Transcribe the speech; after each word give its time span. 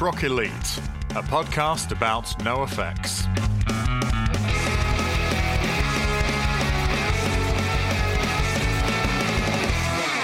Rock 0.00 0.24
Elite, 0.24 0.78
a 1.10 1.22
podcast 1.22 1.92
about 1.92 2.24
NoFX. 2.40 3.26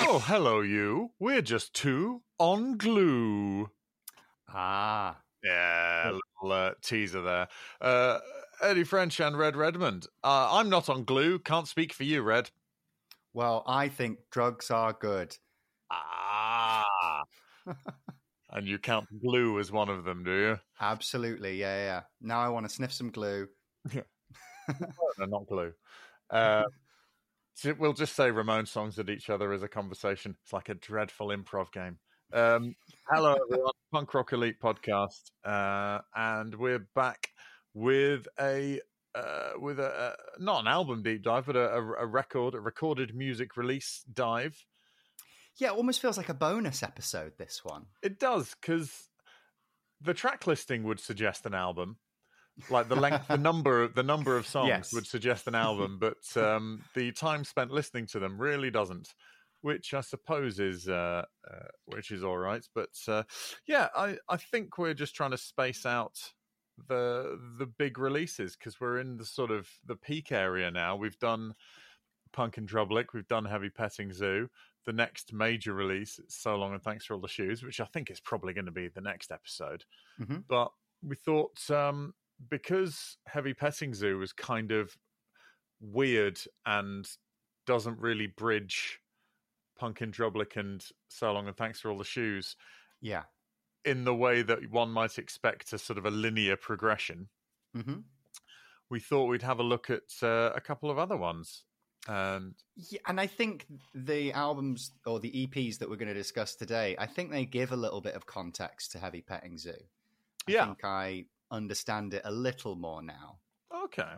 Oh, 0.08 0.22
hello, 0.24 0.60
you. 0.60 1.10
We're 1.18 1.42
just 1.42 1.74
two 1.74 2.22
on 2.38 2.76
glue. 2.78 3.70
Ah, 4.48 5.18
Yeah, 5.42 6.10
a 6.10 6.12
little 6.12 6.52
uh, 6.52 6.70
teaser 6.82 7.20
there. 7.22 7.48
Uh, 7.80 8.18
Eddie 8.62 8.84
French 8.84 9.20
and 9.20 9.36
Red 9.36 9.56
Redmond. 9.56 10.06
Uh, 10.24 10.48
I'm 10.52 10.70
not 10.70 10.88
on 10.88 11.04
glue. 11.04 11.38
Can't 11.38 11.68
speak 11.68 11.92
for 11.92 12.04
you, 12.04 12.22
Red. 12.22 12.50
well, 13.34 13.62
I 13.66 13.88
think 13.88 14.18
drugs 14.30 14.70
are 14.70 14.92
good. 14.94 15.36
Ah. 15.90 17.22
and 18.56 18.66
you 18.66 18.78
count 18.78 19.06
glue 19.20 19.60
as 19.60 19.70
one 19.70 19.90
of 19.90 20.04
them, 20.04 20.24
do 20.24 20.32
you? 20.32 20.58
Absolutely, 20.80 21.60
yeah, 21.60 21.76
yeah. 21.76 22.00
Now 22.22 22.40
I 22.40 22.48
want 22.48 22.66
to 22.66 22.74
sniff 22.74 22.92
some 22.92 23.10
glue. 23.10 23.48
no, 23.94 24.02
not 25.18 25.46
glue. 25.46 25.72
Uh, 26.30 26.64
we'll 27.78 27.92
just 27.92 28.16
say 28.16 28.30
Ramones 28.30 28.68
songs 28.68 28.98
at 28.98 29.10
each 29.10 29.28
other 29.28 29.52
as 29.52 29.62
a 29.62 29.68
conversation. 29.68 30.34
It's 30.42 30.54
like 30.54 30.70
a 30.70 30.74
dreadful 30.74 31.28
improv 31.28 31.70
game. 31.70 31.98
Um, 32.32 32.74
hello, 33.08 33.36
everyone. 33.48 33.72
Punk 33.92 34.14
Rock 34.14 34.32
Elite 34.32 34.60
podcast, 34.60 35.30
uh, 35.44 36.00
and 36.14 36.54
we're 36.54 36.88
back 36.94 37.28
with 37.74 38.26
a 38.40 38.80
uh, 39.14 39.50
with 39.60 39.78
a 39.78 39.88
uh, 39.88 40.14
not 40.38 40.62
an 40.62 40.66
album 40.66 41.02
deep 41.02 41.22
dive, 41.22 41.46
but 41.46 41.56
a, 41.56 41.74
a, 41.74 41.92
a 42.00 42.06
record, 42.06 42.54
a 42.54 42.60
recorded 42.60 43.14
music 43.14 43.56
release 43.58 44.02
dive. 44.12 44.56
Yeah, 45.58 45.68
it 45.68 45.76
almost 45.76 46.00
feels 46.02 46.16
like 46.16 46.28
a 46.28 46.34
bonus 46.34 46.82
episode. 46.82 47.32
This 47.38 47.64
one. 47.64 47.86
It 48.02 48.18
does 48.18 48.54
because 48.60 49.08
the 50.00 50.14
track 50.14 50.46
listing 50.46 50.84
would 50.84 51.00
suggest 51.00 51.46
an 51.46 51.54
album, 51.54 51.96
like 52.70 52.88
the 52.88 52.96
length, 52.96 53.28
the 53.28 53.38
number, 53.38 53.88
the 53.88 54.02
number 54.02 54.36
of 54.36 54.46
songs 54.54 54.68
Yes. 54.68 54.92
would 54.92 55.06
suggest 55.06 55.46
an 55.46 55.54
album, 55.54 55.98
but 56.00 56.40
um, 56.42 56.82
the 56.94 57.12
time 57.12 57.44
spent 57.44 57.70
listening 57.70 58.06
to 58.08 58.18
them 58.18 58.38
really 58.38 58.70
doesn't. 58.70 59.14
Which 59.62 59.94
I 59.94 60.00
suppose 60.02 60.60
is, 60.60 60.86
uh, 60.86 61.24
uh, 61.50 61.66
which 61.86 62.10
is 62.12 62.22
all 62.22 62.36
right, 62.38 62.64
but 62.74 62.90
uh, 63.08 63.24
yeah, 63.66 63.88
I, 63.96 64.16
I 64.28 64.36
think 64.36 64.78
we're 64.78 64.94
just 64.94 65.14
trying 65.16 65.32
to 65.32 65.38
space 65.38 65.84
out 65.84 66.32
the 66.88 67.40
the 67.58 67.66
big 67.66 67.98
releases 67.98 68.54
because 68.54 68.78
we're 68.80 68.98
in 69.00 69.16
the 69.16 69.24
sort 69.24 69.50
of 69.50 69.66
the 69.84 69.96
peak 69.96 70.30
area 70.30 70.70
now. 70.70 70.94
We've 70.94 71.18
done 71.18 71.54
Punk 72.32 72.58
in 72.58 72.66
Drublic, 72.66 73.06
we've 73.14 73.26
done 73.26 73.46
Heavy 73.46 73.70
Petting 73.70 74.12
Zoo, 74.12 74.48
the 74.86 74.92
next 74.92 75.32
major 75.32 75.74
release, 75.74 76.18
So 76.28 76.56
Long 76.56 76.72
and 76.72 76.82
Thanks 76.82 77.04
for 77.04 77.14
All 77.14 77.20
the 77.20 77.28
Shoes, 77.28 77.62
which 77.62 77.80
I 77.80 77.84
think 77.84 78.10
is 78.10 78.20
probably 78.20 78.52
going 78.54 78.66
to 78.66 78.72
be 78.72 78.88
the 78.88 79.00
next 79.00 79.30
episode. 79.32 79.84
Mhm. 80.20 80.46
But 80.48 80.72
we 81.02 81.16
thought 81.16 81.68
um, 81.70 82.14
because 82.48 83.18
Heavy 83.26 83.52
Petting 83.52 83.92
Zoo 83.94 84.18
was 84.18 84.32
kind 84.32 84.70
of 84.72 84.96
weird 85.80 86.40
and 86.64 87.06
doesn't 87.66 87.98
really 88.00 88.26
bridge 88.28 89.00
Punk 89.76 90.00
in 90.00 90.10
Drublic 90.12 90.56
and 90.56 90.86
So 91.08 91.32
Long 91.32 91.48
and 91.48 91.56
Thanks 91.56 91.80
for 91.80 91.90
All 91.90 91.98
the 91.98 92.04
Shoes 92.04 92.56
Yeah. 93.00 93.24
in 93.84 94.04
the 94.04 94.14
way 94.14 94.42
that 94.42 94.70
one 94.70 94.90
might 94.90 95.18
expect 95.18 95.72
a 95.72 95.78
sort 95.78 95.98
of 95.98 96.06
a 96.06 96.10
linear 96.10 96.56
progression, 96.56 97.28
hmm 97.74 98.00
we 98.88 99.00
thought 99.00 99.26
we'd 99.26 99.42
have 99.42 99.58
a 99.58 99.64
look 99.64 99.90
at 99.90 100.12
uh, 100.22 100.52
a 100.54 100.60
couple 100.60 100.92
of 100.92 100.96
other 100.96 101.16
ones. 101.16 101.64
And 102.08 102.54
Yeah, 102.76 103.00
and 103.06 103.20
I 103.20 103.26
think 103.26 103.66
the 103.94 104.32
albums 104.32 104.92
or 105.06 105.18
the 105.20 105.30
EPs 105.46 105.78
that 105.78 105.88
we're 105.90 105.96
going 105.96 106.08
to 106.08 106.14
discuss 106.14 106.54
today, 106.54 106.94
I 106.98 107.06
think 107.06 107.30
they 107.30 107.44
give 107.46 107.72
a 107.72 107.76
little 107.76 108.00
bit 108.00 108.14
of 108.14 108.26
context 108.26 108.92
to 108.92 108.98
Heavy 108.98 109.22
Petting 109.22 109.58
Zoo. 109.58 109.74
I 110.48 110.52
Yeah. 110.52 110.64
think 110.66 110.84
I 110.84 111.24
understand 111.50 112.14
it 112.14 112.22
a 112.24 112.30
little 112.30 112.76
more 112.76 113.02
now. 113.02 113.38
okay, 113.84 114.12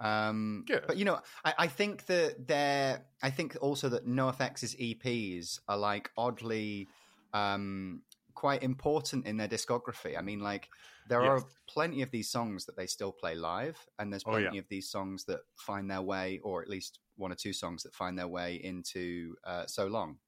Um, 0.00 0.64
Good. 0.66 0.84
But 0.86 0.96
you 0.96 1.04
know, 1.04 1.20
I, 1.44 1.54
I 1.58 1.66
think 1.66 2.06
that 2.06 2.46
they're. 2.46 3.04
I 3.22 3.30
think 3.30 3.56
also 3.60 3.88
that 3.90 4.06
NoFX's 4.06 4.74
EPs 4.76 5.60
are 5.68 5.76
like 5.76 6.10
oddly 6.16 6.88
um, 7.34 8.02
quite 8.40 8.62
important 8.62 9.26
in 9.26 9.36
their 9.36 9.48
discography. 9.48 10.16
I 10.18 10.22
mean, 10.22 10.40
like 10.40 10.70
there 11.06 11.20
Yes. 11.20 11.34
are 11.34 11.44
plenty 11.68 12.02
of 12.02 12.10
these 12.10 12.30
songs 12.30 12.64
that 12.66 12.76
they 12.76 12.86
still 12.86 13.12
play 13.12 13.34
live, 13.34 13.78
and 13.98 14.12
there's 14.12 14.24
Oh, 14.24 14.36
yeah. 14.36 14.54
plenty 14.54 14.58
of 14.58 14.66
these 14.68 14.90
songs 14.90 15.24
that 15.26 15.40
find 15.58 15.90
their 15.90 16.02
way, 16.02 16.38
or 16.40 16.62
at 16.62 16.68
least 16.68 17.00
one 17.16 17.32
or 17.32 17.36
two 17.36 17.52
songs 17.52 17.82
that 17.84 17.94
find 17.94 18.18
their 18.18 18.28
way 18.28 18.56
into 18.56 19.36
uh, 19.44 19.66
"So 19.66 19.86
Long." 19.86 20.20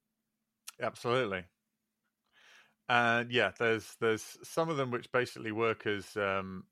absolutely. 0.81 1.47
And 2.89 3.31
yeah, 3.33 3.53
there's 3.59 3.97
there's 3.97 4.23
some 4.47 4.69
of 4.69 4.77
them 4.77 4.91
which 4.91 5.11
basically 5.13 5.53
work 5.53 5.87
as 5.87 6.17
um, 6.17 6.67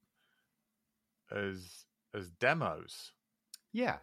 as 1.31 1.87
as 2.13 2.31
demos 2.31 3.15
Yeah, 3.73 4.01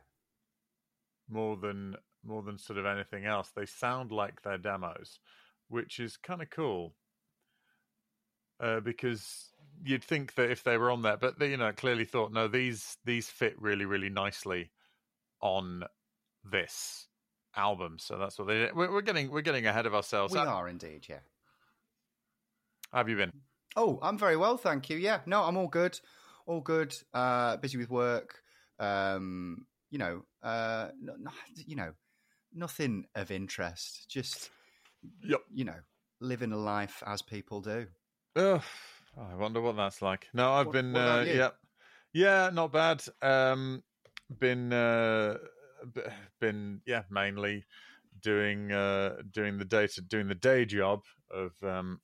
more 1.28 1.58
than 1.58 1.96
more 2.24 2.44
than 2.44 2.58
sort 2.58 2.78
of 2.80 2.86
anything 2.86 3.26
else. 3.26 3.52
They 3.52 3.66
sound 3.66 4.12
like 4.12 4.42
they're 4.42 4.58
demos, 4.58 5.20
which 5.68 6.00
is 6.00 6.18
kind 6.18 6.42
of 6.42 6.50
cool. 6.50 6.96
Uh, 8.60 8.80
because 8.80 9.52
you'd 9.84 10.04
think 10.04 10.34
that 10.36 10.50
if 10.50 10.64
they 10.64 10.78
were 10.78 10.90
on 10.90 11.02
there, 11.04 11.18
but 11.18 11.38
they, 11.38 11.52
you 11.52 11.58
know, 11.58 11.72
clearly 11.72 12.06
thought 12.06 12.32
no, 12.34 12.48
these 12.48 12.98
these 13.06 13.30
fit 13.30 13.60
really 13.62 13.86
really 13.86 14.10
nicely 14.10 14.72
on 15.42 15.84
this 16.44 17.08
album. 17.56 17.98
So 18.00 18.18
that's 18.18 18.38
what 18.40 18.48
they 18.48 18.56
did. 18.60 18.76
We're, 18.76 18.92
we're 18.92 19.02
getting 19.02 19.30
we're 19.30 19.42
getting 19.42 19.68
ahead 19.68 19.86
of 19.86 19.94
ourselves. 19.94 20.34
we 20.34 20.40
are 20.40 20.68
indeed. 20.68 21.06
Yeah. 21.10 21.20
how 22.92 23.00
have 23.00 23.10
you 23.10 23.18
been? 23.18 23.32
Oh, 23.76 24.00
I'm 24.02 24.18
very 24.18 24.38
well, 24.38 24.58
thank 24.58 24.90
you. 24.90 24.98
Yeah, 24.98 25.20
no, 25.28 25.44
I'm 25.44 25.56
all 25.58 25.68
good, 25.68 26.00
all 26.48 26.62
good. 26.62 26.96
Uh, 27.14 27.58
busy 27.58 27.78
with 27.78 27.92
work. 27.92 28.42
Um, 28.80 29.68
you 29.92 30.00
know, 30.00 30.24
uh, 30.42 30.90
no, 31.00 31.14
no, 31.20 31.32
you 31.54 31.76
know, 31.76 31.92
nothing 32.54 33.06
of 33.16 33.30
interest. 33.30 34.10
Just, 34.10 34.50
Yep. 35.24 35.42
you 35.54 35.64
know, 35.64 35.80
living 36.20 36.52
a 36.52 36.58
life 36.58 37.04
as 37.06 37.22
people 37.22 37.62
do. 37.62 37.86
Ugh, 38.38 38.62
I 39.18 39.34
wonder 39.34 39.60
what 39.62 39.76
that's 39.76 40.02
like. 40.04 40.28
No, 40.32 40.54
I've 40.54 40.68
What- 40.68 40.74
been 40.74 40.94
what 40.94 41.02
uh, 41.02 41.26
yeah, 41.28 41.50
yeah, 42.14 42.50
not 42.54 42.72
bad. 42.72 43.04
Um, 43.24 43.84
been 44.40 44.72
uh, 44.72 45.40
been 46.40 46.82
yeah, 46.86 47.04
mainly 47.10 47.66
doing 48.22 48.72
uh, 48.72 49.24
doing 49.32 49.58
the 49.58 49.66
day 49.66 49.88
to 49.88 50.02
doing 50.02 50.28
the 50.28 50.36
day 50.36 50.66
job 50.66 51.04
of 51.32 51.52
um, 51.64 52.00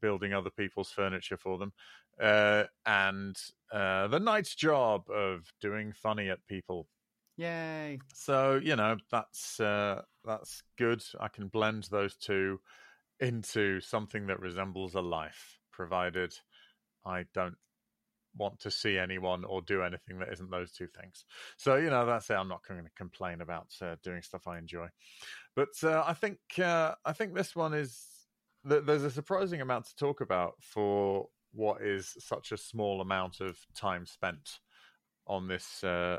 building 0.00 0.32
other 0.32 0.48
people's 0.48 0.90
furniture 0.90 1.36
for 1.36 1.58
them, 1.58 1.74
uh, 2.18 2.64
and 2.86 3.36
uh, 3.70 4.08
the 4.08 4.20
night 4.20 4.48
job 4.56 5.10
of 5.10 5.52
doing 5.60 5.92
funny 5.92 6.30
at 6.30 6.46
people. 6.46 6.88
Yay! 7.36 7.98
So 8.14 8.56
you 8.62 8.76
know 8.76 8.96
that's 9.10 9.60
uh, 9.60 10.02
that's 10.24 10.62
good. 10.78 11.04
I 11.20 11.28
can 11.28 11.48
blend 11.48 11.84
those 11.90 12.16
two 12.16 12.60
into 13.20 13.80
something 13.80 14.26
that 14.26 14.40
resembles 14.40 14.94
a 14.94 15.00
life, 15.00 15.55
provided 15.76 16.34
I 17.04 17.26
don't 17.34 17.56
want 18.38 18.58
to 18.60 18.70
see 18.70 18.98
anyone 18.98 19.44
or 19.44 19.62
do 19.62 19.82
anything 19.82 20.18
that 20.18 20.32
isn't 20.32 20.50
those 20.50 20.72
two 20.72 20.88
things. 21.00 21.24
So 21.56 21.76
you 21.76 21.90
know 21.90 22.06
that's 22.06 22.30
it. 22.30 22.34
I'm 22.34 22.48
not 22.48 22.66
going 22.66 22.82
to 22.82 22.90
complain 22.96 23.40
about 23.42 23.68
uh, 23.82 23.96
doing 24.02 24.22
stuff 24.22 24.46
I 24.46 24.58
enjoy, 24.58 24.88
but 25.54 25.68
uh, 25.82 26.02
I 26.06 26.14
think 26.14 26.38
uh, 26.58 26.94
I 27.04 27.12
think 27.12 27.34
this 27.34 27.54
one 27.54 27.74
is 27.74 28.02
th- 28.68 28.84
there's 28.84 29.04
a 29.04 29.10
surprising 29.10 29.60
amount 29.60 29.86
to 29.86 29.96
talk 29.96 30.20
about 30.20 30.54
for 30.60 31.28
what 31.52 31.82
is 31.82 32.14
such 32.18 32.52
a 32.52 32.56
small 32.56 33.00
amount 33.00 33.40
of 33.40 33.58
time 33.74 34.06
spent 34.06 34.58
on 35.26 35.48
this 35.48 35.82
uh, 35.84 36.18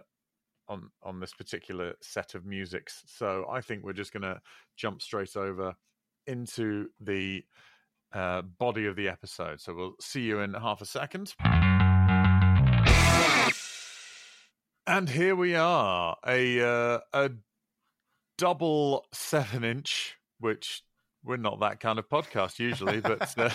on 0.68 0.89
on 1.04 1.19
this 1.19 1.33
particular 1.33 1.94
set 2.01 2.36
of 2.36 2.45
musics. 2.45 3.04
So 3.06 3.45
I 3.50 3.62
think 3.62 3.83
we're 3.83 3.94
just 3.94 4.13
going 4.13 4.24
to 4.24 4.39
jump 4.75 5.01
straight 5.01 5.36
over 5.36 5.75
into 6.25 6.88
the 7.00 7.44
uh, 8.18 8.42
body 8.42 8.88
of 8.88 8.96
the 8.96 9.08
episode. 9.08 9.62
So 9.62 9.74
we'll 9.74 9.96
see 10.02 10.22
you 10.22 10.40
in 10.40 10.56
half 10.56 10.81
a 10.81 10.86
second. 10.86 11.36
And 14.88 15.10
here 15.10 15.36
we 15.36 15.54
are, 15.54 16.16
a 16.25 16.62
uh, 16.62 17.00
a 17.14 17.31
double 18.38 19.06
seven 19.14 19.64
inch, 19.64 20.16
which 20.40 20.81
we're 21.24 21.38
not 21.38 21.60
that 21.60 21.80
kind 21.80 22.00
of 22.00 22.08
podcast 22.08 22.58
usually, 22.58 23.02
but 23.02 23.38
uh, 23.38 23.50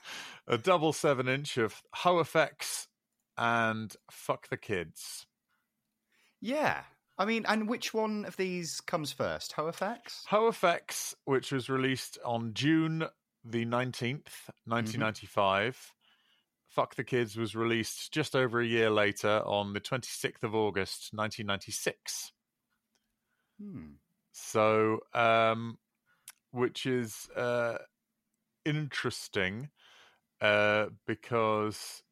a 0.48 0.56
double 0.56 0.92
seven 0.92 1.28
inch 1.28 1.58
of 1.58 1.82
HOFX 1.94 2.86
and 3.36 3.94
Fuck 4.10 4.48
the 4.48 4.56
Kids. 4.56 5.26
Yeah, 6.40 6.80
I 7.18 7.24
mean, 7.24 7.44
and 7.46 7.68
which 7.68 7.92
one 7.92 8.24
of 8.24 8.36
these 8.36 8.80
comes 8.80 9.12
first? 9.12 9.54
HOFX. 9.56 10.24
Ho 10.28 10.48
Effects, 10.48 11.14
which 11.24 11.52
was 11.52 11.68
released 11.68 12.16
on 12.24 12.54
June 12.54 13.04
the 13.50 13.64
19th, 13.64 14.50
1995. 14.66 15.92
Fuck 16.68 16.94
the 16.94 17.04
Kids 17.04 17.36
was 17.36 17.56
released 17.56 18.12
just 18.12 18.36
over 18.36 18.60
a 18.60 18.66
year 18.66 18.90
later 18.90 19.42
on 19.44 19.72
the 19.72 19.80
26th 19.80 20.42
of 20.42 20.54
August, 20.54 21.10
1996. 21.12 22.32
Hmm. 23.60 23.86
So, 24.32 25.00
um, 25.14 25.78
which 26.52 26.86
is 26.86 27.28
uh, 27.34 27.78
interesting 28.64 29.70
uh, 30.40 30.86
because 31.06 32.02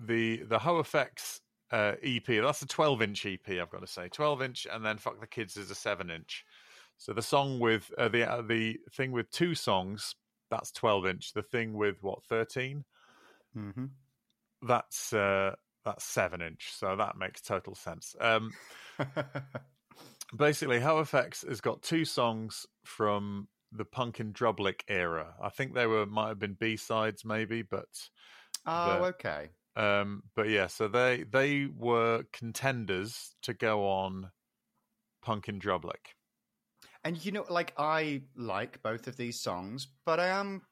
the 0.00 0.42
the 0.44 0.58
HOFX 0.58 1.40
uh, 1.70 1.92
EP 2.02 2.26
that's 2.26 2.62
a 2.62 2.66
12 2.66 3.02
inch 3.02 3.26
EP. 3.26 3.48
I've 3.48 3.70
got 3.70 3.80
to 3.80 3.86
say 3.86 4.08
12 4.08 4.42
inch, 4.42 4.66
and 4.72 4.84
then 4.84 4.98
Fuck 4.98 5.20
the 5.20 5.26
Kids 5.26 5.56
is 5.56 5.70
a 5.70 5.74
seven 5.74 6.10
inch. 6.10 6.44
So 7.00 7.14
the 7.14 7.22
song 7.22 7.58
with 7.60 7.90
uh, 7.96 8.08
the 8.08 8.30
uh, 8.30 8.42
the 8.42 8.78
thing 8.92 9.10
with 9.10 9.30
two 9.30 9.54
songs 9.54 10.14
that's 10.50 10.70
12 10.72 11.06
inch. 11.06 11.32
The 11.32 11.42
thing 11.42 11.72
with 11.74 12.02
what 12.02 12.22
13 12.24 12.84
Mm-hmm. 13.56 13.86
that's 14.62 15.12
uh, 15.12 15.54
that's 15.84 16.04
seven 16.04 16.42
inch. 16.42 16.72
So 16.74 16.94
that 16.96 17.16
makes 17.16 17.40
total 17.40 17.74
sense. 17.74 18.14
Um, 18.20 18.52
basically, 20.36 20.78
HOFX 20.80 21.48
has 21.48 21.60
got 21.60 21.82
two 21.82 22.04
songs 22.04 22.66
from 22.84 23.48
the 23.72 23.84
Punk 23.84 24.20
in 24.20 24.32
Drublic 24.32 24.82
era. 24.88 25.34
I 25.42 25.48
think 25.48 25.74
they 25.74 25.86
were 25.86 26.06
might 26.06 26.28
have 26.28 26.38
been 26.38 26.54
B 26.54 26.76
sides, 26.76 27.24
maybe, 27.24 27.62
but 27.62 27.88
oh, 28.66 28.86
The- 29.00 29.04
okay. 29.06 29.48
um, 29.76 30.22
but 30.36 30.48
yeah. 30.48 30.66
So 30.66 30.86
they 30.88 31.24
they 31.24 31.66
were 31.66 32.24
contenders 32.32 33.34
to 33.42 33.54
go 33.54 33.86
on 33.88 34.30
Punk 35.22 35.48
in 35.48 35.58
Drublic. 35.60 36.14
And 37.04 37.22
you 37.24 37.32
know, 37.32 37.44
like 37.48 37.72
I 37.78 38.22
like 38.36 38.82
both 38.82 39.06
of 39.06 39.16
these 39.16 39.40
songs, 39.40 39.86
but 40.04 40.20
I 40.20 40.28
am 40.28 40.62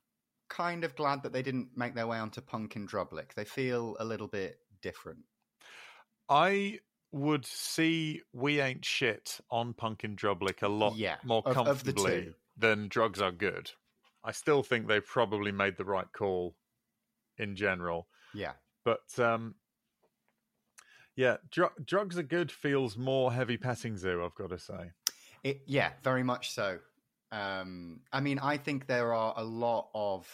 kind 0.50 0.84
of 0.84 0.94
glad 0.96 1.22
that 1.22 1.32
they 1.32 1.42
didn't 1.42 1.68
make 1.76 1.94
their 1.94 2.06
way 2.06 2.18
onto 2.18 2.40
Punk 2.40 2.76
in 2.76 2.86
Drublic. 2.86 3.34
They 3.34 3.44
feel 3.44 3.96
a 4.00 4.04
little 4.04 4.28
bit 4.28 4.58
different. 4.82 5.20
I 6.28 6.80
would 7.12 7.46
see 7.46 8.20
We 8.34 8.60
Ain't 8.60 8.84
Shit 8.84 9.40
on 9.50 9.72
Punk 9.72 10.04
in 10.04 10.16
Drublic 10.16 10.62
a 10.62 10.68
lot 10.68 10.94
Yeah, 10.96 11.16
more 11.24 11.42
of- 11.46 11.56
of 11.56 11.64
comfortably 11.66 12.24
two. 12.24 12.34
than 12.56 12.88
Drugs 12.88 13.20
Are 13.22 13.32
Good. 13.32 13.70
I 14.22 14.32
still 14.32 14.62
think 14.62 14.86
they 14.88 15.00
probably 15.00 15.52
made 15.52 15.76
the 15.78 15.84
right 15.86 16.10
call 16.12 16.54
in 17.38 17.56
general. 17.56 18.08
Yeah. 18.34 18.52
But 18.84 19.18
um, 19.18 19.54
yeah, 21.16 21.38
Dr- 21.50 21.84
Drugs 21.84 22.18
Are 22.18 22.22
Good 22.22 22.52
feels 22.52 22.96
more 22.98 23.32
heavy 23.32 23.56
petting 23.56 23.96
zoo, 23.96 24.22
I've 24.24 24.34
got 24.34 24.50
to 24.50 24.58
say. 24.58 24.92
It, 25.44 25.62
yeah, 25.66 25.90
very 26.02 26.22
much 26.22 26.50
so. 26.50 26.78
Um, 27.30 28.00
I 28.12 28.20
mean, 28.20 28.38
I 28.38 28.56
think 28.56 28.86
there 28.86 29.12
are 29.12 29.34
a 29.36 29.44
lot 29.44 29.88
of 29.94 30.26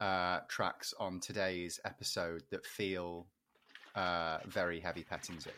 uh, 0.00 0.40
tracks 0.48 0.94
on 0.98 1.20
today's 1.20 1.78
episode 1.84 2.42
that 2.50 2.66
feel 2.66 3.26
uh, 3.94 4.38
very 4.46 4.80
heavy 4.80 5.04
petting 5.04 5.38
zoo. 5.38 5.50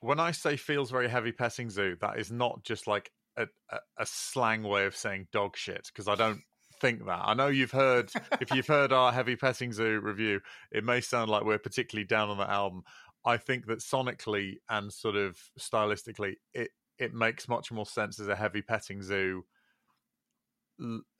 When 0.00 0.20
I 0.20 0.30
say 0.30 0.56
feels 0.56 0.90
very 0.90 1.08
heavy 1.08 1.32
petting 1.32 1.70
zoo, 1.70 1.96
that 2.00 2.18
is 2.18 2.30
not 2.30 2.62
just 2.62 2.86
like 2.86 3.10
a, 3.36 3.46
a, 3.70 3.78
a 3.98 4.06
slang 4.06 4.62
way 4.62 4.86
of 4.86 4.96
saying 4.96 5.26
dog 5.32 5.56
shit, 5.56 5.88
because 5.88 6.08
I 6.08 6.14
don't 6.14 6.40
think 6.80 7.04
that. 7.06 7.20
I 7.24 7.34
know 7.34 7.48
you've 7.48 7.72
heard, 7.72 8.10
if 8.40 8.52
you've 8.52 8.66
heard 8.66 8.92
our 8.92 9.12
heavy 9.12 9.36
petting 9.36 9.72
zoo 9.72 10.00
review, 10.00 10.40
it 10.70 10.84
may 10.84 11.00
sound 11.00 11.30
like 11.30 11.44
we're 11.44 11.58
particularly 11.58 12.06
down 12.06 12.30
on 12.30 12.38
the 12.38 12.48
album. 12.48 12.82
I 13.24 13.36
think 13.36 13.66
that 13.66 13.80
sonically 13.80 14.54
and 14.70 14.92
sort 14.92 15.16
of 15.16 15.36
stylistically, 15.58 16.34
it, 16.54 16.70
it 16.98 17.14
makes 17.14 17.48
much 17.48 17.70
more 17.70 17.86
sense 17.86 18.20
as 18.20 18.28
a 18.28 18.36
heavy 18.36 18.62
petting 18.62 19.02
zoo 19.02 19.44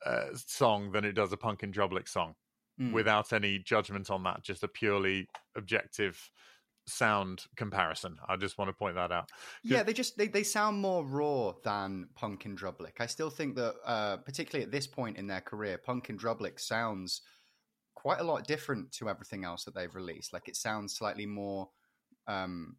uh, 0.05 0.25
song 0.33 0.91
than 0.91 1.05
it 1.05 1.13
does 1.13 1.33
a 1.33 1.37
punk 1.37 1.63
in 1.63 1.71
drublic 1.71 2.07
song. 2.07 2.35
Mm. 2.79 2.93
without 2.93 3.33
any 3.33 3.59
judgment 3.59 4.09
on 4.09 4.23
that, 4.23 4.41
just 4.41 4.63
a 4.63 4.67
purely 4.69 5.27
objective 5.57 6.31
sound 6.87 7.45
comparison. 7.57 8.17
I 8.27 8.37
just 8.37 8.57
want 8.57 8.69
to 8.69 8.73
point 8.73 8.95
that 8.95 9.11
out. 9.11 9.29
Yeah, 9.63 9.83
they 9.83 9.91
just 9.91 10.17
they, 10.17 10.27
they 10.27 10.43
sound 10.43 10.81
more 10.81 11.05
raw 11.05 11.53
than 11.63 12.07
Punk 12.15 12.45
in 12.45 12.55
Drublic. 12.55 13.01
I 13.01 13.05
still 13.07 13.29
think 13.29 13.55
that, 13.55 13.75
uh, 13.85 14.17
particularly 14.17 14.63
at 14.63 14.71
this 14.71 14.87
point 14.87 15.17
in 15.17 15.27
their 15.27 15.41
career, 15.41 15.77
Punk 15.77 16.09
in 16.09 16.17
Drublic 16.17 16.57
sounds 16.59 17.21
quite 17.95 18.21
a 18.21 18.23
lot 18.23 18.47
different 18.47 18.93
to 18.93 19.09
everything 19.09 19.43
else 19.43 19.65
that 19.65 19.75
they've 19.75 19.93
released. 19.93 20.31
Like 20.31 20.47
it 20.47 20.55
sounds 20.55 20.95
slightly 20.95 21.25
more, 21.25 21.69
um, 22.27 22.77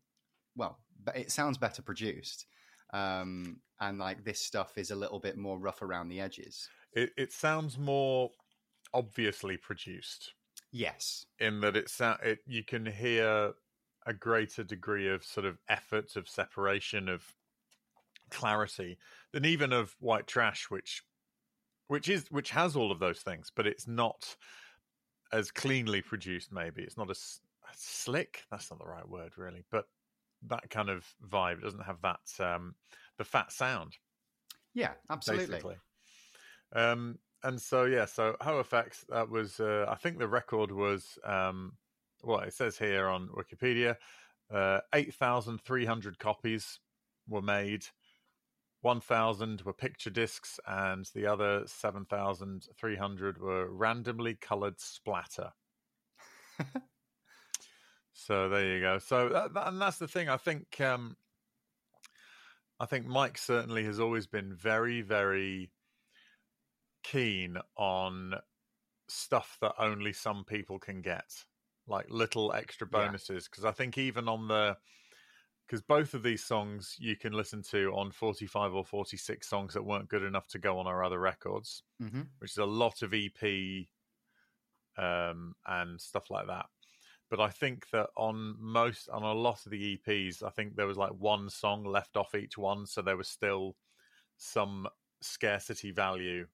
well, 0.56 0.79
but 1.05 1.17
it 1.17 1.31
sounds 1.31 1.58
better 1.58 1.82
produced, 1.82 2.46
um, 2.92 3.60
and 3.81 3.98
like 3.98 4.25
this 4.25 4.40
stuff 4.40 4.76
is 4.76 4.90
a 4.90 4.96
little 4.96 5.19
bit 5.19 5.37
more 5.37 5.58
rough 5.58 5.82
around 5.82 6.08
the 6.08 6.20
edges. 6.20 6.69
It, 6.92 7.10
it 7.16 7.32
sounds 7.32 7.78
more 7.78 8.31
obviously 8.92 9.56
produced. 9.56 10.34
Yes, 10.72 11.26
in 11.38 11.60
that 11.60 11.76
it 11.76 11.88
sound 11.88 12.20
it 12.22 12.40
you 12.46 12.62
can 12.62 12.87
hear 12.87 13.52
a 14.06 14.14
greater 14.14 14.64
degree 14.64 15.08
of 15.08 15.25
sort 15.25 15.46
of 15.46 15.58
effort 15.69 16.16
of 16.16 16.28
separation 16.28 17.08
of 17.08 17.22
clarity 18.31 18.96
than 19.32 19.44
even 19.44 19.72
of 19.72 19.94
white 19.98 20.26
trash 20.26 20.66
which 20.70 21.02
which 21.88 22.08
is 22.08 22.31
which 22.31 22.50
has 22.50 22.76
all 22.76 22.93
of 22.93 23.00
those 23.00 23.20
things 23.20 23.50
but 23.54 23.66
it's 23.66 23.88
not 23.88 24.36
as 25.32 25.50
cleanly 25.50 26.00
produced 26.00 26.52
maybe. 26.52 26.82
It's 26.82 26.96
not 26.96 27.10
as, 27.10 27.40
as 27.70 27.78
slick. 27.78 28.43
That's 28.50 28.70
not 28.70 28.78
the 28.78 28.86
right 28.86 29.08
word 29.08 29.32
really 29.36 29.64
but 29.70 29.86
that 30.48 30.69
kind 30.70 30.88
of 30.88 31.06
vibe 31.28 31.58
it 31.58 31.62
doesn't 31.62 31.84
have 31.84 32.00
that 32.02 32.20
um 32.40 32.75
the 33.19 33.25
fat 33.25 33.52
sound 33.52 33.96
yeah, 34.75 34.92
absolutely. 35.10 35.76
Um, 36.72 37.19
and 37.42 37.60
so 37.60 37.84
yeah, 37.84 38.04
so 38.04 38.37
HOFX 38.40 39.06
that 39.08 39.28
was 39.28 39.60
uh, 39.60 39.87
I 39.88 39.96
think 39.96 40.19
the 40.19 40.28
record 40.28 40.70
was 40.70 41.19
um, 41.25 41.72
well 42.22 42.40
it 42.40 42.54
says 42.54 42.78
here 42.78 43.08
on 43.08 43.28
Wikipedia 43.28 43.96
uh, 44.52 44.81
eight 44.94 45.14
thousand 45.14 45.60
three 45.62 45.84
hundred 45.84 46.19
copies 46.19 46.78
were 47.28 47.43
made. 47.43 47.84
1000 48.82 49.60
were 49.60 49.75
picture 49.75 50.08
discs 50.08 50.58
and 50.66 51.04
the 51.14 51.26
other 51.26 51.64
7300 51.66 53.36
were 53.36 53.70
randomly 53.70 54.34
colored 54.34 54.81
splatter 54.81 55.50
so 58.20 58.49
there 58.49 58.75
you 58.75 58.81
go. 58.81 58.99
So 58.99 59.28
that, 59.31 59.55
that- 59.55 59.69
and 59.69 59.81
that's 59.81 59.99
the 59.99 60.08
thing 60.08 60.28
i 60.28 60.37
think 60.37 60.81
um 60.81 61.17
i 62.81 62.87
think 62.87 63.06
mike 63.06 63.38
certainly 63.38 63.84
has 63.84 64.00
always 64.00 64.26
been 64.26 64.55
very 64.55 65.02
very 65.02 65.70
keen 67.02 67.56
on 67.76 68.34
stuff 69.08 69.58
that 69.61 69.75
only 69.78 70.12
some 70.12 70.44
people 70.44 70.78
can 70.78 71.02
get 71.02 71.44
like 71.87 72.11
little 72.11 72.52
extra 72.52 72.87
bonuses 72.87 73.49
because 73.49 73.64
i 73.64 73.72
think 73.72 73.99
even 73.99 74.29
on 74.29 74.48
the 74.48 74.77
because 75.67 75.82
both 75.82 76.15
of 76.15 76.22
these 76.22 76.44
songs 76.44 76.96
you 77.00 77.17
can 77.17 77.32
listen 77.32 77.62
to 77.62 77.93
on 77.94 78.12
45 78.12 78.74
or 78.74 78.84
46 78.84 79.48
songs 79.48 79.74
that 79.74 79.84
weren't 79.84 80.08
good 80.10 80.24
enough 80.24 80.48
to 80.48 80.58
go 80.60 80.79
on 80.79 80.86
our 80.86 81.05
other 81.05 81.20
records 81.20 81.84
hmm 82.00 82.22
which 82.41 82.53
is 82.53 82.58
a 82.58 82.67
lot 82.67 83.03
of 83.03 83.15
ep 83.15 83.89
um, 84.96 85.55
and 85.67 86.00
stuff 86.00 86.31
like 86.31 86.46
that 86.46 86.67
but 87.31 87.41
i 87.41 87.49
think 87.49 87.89
that 87.91 88.08
on 88.17 88.56
most 88.58 89.08
on 89.08 89.22
a 89.22 89.32
lot 89.32 89.65
of 89.65 89.70
the 89.70 89.96
eps 89.96 90.43
i 90.43 90.51
think 90.51 90.77
there 90.77 90.87
was 90.87 90.96
like 90.99 91.13
one 91.19 91.49
song 91.49 91.84
left 91.84 92.17
off 92.17 92.34
each 92.34 92.58
one 92.58 92.87
so 92.87 93.01
there 93.01 93.17
was 93.17 93.29
still 93.29 93.77
some 94.37 94.87
scarcity 95.22 95.91
value 95.91 96.46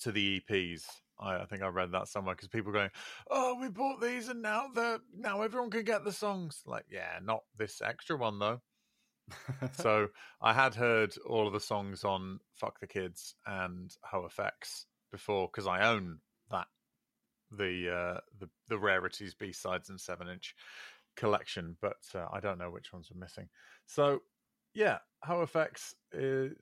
to 0.00 0.10
the 0.10 0.40
eps 0.40 0.84
i, 1.20 1.36
I 1.36 1.44
think 1.44 1.62
i 1.62 1.68
read 1.68 1.92
that 1.92 2.08
somewhere 2.08 2.34
because 2.34 2.48
people 2.48 2.72
going 2.72 2.90
oh 3.30 3.58
we 3.60 3.68
bought 3.68 4.00
these 4.00 4.28
and 4.28 4.42
now 4.42 4.66
they're 4.74 4.98
now 5.16 5.42
everyone 5.42 5.70
can 5.70 5.84
get 5.84 6.04
the 6.04 6.12
songs. 6.12 6.62
Like 6.66 6.86
yeah 6.90 7.18
not 7.22 7.42
this 7.56 7.80
extra 7.82 8.16
one 8.16 8.38
though. 8.38 8.60
So 9.74 10.08
I 10.42 10.52
had 10.52 10.74
heard 10.74 11.14
all 11.26 11.46
of 11.46 11.52
the 11.52 11.60
songs 11.60 12.04
on 12.04 12.40
Fuck 12.54 12.80
the 12.80 12.86
Kids 12.86 13.34
and 13.46 13.94
HOFX 14.12 14.86
before 15.10 15.48
because 15.48 15.66
I 15.66 15.86
own 15.86 16.18
the 17.56 17.94
uh, 17.94 18.20
the 18.38 18.48
the 18.68 18.78
rarities 18.78 19.34
B 19.34 19.52
sides 19.52 19.90
and 19.90 20.00
seven 20.00 20.28
inch 20.28 20.54
collection, 21.16 21.76
but 21.80 21.98
uh, 22.14 22.26
I 22.32 22.40
don't 22.40 22.58
know 22.58 22.70
which 22.70 22.92
ones 22.92 23.10
are 23.10 23.18
missing. 23.18 23.48
So 23.86 24.20
yeah, 24.74 24.98
HOFX. 25.26 25.94
Uh, 26.14 26.54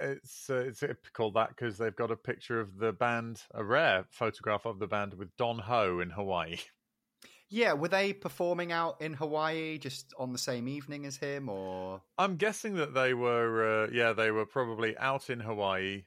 it's 0.00 0.50
uh, 0.50 0.64
it's 0.66 0.82
called 1.12 1.34
that 1.34 1.50
because 1.50 1.78
they've 1.78 1.94
got 1.94 2.10
a 2.10 2.16
picture 2.16 2.60
of 2.60 2.78
the 2.78 2.92
band, 2.92 3.42
a 3.54 3.64
rare 3.64 4.04
photograph 4.10 4.66
of 4.66 4.78
the 4.78 4.86
band 4.86 5.14
with 5.14 5.36
Don 5.36 5.58
Ho 5.58 6.00
in 6.00 6.10
Hawaii. 6.10 6.56
yeah, 7.48 7.74
were 7.74 7.88
they 7.88 8.12
performing 8.12 8.72
out 8.72 9.00
in 9.00 9.14
Hawaii 9.14 9.78
just 9.78 10.12
on 10.18 10.32
the 10.32 10.38
same 10.38 10.66
evening 10.66 11.06
as 11.06 11.16
him, 11.18 11.48
or 11.48 12.00
I'm 12.18 12.36
guessing 12.36 12.74
that 12.76 12.94
they 12.94 13.14
were, 13.14 13.84
uh, 13.84 13.90
yeah, 13.92 14.12
they 14.12 14.30
were 14.30 14.46
probably 14.46 14.96
out 14.96 15.30
in 15.30 15.40
Hawaii 15.40 16.04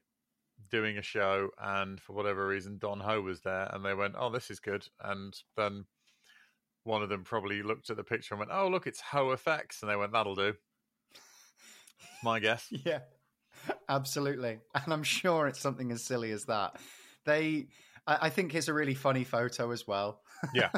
doing 0.70 0.98
a 0.98 1.02
show, 1.02 1.50
and 1.62 2.00
for 2.00 2.14
whatever 2.14 2.48
reason, 2.48 2.78
Don 2.78 3.00
Ho 3.00 3.22
was 3.22 3.42
there, 3.42 3.70
and 3.72 3.84
they 3.84 3.94
went, 3.94 4.16
"Oh, 4.18 4.30
this 4.30 4.50
is 4.52 4.60
good," 4.60 4.88
and 5.00 5.36
then 5.56 5.86
one 6.84 7.02
of 7.02 7.10
them 7.10 7.24
probably 7.24 7.64
looked 7.64 7.90
at 7.90 7.98
the 7.98 8.04
picture 8.04 8.34
and 8.34 8.40
went, 8.40 8.52
"Oh, 8.52 8.68
look, 8.68 8.88
it's 8.88 9.02
HOFX," 9.02 9.82
and 9.82 9.90
they 9.90 9.96
went, 9.96 10.14
"That'll 10.14 10.36
do." 10.36 10.56
My 12.24 12.40
guess. 12.40 12.72
Yeah, 12.86 13.00
absolutely. 13.88 14.60
And 14.74 14.94
I'm 14.94 15.04
sure 15.04 15.48
it's 15.48 15.62
something 15.62 15.92
as 15.92 16.04
silly 16.04 16.32
as 16.32 16.46
that. 16.46 16.78
They, 17.26 17.68
I, 18.06 18.28
I 18.28 18.30
think 18.30 18.54
it's 18.54 18.68
a 18.68 18.74
really 18.74 18.94
funny 18.94 19.24
photo 19.24 19.72
as 19.72 19.88
well. 19.88 20.22
Yeah. 20.54 20.72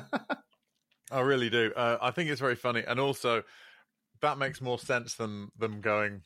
I 1.12 1.22
really 1.22 1.50
do. 1.50 1.72
Uh, 1.76 1.98
I 2.02 2.12
think 2.12 2.30
it's 2.30 2.42
very 2.42 2.56
funny, 2.56 2.84
and 2.86 3.00
also 3.00 3.44
that 4.22 4.38
makes 4.38 4.62
more 4.62 4.80
sense 4.80 5.16
than 5.16 5.50
them 5.58 5.82
going 5.82 6.22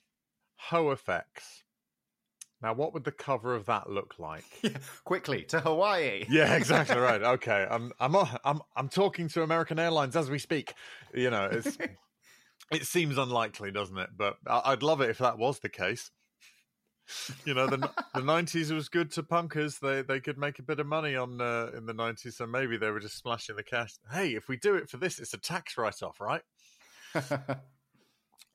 HOFX. 0.69 1.23
Now, 2.61 2.73
what 2.73 2.93
would 2.93 3.03
the 3.03 3.11
cover 3.11 3.55
of 3.55 3.65
that 3.65 3.89
look 3.89 4.15
like? 4.19 4.45
Quickly 5.03 5.43
to 5.45 5.59
Hawaii. 5.59 6.25
yeah, 6.29 6.55
exactly 6.55 6.97
right. 6.97 7.21
Okay, 7.21 7.65
I'm 7.69 7.91
I'm 7.99 8.15
I'm 8.45 8.61
I'm 8.75 8.89
talking 8.89 9.27
to 9.29 9.41
American 9.41 9.79
Airlines 9.79 10.15
as 10.15 10.29
we 10.29 10.37
speak. 10.37 10.73
You 11.13 11.31
know, 11.31 11.49
it's 11.51 11.77
it 12.71 12.85
seems 12.85 13.17
unlikely, 13.17 13.71
doesn't 13.71 13.97
it? 13.97 14.09
But 14.15 14.37
I'd 14.45 14.83
love 14.83 15.01
it 15.01 15.09
if 15.09 15.17
that 15.17 15.39
was 15.39 15.59
the 15.59 15.69
case. 15.69 16.11
You 17.45 17.55
know, 17.55 17.65
the 17.65 17.89
the 18.13 18.21
nineties 18.21 18.71
was 18.71 18.89
good 18.89 19.11
to 19.13 19.23
punkers. 19.23 19.79
They 19.79 20.03
they 20.03 20.19
could 20.19 20.37
make 20.37 20.59
a 20.59 20.63
bit 20.63 20.79
of 20.79 20.85
money 20.85 21.15
on 21.15 21.41
uh, 21.41 21.71
in 21.75 21.87
the 21.87 21.95
nineties, 21.95 22.37
so 22.37 22.45
maybe 22.45 22.77
they 22.77 22.91
were 22.91 22.99
just 22.99 23.17
splashing 23.17 23.55
the 23.55 23.63
cash. 23.63 23.95
Hey, 24.11 24.35
if 24.35 24.47
we 24.47 24.55
do 24.55 24.75
it 24.75 24.87
for 24.87 24.97
this, 24.97 25.17
it's 25.17 25.33
a 25.33 25.39
tax 25.39 25.79
write 25.79 26.03
off, 26.03 26.21
right? 26.21 26.43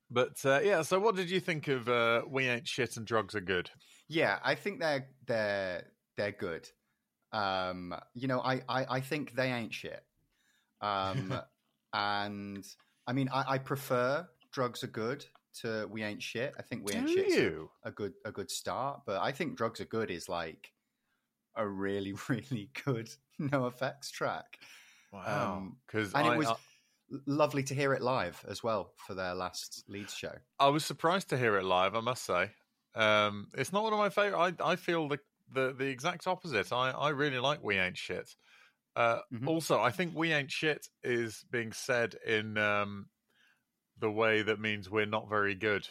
but 0.09 0.37
uh, 0.45 0.61
yeah, 0.63 0.81
so 0.81 0.97
what 0.97 1.17
did 1.17 1.29
you 1.29 1.41
think 1.41 1.67
of 1.67 1.89
uh, 1.89 2.21
"We 2.25 2.47
Ain't 2.47 2.69
Shit 2.69 2.95
and 2.95 3.05
Drugs 3.05 3.35
Are 3.35 3.41
Good"? 3.41 3.69
Yeah, 4.07 4.39
I 4.43 4.55
think 4.55 4.79
they're 4.79 5.07
they're 5.25 5.83
they're 6.15 6.31
good. 6.31 6.69
Um, 7.33 7.93
you 8.13 8.27
know, 8.27 8.39
I, 8.39 8.61
I 8.69 8.85
I 8.89 8.99
think 9.01 9.35
they 9.35 9.51
ain't 9.51 9.73
shit. 9.73 10.03
Um, 10.81 11.39
and 11.93 12.65
I 13.05 13.13
mean, 13.13 13.29
I, 13.33 13.53
I 13.53 13.57
prefer 13.57 14.27
drugs 14.51 14.83
are 14.83 14.87
good 14.87 15.25
to 15.61 15.87
we 15.91 16.03
ain't 16.03 16.21
shit. 16.21 16.53
I 16.57 16.61
think 16.61 16.85
we 16.85 16.93
ain't 16.93 17.09
shit 17.09 17.29
you? 17.29 17.69
a 17.83 17.91
good 17.91 18.13
a 18.25 18.31
good 18.31 18.49
start, 18.49 19.01
but 19.05 19.21
I 19.21 19.31
think 19.31 19.57
drugs 19.57 19.81
are 19.81 19.85
good 19.85 20.11
is 20.11 20.29
like 20.29 20.71
a 21.55 21.67
really 21.67 22.13
really 22.29 22.69
good 22.85 23.09
NoFX 23.39 24.11
track. 24.11 24.59
Wow, 25.11 25.69
because 25.85 26.13
and 26.13 26.27
I, 26.27 26.33
it 26.33 26.37
was 26.37 26.47
I, 26.47 26.55
lovely 27.25 27.63
to 27.63 27.73
hear 27.73 27.93
it 27.93 28.01
live 28.01 28.43
as 28.47 28.63
well 28.63 28.93
for 29.05 29.13
their 29.13 29.33
last 29.33 29.83
Leeds 29.87 30.13
show. 30.13 30.33
I 30.59 30.67
was 30.67 30.85
surprised 30.85 31.29
to 31.29 31.37
hear 31.37 31.57
it 31.57 31.63
live. 31.63 31.95
I 31.95 32.01
must 32.01 32.23
say, 32.23 32.51
um, 32.95 33.47
it's 33.55 33.71
not 33.71 33.83
one 33.83 33.93
of 33.93 33.99
my 33.99 34.09
favorite. 34.09 34.37
I 34.61 34.71
I 34.71 34.75
feel 34.75 35.07
the 35.07 35.19
the 35.51 35.73
the 35.73 35.85
exact 35.85 36.27
opposite. 36.27 36.71
I 36.71 36.91
I 36.91 37.09
really 37.09 37.39
like 37.39 37.63
we 37.63 37.77
ain't 37.77 37.97
shit. 37.97 38.35
Uh, 38.95 39.19
Mhm. 39.31 39.47
Also, 39.47 39.79
I 39.79 39.91
think 39.91 40.15
"we 40.15 40.33
ain't 40.33 40.51
shit" 40.51 40.87
is 41.03 41.45
being 41.51 41.71
said 41.71 42.15
in 42.25 42.57
um, 42.57 43.09
the 43.97 44.11
way 44.11 44.41
that 44.41 44.59
means 44.59 44.89
we're 44.89 45.05
not 45.05 45.29
very 45.29 45.55
good. 45.55 45.87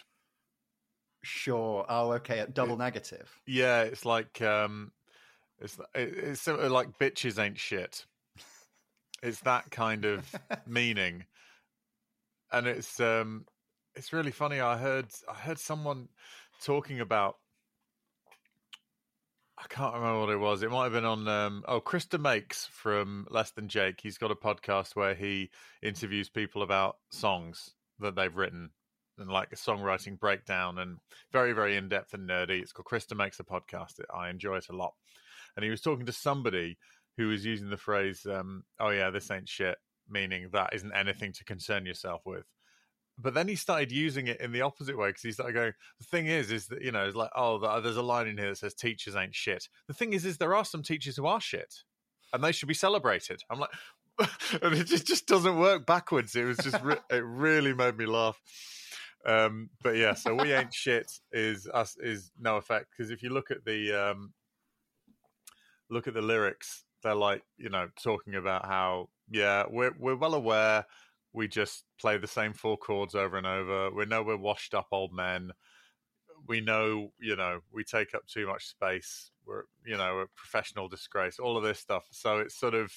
Sure. 1.23 1.85
Oh, 1.89 2.13
okay. 2.15 2.47
Double 2.53 2.77
negative. 2.77 3.41
Yeah, 3.47 3.83
it's 3.83 4.05
like 4.05 4.41
um, 4.43 4.93
it's 5.59 5.79
it- 5.95 6.15
it's 6.19 6.43
sort 6.43 6.61
of 6.61 6.71
like 6.71 6.99
bitches 6.99 7.39
ain't 7.43 7.59
shit. 7.59 8.07
It's 9.23 9.41
that 9.41 9.71
kind 9.71 10.05
of 10.05 10.35
meaning, 10.67 11.25
and 12.53 12.67
it's 12.67 13.01
um, 13.01 13.47
it's 13.95 14.13
really 14.13 14.31
funny. 14.31 14.61
I 14.61 14.77
heard 14.77 15.07
I 15.29 15.35
heard 15.35 15.59
someone 15.59 16.09
talking 16.63 17.01
about. 17.01 17.37
I 19.59 19.67
can't 19.69 19.95
remember 19.95 20.21
what 20.21 20.31
it 20.31 20.39
was. 20.39 20.63
It 20.63 20.71
might 20.71 20.85
have 20.85 20.93
been 20.93 21.07
on 21.07 21.27
um, 21.29 21.65
oh 21.67 21.81
Chris 21.81 22.07
DeMakes 22.07 22.69
from 22.69 23.27
Less 23.31 23.53
Than 23.53 23.69
Jake. 23.69 24.01
He's 24.03 24.19
got 24.19 24.31
a 24.31 24.37
podcast 24.37 24.95
where 24.95 25.15
he 25.15 25.51
interviews 25.83 26.29
people 26.29 26.63
about 26.63 26.97
songs 27.11 27.71
that 27.99 28.15
they've 28.15 28.37
written 28.37 28.71
and 29.19 29.31
like 29.31 29.53
a 29.53 29.57
songwriting 29.57 30.21
breakdown 30.21 30.79
and 30.79 30.99
very 31.33 31.53
very 31.53 31.77
in 31.77 31.89
depth 31.89 32.13
and 32.13 32.29
nerdy. 32.29 32.61
It's 32.61 32.73
called 32.73 32.85
Chris 32.85 33.07
DeMakes 33.07 33.41
a 33.41 33.45
Podcast. 33.45 34.01
I 34.15 34.29
enjoy 34.29 34.57
it 34.57 34.67
a 34.69 34.77
lot. 34.77 34.93
And 35.57 35.65
he 35.65 35.71
was 35.71 35.81
talking 35.81 36.07
to 36.07 36.13
somebody 36.13 36.77
who 37.17 37.29
was 37.29 37.47
using 37.47 37.71
the 37.71 37.79
phrase, 37.79 38.27
um, 38.27 38.63
"Oh 38.79 38.91
yeah, 38.91 39.09
this 39.09 39.31
ain't 39.31 39.49
shit," 39.49 39.79
meaning 40.09 40.51
that 40.53 40.75
isn't 40.75 40.95
anything 40.95 41.33
to 41.33 41.45
concern 41.45 41.87
yourself 41.87 42.21
with 42.27 42.45
but 43.19 43.35
then 43.35 43.49
he 43.49 43.57
started 43.57 43.91
using 43.91 44.27
it 44.27 44.41
in 44.41 44.53
the 44.53 44.61
opposite 44.61 44.97
way 44.97 45.09
because 45.09 45.23
he 45.23 45.33
started 45.33 45.55
going 45.55 45.73
the 45.99 46.05
thing 46.05 46.27
is 46.27 46.51
is 46.51 46.67
that 46.69 46.83
you 46.83 46.93
know 46.93 47.07
it's 47.07 47.17
like 47.17 47.31
oh 47.35 47.81
there's 47.81 47.97
a 47.97 48.03
line 48.03 48.27
in 48.27 48.37
here 48.37 48.51
that 48.51 48.59
says 48.59 48.75
teachers 48.75 49.17
ain't 49.17 49.35
shit. 49.35 49.69
The 49.89 49.95
thing 49.95 50.13
is 50.13 50.25
is 50.25 50.39
there 50.39 50.55
are 50.55 50.65
some 50.65 50.83
teachers 50.83 51.17
who 51.17 51.27
are 51.27 51.41
shit 51.41 51.83
and 52.33 52.43
they 52.43 52.53
should 52.53 52.69
be 52.69 52.75
celebrated. 52.75 53.43
I'm 53.51 53.61
like 53.61 53.71
and 54.63 54.75
it 54.75 54.85
just, 54.85 55.07
just 55.07 55.27
doesn't 55.27 55.59
work 55.59 55.87
backwards. 55.87 56.35
It 56.35 56.45
was 56.45 56.57
just 56.59 56.83
re- 56.83 56.97
it 57.11 57.25
really 57.25 57.75
made 57.75 57.97
me 57.97 58.07
laugh. 58.07 58.41
Um 59.25 59.71
but 59.83 59.97
yeah 59.97 60.15
so 60.15 60.35
we 60.35 60.53
ain't 60.53 60.75
shit 60.75 61.11
is 61.33 61.69
us 61.73 61.97
is 61.99 62.31
NoFX 62.43 62.85
because 62.91 63.11
if 63.11 63.23
you 63.23 63.31
look 63.31 63.51
at 63.51 63.65
the 63.65 63.93
um 63.93 64.33
look 65.89 66.07
at 66.07 66.15
the 66.15 66.23
lyrics 66.23 66.85
they're 67.03 67.15
like 67.15 67.43
you 67.57 67.71
know 67.71 67.89
talking 68.03 68.35
about 68.35 68.67
how 68.67 69.09
yeah 69.31 69.65
we're 69.69 69.95
we're 69.99 70.17
well 70.17 70.35
aware 70.35 70.85
we 71.37 71.47
just 71.47 71.85
play 72.01 72.17
the 72.17 72.27
same 72.27 72.55
four 72.55 72.79
chords 72.79 73.15
over 73.15 73.37
and 73.37 73.47
over. 73.47 73.91
We 73.91 74.07
know 74.07 74.23
we're 74.23 74.39
washed 74.39 74.73
up 74.73 74.89
old 74.91 75.13
men. 75.13 75.53
We 76.49 76.63
know, 76.63 77.13
you 77.21 77.37
know, 77.37 77.61
we 77.71 77.85
take 77.85 78.15
up 78.15 78.27
too 78.27 78.47
much 78.47 78.67
space. 78.67 79.31
We're, 79.47 79.65
you 79.85 79.99
know, 79.99 80.21
a 80.21 80.27
professional 80.35 80.89
disgrace. 80.89 81.39
All 81.39 81.59
of 81.59 81.63
this 81.63 81.79
stuff. 81.79 82.07
So 82.11 82.39
it's 82.39 82.59
sort 82.59 82.75
of, 82.75 82.91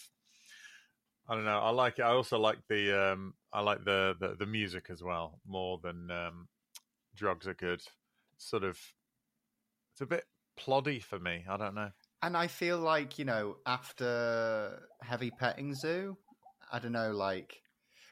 I 1.28 1.36
don't 1.36 1.44
know. 1.44 1.60
I 1.60 1.72
like 1.72 2.00
it. 2.00 2.04
I 2.04 2.12
also 2.12 2.40
like 2.40 2.60
the, 2.70 3.12
um, 3.12 3.34
I 3.52 3.60
like 3.60 3.84
the 3.84 4.16
the, 4.20 4.36
the 4.40 4.46
music 4.46 4.86
as 4.90 5.04
well 5.04 5.42
more 5.46 5.78
than 5.84 6.10
um, 6.10 6.48
drugs 7.16 7.46
are 7.46 7.54
good. 7.54 7.82
Sort 8.38 8.64
of, 8.64 8.80
it's 9.92 10.02
a 10.02 10.06
bit 10.06 10.24
ploddy 10.58 11.04
for 11.04 11.20
me. 11.20 11.44
I 11.50 11.58
don't 11.58 11.76
know. 11.76 11.92
And 12.22 12.38
I 12.38 12.48
feel 12.48 12.80
like, 12.80 13.20
you 13.20 13.26
know, 13.26 13.58
after 13.66 14.80
Heavy 15.02 15.30
Petting 15.30 15.76
Zoo, 15.76 16.18
I 16.72 16.80
don't 16.80 16.94
know, 16.94 17.12
like, 17.12 17.62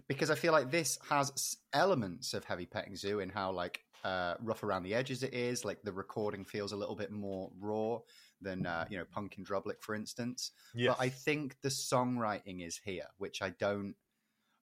because 0.07 0.29
I 0.31 0.35
feel 0.35 0.53
like 0.53 0.71
this 0.71 0.97
has 1.09 1.57
elements 1.73 2.33
of 2.33 2.43
Heavy 2.45 2.65
Petting 2.65 2.95
Zoo 2.95 3.19
in 3.19 3.29
how, 3.29 3.51
like, 3.51 3.81
uh, 4.03 4.35
rough 4.41 4.63
around 4.63 4.83
the 4.83 4.93
edges 4.93 5.23
it 5.23 5.33
is. 5.33 5.65
Like, 5.65 5.81
the 5.83 5.91
recording 5.91 6.45
feels 6.45 6.71
a 6.71 6.77
little 6.77 6.95
bit 6.95 7.11
more 7.11 7.51
raw 7.59 7.99
than, 8.41 8.65
uh, 8.65 8.85
you 8.89 8.97
know, 8.97 9.05
Punk 9.11 9.37
in 9.37 9.43
Drublic, 9.43 9.81
for 9.81 9.95
instance. 9.95 10.51
Yeah, 10.73 10.91
But 10.91 11.01
I 11.01 11.09
think 11.09 11.57
the 11.61 11.69
songwriting 11.69 12.65
is 12.65 12.79
here, 12.83 13.07
which 13.17 13.41
I 13.41 13.49
don't, 13.49 13.95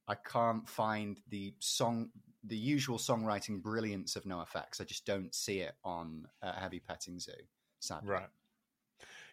I 0.08 0.16
can't 0.16 0.68
find 0.68 1.20
the 1.30 1.54
song, 1.60 2.10
the 2.44 2.58
usual 2.58 2.98
songwriting 2.98 3.62
brilliance 3.62 4.16
of 4.16 4.24
NoFX. 4.24 4.82
I 4.82 4.84
just 4.84 5.06
don't 5.06 5.34
see 5.34 5.60
it 5.60 5.74
on 5.84 6.28
uh, 6.42 6.54
Heavy 6.54 6.80
Petting 6.80 7.20
Zoo, 7.20 7.32
sadly. 7.80 8.10
Right. 8.10 8.30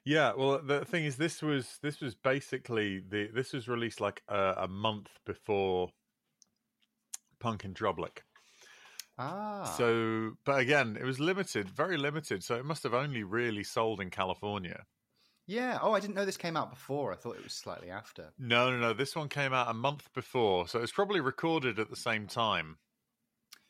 Yeah, 0.04 0.32
well, 0.36 0.60
the 0.60 0.84
thing 0.84 1.04
is, 1.04 1.16
this 1.16 1.42
was 1.42 1.78
this 1.80 2.00
was 2.00 2.16
basically 2.16 3.04
the 3.08 3.28
this 3.32 3.52
was 3.52 3.68
released 3.68 4.00
like 4.00 4.22
a, 4.28 4.54
a 4.58 4.68
month 4.68 5.10
before 5.24 5.90
Punk 7.42 7.64
in 7.64 7.74
Drublic. 7.74 8.18
Ah. 9.18 9.64
So, 9.76 10.32
but 10.44 10.60
again, 10.60 10.96
it 10.98 11.04
was 11.04 11.20
limited, 11.20 11.68
very 11.68 11.96
limited. 11.96 12.42
So 12.42 12.54
it 12.56 12.64
must 12.64 12.82
have 12.84 12.94
only 12.94 13.24
really 13.24 13.64
sold 13.64 14.00
in 14.00 14.10
California. 14.10 14.84
Yeah. 15.46 15.78
Oh, 15.82 15.92
I 15.92 16.00
didn't 16.00 16.14
know 16.14 16.24
this 16.24 16.36
came 16.36 16.56
out 16.56 16.70
before. 16.70 17.12
I 17.12 17.16
thought 17.16 17.36
it 17.36 17.42
was 17.42 17.52
slightly 17.52 17.90
after. 17.90 18.32
No, 18.38 18.70
no, 18.70 18.78
no. 18.78 18.92
This 18.92 19.16
one 19.16 19.28
came 19.28 19.52
out 19.52 19.68
a 19.68 19.74
month 19.74 20.08
before, 20.14 20.68
so 20.68 20.78
it 20.78 20.82
was 20.82 20.92
probably 20.92 21.20
recorded 21.20 21.78
at 21.78 21.90
the 21.90 21.96
same 21.96 22.26
time. 22.26 22.78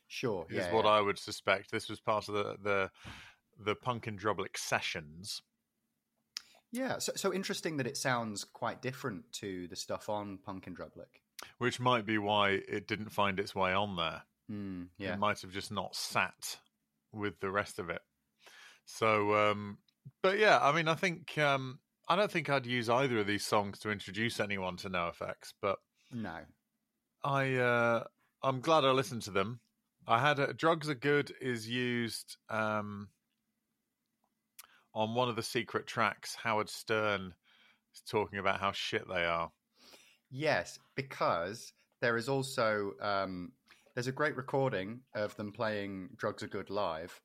Sure. 0.07 0.47
Is 0.51 0.57
Yeah. 0.59 0.73
what 0.75 0.85
yeah. 0.85 0.93
I 0.93 1.01
would 1.01 1.19
suspect. 1.19 1.71
This 1.71 1.89
was 1.89 1.99
part 1.99 2.29
of 2.29 2.35
the 2.35 2.57
the 2.63 2.91
the 3.59 3.75
Punk 3.75 4.07
in 4.07 4.19
Drublic 4.19 4.57
sessions. 4.57 5.41
Yeah. 6.71 6.99
So, 6.99 7.13
so 7.17 7.33
interesting 7.33 7.79
that 7.79 7.87
it 7.87 7.97
sounds 7.97 8.45
quite 8.45 8.83
different 8.83 9.33
to 9.41 9.67
the 9.69 9.77
stuff 9.77 10.09
on 10.09 10.39
Punk 10.45 10.67
in 10.67 10.75
Drublic. 10.77 11.22
Which 11.59 11.81
might 11.81 12.07
be 12.07 12.19
why 12.19 12.51
it 12.51 12.87
didn't 12.87 13.11
find 13.11 13.39
its 13.41 13.55
way 13.55 13.73
on 13.73 13.97
there. 13.97 14.23
Mm, 14.51 14.89
yeah. 14.99 15.15
It 15.15 15.19
might 15.19 15.41
have 15.41 15.53
just 15.53 15.73
not 15.73 15.95
sat 15.95 16.59
with 17.13 17.39
the 17.41 17.51
rest 17.51 17.79
of 17.79 17.91
it. 17.91 18.03
So, 18.85 19.35
um, 19.35 19.79
but 20.23 20.39
yeah, 20.39 20.59
I 20.61 20.73
mean, 20.73 20.89
I 20.89 20.95
think 20.95 21.37
um, 21.39 21.79
I 22.09 22.17
don't 22.17 22.31
think 22.31 22.51
I'd 22.51 22.67
use 22.67 22.89
either 22.89 23.19
of 23.19 23.27
these 23.27 23.47
songs 23.47 23.79
to 23.81 23.91
introduce 23.91 24.41
anyone 24.41 24.77
to 24.79 24.91
NoFX, 24.91 25.53
but 25.61 25.79
No. 26.11 26.39
I 27.25 27.55
uh, 27.55 28.05
I'm 28.43 28.61
glad 28.61 28.85
I 28.85 28.91
listened 28.91 29.23
to 29.23 29.31
them. 29.31 29.61
I 30.07 30.19
had 30.19 30.41
a, 30.41 30.53
"Drugs 30.53 30.89
Are 30.89 30.95
Good" 30.95 31.33
is 31.41 31.69
used 31.69 32.37
um, 32.51 33.09
on 34.93 35.15
one 35.15 35.29
of 35.29 35.37
the 35.37 35.43
secret 35.43 35.87
tracks. 35.87 36.35
Howard 36.35 36.69
Stern 36.69 37.35
is 37.95 38.03
talking 38.03 38.41
about 38.41 38.59
how 38.59 38.73
shit 38.73 39.07
they 39.09 39.25
are. 39.25 39.53
Yes, 40.33 40.79
because 40.95 41.75
there 42.01 42.17
is 42.17 42.29
also 42.29 42.93
um, 43.03 43.53
there's 43.95 44.07
a 44.07 44.13
great 44.13 44.35
recording 44.35 45.01
of 45.15 45.37
them 45.37 45.53
playing 45.53 46.09
"Drugs 46.17 46.43
Are 46.43 46.49
Good" 46.49 46.71
live, 46.71 47.21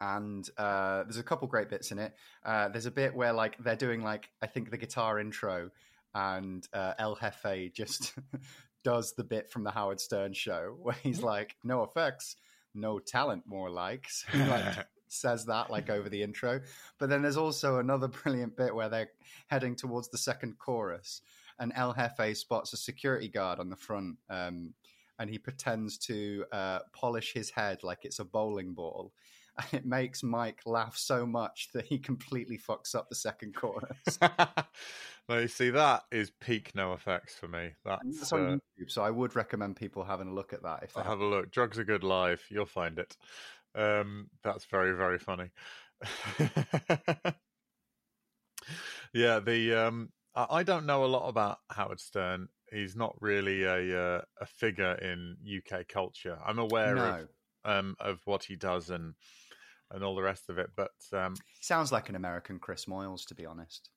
and 0.00 0.48
uh, 0.56 1.02
there's 1.02 1.18
a 1.18 1.22
couple 1.22 1.46
great 1.46 1.68
bits 1.68 1.92
in 1.92 1.98
it. 1.98 2.14
Uh, 2.42 2.68
there's 2.68 2.86
a 2.86 2.90
bit 2.90 3.14
where 3.14 3.34
like 3.34 3.56
they're 3.62 3.76
doing 3.76 4.02
like 4.02 4.30
I 4.40 4.46
think 4.46 4.70
the 4.70 4.78
guitar 4.78 5.20
intro, 5.20 5.70
and 6.14 6.66
uh, 6.72 6.94
El 6.98 7.16
Jefe 7.16 7.70
just 7.74 8.14
does 8.82 9.12
the 9.12 9.24
bit 9.24 9.50
from 9.50 9.62
the 9.62 9.70
Howard 9.70 10.00
Stern 10.00 10.32
show 10.32 10.76
where 10.82 10.96
he's 11.02 11.22
like, 11.22 11.56
"NoFX, 11.66 12.36
no 12.74 12.98
talent, 12.98 13.42
more 13.46 13.68
likes." 13.68 14.24
Like 14.34 14.86
says 15.08 15.44
that 15.46 15.70
like 15.70 15.90
over 15.90 16.08
the 16.08 16.22
intro. 16.22 16.60
But 16.98 17.10
then 17.10 17.20
there's 17.20 17.36
also 17.36 17.78
another 17.78 18.08
brilliant 18.08 18.56
bit 18.56 18.74
where 18.74 18.88
they're 18.88 19.10
heading 19.48 19.76
towards 19.76 20.08
the 20.08 20.18
second 20.18 20.58
chorus, 20.58 21.20
and 21.60 21.72
El 21.76 21.94
Jefe 21.94 22.36
spots 22.36 22.72
a 22.72 22.76
security 22.76 23.28
guard 23.28 23.60
on 23.60 23.70
the 23.70 23.76
front, 23.76 24.16
um, 24.28 24.74
and 25.18 25.30
he 25.30 25.38
pretends 25.38 25.98
to 25.98 26.44
uh, 26.50 26.80
polish 26.92 27.32
his 27.32 27.50
head 27.50 27.84
like 27.84 28.04
it's 28.04 28.18
a 28.18 28.24
bowling 28.24 28.72
ball. 28.72 29.12
and 29.58 29.66
it 29.74 29.86
makes 29.86 30.22
Mike 30.22 30.60
laugh 30.64 30.96
so 30.96 31.26
much 31.26 31.68
that 31.74 31.84
he 31.84 31.98
completely 31.98 32.58
fucks 32.58 32.94
up 32.94 33.08
the 33.08 33.14
second 33.14 33.54
chorus. 33.54 34.18
now 34.20 35.36
you 35.36 35.48
see 35.48 35.70
that 35.70 36.04
is 36.10 36.32
peak 36.40 36.72
NoFX 36.72 37.32
for 37.38 37.48
me. 37.48 37.72
That's, 37.84 38.32
on 38.32 38.46
uh, 38.46 38.56
YouTube, 38.56 38.90
so 38.90 39.02
I 39.02 39.10
would 39.10 39.36
recommend 39.36 39.76
people 39.76 40.02
having 40.02 40.28
a 40.28 40.34
look 40.34 40.54
at 40.54 40.62
that 40.62 40.82
if 40.82 40.94
they 40.94 41.02
have 41.02 41.20
a 41.20 41.26
look. 41.26 41.50
Drugs 41.50 41.78
are 41.78 41.84
good 41.84 42.04
live. 42.04 42.42
You'll 42.48 42.64
find 42.64 42.98
it. 42.98 43.16
Um, 43.74 44.30
that's 44.42 44.64
very 44.64 44.96
very 44.96 45.18
funny. 45.18 45.50
yeah, 49.12 49.38
the 49.40 49.74
um, 49.74 50.08
I 50.34 50.62
don't 50.62 50.86
know 50.86 51.04
a 51.04 51.06
lot 51.06 51.28
about 51.28 51.58
Howard 51.70 52.00
Stern. 52.00 52.48
He's 52.70 52.94
not 52.94 53.20
really 53.20 53.64
a 53.64 54.00
uh, 54.00 54.22
a 54.40 54.46
figure 54.46 54.94
in 54.94 55.36
UK 55.42 55.84
culture. 55.84 56.38
I'm 56.44 56.58
aware 56.58 56.96
No, 56.96 57.06
of 57.06 57.28
um, 57.64 57.96
of 57.98 58.26
what 58.26 58.44
he 58.44 58.56
does 58.56 58.90
and 58.90 59.16
and 59.90 60.04
all 60.04 60.14
the 60.14 60.22
rest 60.22 60.48
of 60.48 60.58
it, 60.58 60.70
but 60.76 60.92
um, 61.12 61.42
sounds 61.60 61.92
like 61.92 62.08
an 62.08 62.16
American 62.16 62.58
Chris 62.58 62.86
Moyles, 62.86 63.24
to 63.28 63.34
be 63.36 63.46
honest. 63.46 63.90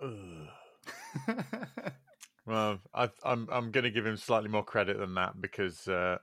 ugh. 0.00 0.48
well, 2.46 2.80
I, 2.92 3.10
I'm 3.22 3.48
I'm 3.50 3.70
going 3.70 3.84
to 3.84 3.90
give 3.90 4.06
him 4.06 4.16
slightly 4.16 4.48
more 4.48 4.64
credit 4.64 4.98
than 4.98 5.14
that 5.14 5.40
because 5.40 5.88
uh, 5.88 6.18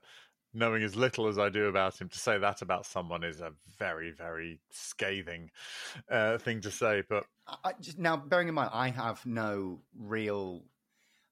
knowing 0.54 0.84
as 0.84 0.96
little 0.96 1.28
as 1.28 1.38
I 1.40 1.50
do 1.50 1.66
about 1.66 2.00
him, 2.00 2.10
to 2.10 2.20
say 2.20 2.38
that 2.38 2.62
about 2.62 2.86
someone 2.86 3.24
is 3.24 3.42
a 3.42 3.54
very 3.80 4.12
very 4.12 4.60
scathing 4.70 5.52
uh, 6.10 6.38
thing 6.38 6.62
to 6.62 6.72
say. 6.72 7.04
But 7.08 7.26
I, 7.64 7.74
just, 7.80 7.98
now, 7.98 8.18
bearing 8.18 8.48
in 8.48 8.54
mind, 8.54 8.70
I 8.74 8.90
have 8.90 9.26
no 9.26 9.82
real 9.98 10.64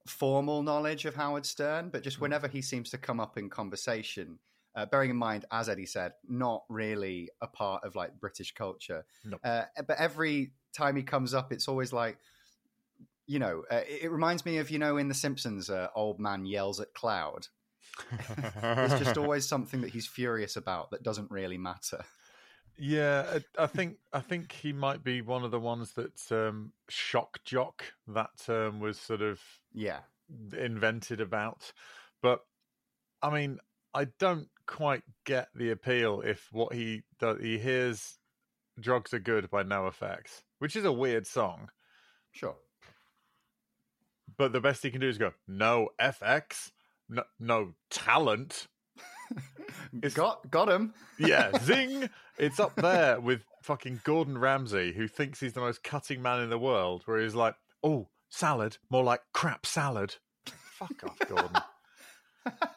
formal 0.07 0.63
knowledge 0.63 1.05
of 1.05 1.15
Howard 1.15 1.45
Stern, 1.45 1.89
but 1.89 2.01
Mm. 2.01 2.03
just 2.03 2.19
whenever 2.19 2.47
he 2.47 2.61
seems 2.61 2.89
to 2.89 2.97
come 2.97 3.19
up 3.19 3.37
in 3.37 3.49
conversation, 3.49 4.39
uh, 4.75 4.85
bearing 4.85 5.11
in 5.11 5.15
mind, 5.15 5.45
as 5.51 5.69
Eddie 5.69 5.85
said, 5.85 6.13
not 6.27 6.63
really 6.69 7.29
a 7.41 7.47
part 7.47 7.83
of 7.83 7.95
like 7.95 8.19
British 8.19 8.53
culture. 8.53 9.05
Uh, 9.43 9.65
but 9.87 9.97
every 9.97 10.53
time 10.73 10.95
he 10.95 11.03
comes 11.03 11.33
up, 11.33 11.51
it's 11.51 11.67
always 11.67 11.93
like, 11.93 12.17
you 13.27 13.39
know, 13.39 13.63
uh, 13.71 13.81
it, 13.87 14.03
it 14.03 14.09
reminds 14.09 14.45
me 14.45 14.57
of 14.57 14.71
you 14.71 14.79
know 14.79 14.97
in 14.97 15.07
The 15.07 15.13
Simpsons, 15.13 15.69
uh, 15.69 15.89
old 15.95 16.19
man 16.19 16.45
yells 16.45 16.79
at 16.79 16.93
cloud. 16.93 17.47
It's 18.11 18.99
just 18.99 19.17
always 19.17 19.47
something 19.47 19.81
that 19.81 19.91
he's 19.91 20.07
furious 20.07 20.55
about 20.55 20.91
that 20.91 21.03
doesn't 21.03 21.31
really 21.31 21.57
matter. 21.57 22.03
Yeah, 22.77 23.25
I 23.57 23.63
I 23.63 23.67
think 23.67 23.97
I 24.13 24.21
think 24.21 24.53
he 24.53 24.71
might 24.71 25.03
be 25.03 25.21
one 25.21 25.43
of 25.43 25.51
the 25.51 25.59
ones 25.59 25.93
that 25.93 26.31
um, 26.31 26.71
shock 26.89 27.39
jock 27.43 27.83
that 28.07 28.29
term 28.45 28.79
was 28.79 28.97
sort 28.99 29.21
of 29.21 29.41
Yeah, 29.73 29.99
invented 30.57 31.19
about. 31.19 31.73
But 32.21 32.41
I 33.21 33.29
mean, 33.31 33.59
I 33.93 34.05
don't 34.17 34.47
quite 34.65 35.03
get 35.25 35.49
the 35.53 35.71
appeal 35.71 36.21
if 36.21 36.47
what 36.53 36.73
he 36.73 37.03
does. 37.19 37.41
He 37.41 37.57
hears 37.59 38.17
"Drugs 38.79 39.13
Are 39.13 39.19
Good" 39.19 39.49
by 39.49 39.63
NoFX, 39.63 40.43
which 40.59 40.75
is 40.77 40.85
a 40.85 40.91
weird 40.93 41.27
song, 41.27 41.69
sure. 42.31 42.55
but 44.37 44.53
the 44.53 44.61
best 44.61 44.83
he 44.83 44.91
can 44.91 45.01
do 45.01 45.09
is 45.09 45.17
go 45.17 45.33
"No 45.47 45.89
FX, 45.99 46.71
no, 47.09 47.23
no 47.39 47.73
talent." 47.89 48.67
It's- 49.93 50.13
got 50.13 50.49
got 50.49 50.69
him. 50.69 50.93
Yeah, 51.19 51.51
zing! 51.59 52.09
It's 52.37 52.59
up 52.59 52.75
there 52.75 53.19
with 53.19 53.41
fucking 53.63 54.01
Gordon 54.03 54.37
Ramsay, 54.37 54.93
who 54.93 55.07
thinks 55.07 55.39
he's 55.39 55.53
the 55.53 55.59
most 55.59 55.83
cutting 55.83 56.21
man 56.21 56.39
in 56.41 56.49
the 56.49 56.57
world, 56.57 57.03
where 57.05 57.19
he's 57.21 57.35
like, 57.35 57.55
oh, 57.83 58.07
salad, 58.29 58.77
more 58.89 59.03
like 59.03 59.21
crap 59.33 59.65
salad. 59.65 60.15
Fuck 60.45 61.03
off, 61.03 61.19
Gordon. 61.27 61.57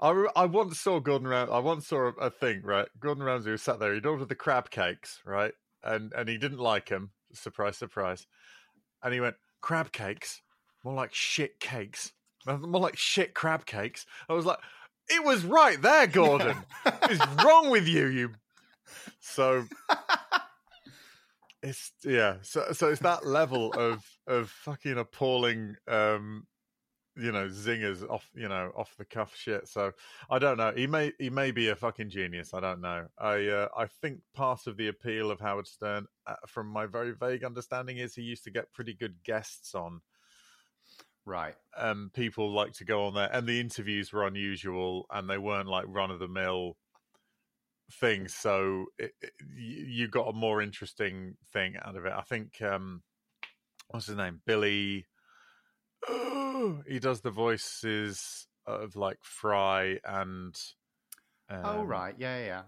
I, 0.00 0.10
re- 0.10 0.30
I 0.36 0.44
once 0.46 0.78
saw 0.80 1.00
Gordon 1.00 1.28
Ramsay, 1.28 1.52
I 1.52 1.58
once 1.58 1.88
saw 1.88 2.08
a, 2.08 2.26
a 2.26 2.30
thing, 2.30 2.62
right? 2.62 2.86
Gordon 3.00 3.24
Ramsay 3.24 3.50
was 3.50 3.62
sat 3.62 3.80
there, 3.80 3.94
he'd 3.94 4.06
ordered 4.06 4.28
the 4.28 4.34
crab 4.34 4.70
cakes, 4.70 5.20
right? 5.24 5.52
And, 5.82 6.12
and 6.16 6.28
he 6.28 6.38
didn't 6.38 6.58
like 6.58 6.88
them. 6.88 7.10
Surprise, 7.32 7.76
surprise. 7.76 8.26
And 9.02 9.12
he 9.12 9.20
went, 9.20 9.36
crab 9.60 9.92
cakes? 9.92 10.42
More 10.84 10.94
like 10.94 11.12
shit 11.14 11.58
cakes. 11.60 12.12
More 12.46 12.80
like 12.80 12.96
shit 12.96 13.34
crab 13.34 13.66
cakes. 13.66 14.06
I 14.28 14.34
was 14.34 14.46
like, 14.46 14.58
it 15.08 15.24
was 15.24 15.44
right 15.44 15.80
there, 15.80 16.06
Gordon. 16.06 16.56
what 16.82 17.10
is 17.10 17.20
wrong 17.44 17.70
with 17.70 17.86
you? 17.86 18.06
You. 18.06 18.30
So 19.20 19.64
it's 21.62 21.92
yeah. 22.04 22.36
So 22.42 22.72
so 22.72 22.88
it's 22.88 23.00
that 23.00 23.26
level 23.26 23.72
of 23.72 24.04
of 24.26 24.50
fucking 24.50 24.98
appalling. 24.98 25.76
um 25.88 26.46
you 27.16 27.30
know 27.30 27.46
zingers 27.48 28.08
off 28.10 28.28
you 28.34 28.48
know 28.48 28.72
off 28.76 28.94
the 28.98 29.04
cuff 29.04 29.34
shit 29.36 29.68
so 29.68 29.92
i 30.30 30.38
don't 30.38 30.56
know 30.56 30.72
he 30.74 30.86
may 30.86 31.12
he 31.18 31.30
may 31.30 31.50
be 31.52 31.68
a 31.68 31.76
fucking 31.76 32.10
genius 32.10 32.52
i 32.52 32.60
don't 32.60 32.80
know 32.80 33.06
i 33.18 33.46
uh, 33.46 33.68
i 33.76 33.86
think 33.86 34.18
part 34.34 34.66
of 34.66 34.76
the 34.76 34.88
appeal 34.88 35.30
of 35.30 35.38
howard 35.40 35.66
stern 35.66 36.06
uh, 36.26 36.34
from 36.46 36.66
my 36.66 36.86
very 36.86 37.12
vague 37.12 37.44
understanding 37.44 37.98
is 37.98 38.14
he 38.14 38.22
used 38.22 38.42
to 38.44 38.50
get 38.50 38.72
pretty 38.72 38.94
good 38.94 39.14
guests 39.24 39.74
on 39.74 40.00
Right. 41.26 41.54
um, 41.76 42.10
people 42.14 42.52
like 42.52 42.74
to 42.74 42.84
go 42.84 43.06
on 43.06 43.14
there, 43.14 43.30
and 43.32 43.46
the 43.46 43.60
interviews 43.60 44.12
were 44.12 44.26
unusual, 44.26 45.06
and 45.10 45.28
they 45.28 45.38
weren't 45.38 45.68
like 45.68 45.84
run 45.88 46.10
of 46.10 46.18
the 46.18 46.28
mill 46.28 46.76
things. 47.92 48.34
So 48.34 48.86
it, 48.98 49.12
it, 49.20 49.32
you 49.56 50.08
got 50.08 50.28
a 50.28 50.32
more 50.32 50.60
interesting 50.62 51.36
thing 51.52 51.76
out 51.82 51.96
of 51.96 52.06
it. 52.06 52.12
I 52.12 52.22
think 52.22 52.60
um, 52.62 53.02
what's 53.90 54.06
his 54.06 54.16
name, 54.16 54.40
Billy. 54.46 55.06
he 56.86 56.98
does 56.98 57.20
the 57.20 57.30
voices 57.30 58.46
of 58.66 58.96
like 58.96 59.18
Fry 59.22 59.98
and 60.04 60.54
um, 61.48 61.60
oh 61.64 61.82
right. 61.84 62.14
Yeah, 62.18 62.38
yeah. 62.38 62.62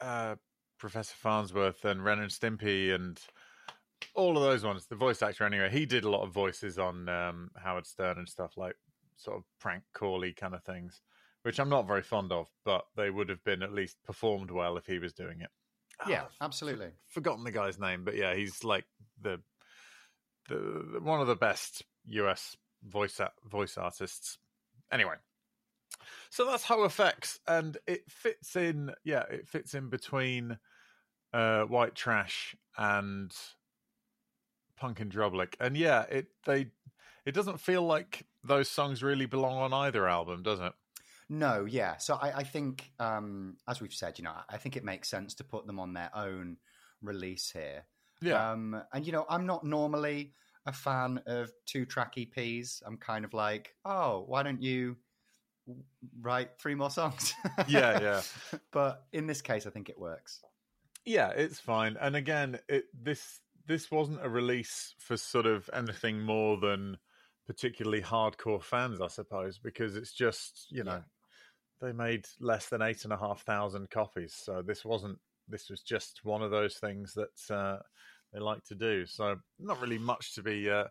yeah. 0.00 0.06
uh, 0.06 0.36
Professor 0.78 1.14
Farnsworth 1.14 1.84
and 1.84 2.04
Ren 2.04 2.20
and 2.20 2.30
Stimpy 2.30 2.94
and 2.94 3.20
all 4.14 4.36
of 4.36 4.42
those 4.42 4.64
ones. 4.64 4.86
The 4.86 4.96
voice 4.96 5.22
actor, 5.22 5.44
anyway, 5.44 5.70
he 5.70 5.86
did 5.86 6.04
a 6.04 6.10
lot 6.10 6.22
of 6.22 6.32
voices 6.32 6.78
on 6.78 7.08
um, 7.08 7.50
Howard 7.56 7.86
Stern 7.86 8.18
and 8.18 8.28
stuff 8.28 8.56
like 8.56 8.76
sort 9.16 9.36
of 9.36 9.44
prank 9.60 9.84
cally 9.96 10.32
kind 10.32 10.54
of 10.54 10.62
things, 10.64 11.00
which 11.42 11.58
I'm 11.60 11.68
not 11.68 11.86
very 11.86 12.02
fond 12.02 12.32
of, 12.32 12.48
but 12.64 12.86
they 12.96 13.10
would 13.10 13.28
have 13.28 13.42
been 13.44 13.62
at 13.62 13.72
least 13.72 13.96
performed 14.04 14.50
well 14.50 14.76
if 14.76 14.86
he 14.86 14.98
was 14.98 15.12
doing 15.12 15.40
it. 15.40 15.50
Yeah, 16.08 16.24
Ah, 16.24 16.44
absolutely. 16.44 16.90
forgotten 17.06 17.44
the 17.44 17.52
guy's 17.52 17.78
name, 17.78 18.04
but 18.04 18.16
yeah, 18.16 18.34
he's 18.34 18.64
like 18.64 18.86
the 19.20 19.40
the, 20.48 20.56
the 20.94 21.00
one 21.00 21.20
of 21.20 21.28
the 21.28 21.36
best 21.36 21.84
US 22.06 22.56
voice 22.82 23.20
a- 23.20 23.30
voice 23.44 23.78
artists. 23.78 24.38
Anyway, 24.90 25.14
so 26.30 26.44
that's 26.44 26.64
HOFX, 26.64 27.38
and 27.46 27.76
it 27.86 28.10
fits 28.10 28.56
in. 28.56 28.92
Yeah, 29.04 29.22
it 29.30 29.46
fits 29.46 29.74
in 29.74 29.88
between 29.90 30.58
uh, 31.32 31.62
White 31.64 31.94
Trash 31.94 32.56
and 32.76 33.32
Punk 34.82 34.98
in 35.00 35.08
Drublic, 35.08 35.54
and 35.60 35.76
yeah, 35.76 36.02
it 36.10 36.26
they 36.44 36.66
it 37.24 37.34
doesn't 37.34 37.60
feel 37.60 37.82
like 37.82 38.26
those 38.42 38.68
songs 38.68 39.00
really 39.00 39.26
belong 39.26 39.58
on 39.58 39.72
either 39.72 40.08
album, 40.08 40.42
does 40.42 40.58
it? 40.58 40.72
No, 41.28 41.64
yeah. 41.66 41.98
So 41.98 42.16
I, 42.20 42.38
I 42.38 42.42
think, 42.42 42.90
um, 42.98 43.58
as 43.68 43.80
we've 43.80 43.94
said, 43.94 44.18
you 44.18 44.24
know, 44.24 44.34
I 44.50 44.56
think 44.56 44.76
it 44.76 44.82
makes 44.82 45.08
sense 45.08 45.34
to 45.34 45.44
put 45.44 45.68
them 45.68 45.78
on 45.78 45.92
their 45.92 46.10
own 46.16 46.56
release 47.00 47.48
here. 47.48 47.84
Yeah, 48.20 48.50
Um, 48.50 48.82
and 48.92 49.06
you 49.06 49.12
know, 49.12 49.24
I'm 49.30 49.46
not 49.46 49.62
normally 49.62 50.34
a 50.66 50.72
fan 50.72 51.20
of 51.26 51.52
two 51.64 51.86
track 51.86 52.16
EPs. 52.16 52.82
I'm 52.84 52.96
kind 52.96 53.24
of 53.24 53.32
like, 53.34 53.76
oh, 53.84 54.24
why 54.26 54.42
don't 54.42 54.60
you 54.60 54.96
write 56.20 56.58
three 56.58 56.74
more 56.74 56.90
songs? 56.90 57.34
yeah, 57.68 58.00
yeah. 58.00 58.22
but 58.72 59.04
in 59.12 59.28
this 59.28 59.42
case, 59.42 59.64
I 59.64 59.70
think 59.70 59.88
it 59.88 59.98
works. 59.98 60.42
Yeah, 61.04 61.28
it's 61.30 61.60
fine. 61.60 61.96
And 62.00 62.16
again, 62.16 62.58
it 62.68 62.86
this 62.92 63.38
this 63.66 63.90
wasn't 63.90 64.24
a 64.24 64.28
release 64.28 64.94
for 64.98 65.16
sort 65.16 65.46
of 65.46 65.68
anything 65.72 66.20
more 66.20 66.58
than 66.58 66.96
particularly 67.46 68.02
hardcore 68.02 68.62
fans, 68.62 69.00
I 69.00 69.08
suppose, 69.08 69.58
because 69.58 69.96
it's 69.96 70.12
just 70.12 70.66
you 70.70 70.84
know 70.84 71.02
they 71.80 71.92
made 71.92 72.26
less 72.40 72.68
than 72.68 72.82
eight 72.82 73.04
and 73.04 73.12
a 73.12 73.18
half 73.18 73.42
thousand 73.42 73.90
copies, 73.90 74.34
so 74.34 74.62
this 74.62 74.84
wasn't. 74.84 75.18
This 75.48 75.68
was 75.68 75.82
just 75.82 76.20
one 76.22 76.42
of 76.42 76.50
those 76.50 76.76
things 76.76 77.14
that 77.14 77.54
uh, 77.54 77.78
they 78.32 78.38
like 78.38 78.64
to 78.64 78.74
do. 78.74 79.06
So 79.06 79.36
not 79.58 79.80
really 79.80 79.98
much 79.98 80.34
to 80.36 80.42
be 80.42 80.70
uh, 80.70 80.84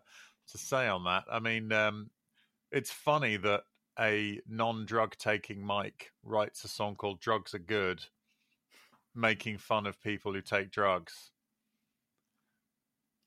to 0.50 0.58
say 0.58 0.86
on 0.86 1.04
that. 1.04 1.24
I 1.30 1.40
mean, 1.40 1.72
um, 1.72 2.10
it's 2.70 2.90
funny 2.90 3.36
that 3.38 3.62
a 3.98 4.40
non-drug 4.48 5.16
taking 5.18 5.64
Mike 5.64 6.10
writes 6.22 6.64
a 6.64 6.68
song 6.68 6.96
called 6.96 7.20
"Drugs 7.20 7.54
Are 7.54 7.58
Good." 7.58 8.02
making 9.14 9.58
fun 9.58 9.86
of 9.86 10.00
people 10.00 10.32
who 10.32 10.40
take 10.40 10.70
drugs 10.70 11.31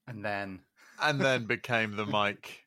And 0.07 0.23
then, 0.23 0.59
and 1.01 1.19
then 1.19 1.45
became 1.45 1.95
the 1.95 2.05
Mike 2.05 2.65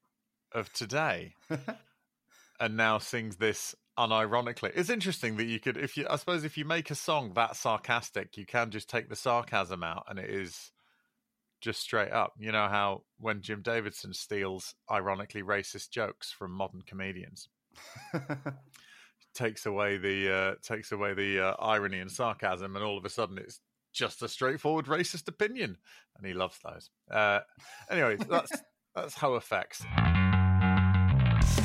of 0.53 0.73
today 0.73 1.35
and 2.61 2.77
now 2.77 2.99
sings 2.99 3.37
this 3.37 3.75
unironically. 3.99 4.73
It's 4.75 4.91
interesting 4.91 5.37
that 5.37 5.45
you 5.45 5.61
could 5.61 5.77
if 5.77 5.97
you 5.97 6.07
I 6.09 6.17
suppose 6.17 6.45
if 6.45 6.57
you 6.57 6.65
make 6.65 6.91
a 6.91 6.95
song 6.95 7.33
that 7.35 7.57
sarcastic, 7.57 8.37
you 8.37 8.47
can 8.47 8.71
just 8.71 8.89
take 8.89 9.09
the 9.09 9.17
sarcasm 9.17 9.83
out 9.83 10.05
and 10.09 10.19
it 10.19 10.31
is 10.31 10.73
just 11.61 11.81
straight 11.81 12.13
up. 12.13 12.35
You 12.39 12.53
know 12.53 12.69
how 12.69 13.03
when 13.19 13.43
Jim 13.43 13.63
Davidson 13.63 14.13
steals 14.15 14.75
ironically 14.91 15.43
racist 15.43 15.91
jokes 15.91 16.33
from 16.33 16.53
modern 16.53 16.83
comedians. 16.83 17.49
takes 19.35 19.67
away 19.67 19.99
the 19.99 20.33
uh, 20.33 20.55
takes 20.63 20.93
away 20.93 21.15
the 21.15 21.41
uh, 21.41 21.55
irony 21.59 21.99
and 21.99 22.11
sarcasm, 22.11 22.77
and 22.77 22.85
all 22.85 22.99
of 22.99 23.05
a 23.05 23.11
sudden 23.11 23.39
it's 23.39 23.61
just 23.99 24.23
a 24.23 24.29
straightforward 24.29 24.87
racist 24.87 25.27
opinion, 25.29 25.77
and 26.17 26.27
he 26.27 26.33
loves 26.33 26.59
those. 26.65 26.91
Uh, 27.11 27.41
anyway, 27.91 28.17
that's 28.17 28.53
that's 28.95 29.17
HOFX. 29.17 29.85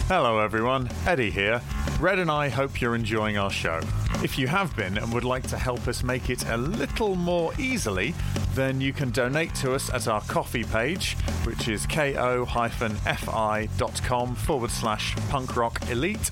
Hello, 0.07 0.39
everyone. 0.39 0.89
Eddie 1.05 1.29
here. 1.29 1.61
Red 1.99 2.19
and 2.19 2.29
I 2.29 2.49
hope 2.49 2.81
you're 2.81 2.95
enjoying 2.95 3.37
our 3.37 3.51
show. 3.51 3.79
If 4.23 4.37
you 4.37 4.47
have 4.47 4.75
been 4.75 4.97
and 4.97 5.13
would 5.13 5.23
like 5.23 5.47
to 5.47 5.57
help 5.57 5.87
us 5.87 6.03
make 6.03 6.29
it 6.29 6.45
a 6.49 6.57
little 6.57 7.15
more 7.15 7.53
easily, 7.59 8.13
then 8.53 8.81
you 8.81 8.91
can 8.93 9.11
donate 9.11 9.53
to 9.55 9.73
us 9.73 9.89
at 9.93 10.07
our 10.07 10.21
Ko-fi 10.21 10.63
page, 10.63 11.15
which 11.43 11.67
is 11.67 11.85
ko-fi.com 11.85 12.35
forward 14.35 14.71
slash 14.71 15.15
punk 15.29 15.55
rock 15.55 15.89
elite, 15.89 16.31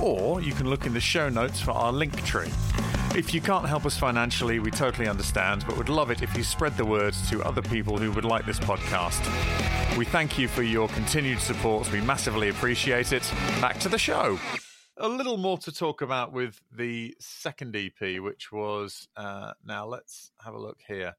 or 0.00 0.40
you 0.40 0.52
can 0.52 0.68
look 0.68 0.86
in 0.86 0.92
the 0.92 1.00
show 1.00 1.28
notes 1.28 1.60
for 1.60 1.72
our 1.72 1.92
link 1.92 2.24
tree. 2.24 2.50
If 3.16 3.34
you 3.34 3.40
can't 3.40 3.66
help 3.66 3.86
us 3.86 3.98
financially, 3.98 4.60
we 4.60 4.70
totally 4.70 5.08
understand, 5.08 5.64
but 5.66 5.76
would 5.76 5.88
love 5.88 6.12
it 6.12 6.22
if 6.22 6.36
you 6.36 6.44
spread 6.44 6.76
the 6.76 6.84
word 6.84 7.12
to 7.28 7.42
other 7.42 7.60
people 7.60 7.98
who 7.98 8.12
would 8.12 8.24
like 8.24 8.46
this 8.46 8.60
podcast. 8.60 9.18
We 9.98 10.04
thank 10.04 10.38
you 10.38 10.46
for 10.46 10.62
your 10.62 10.86
continued 10.88 11.40
support. 11.40 11.90
We 11.90 12.00
massively 12.00 12.50
appreciate 12.50 13.12
it. 13.12 13.28
Back 13.60 13.80
to 13.80 13.88
the 13.88 13.98
show. 13.98 14.38
A 14.96 15.08
little 15.08 15.38
more 15.38 15.58
to 15.58 15.72
talk 15.72 16.02
about 16.02 16.32
with 16.32 16.60
the 16.70 17.16
second 17.18 17.74
EP, 17.74 18.20
which 18.22 18.52
was 18.52 19.08
uh, 19.16 19.54
now 19.64 19.86
let's 19.86 20.30
have 20.44 20.54
a 20.54 20.60
look 20.60 20.78
here. 20.86 21.16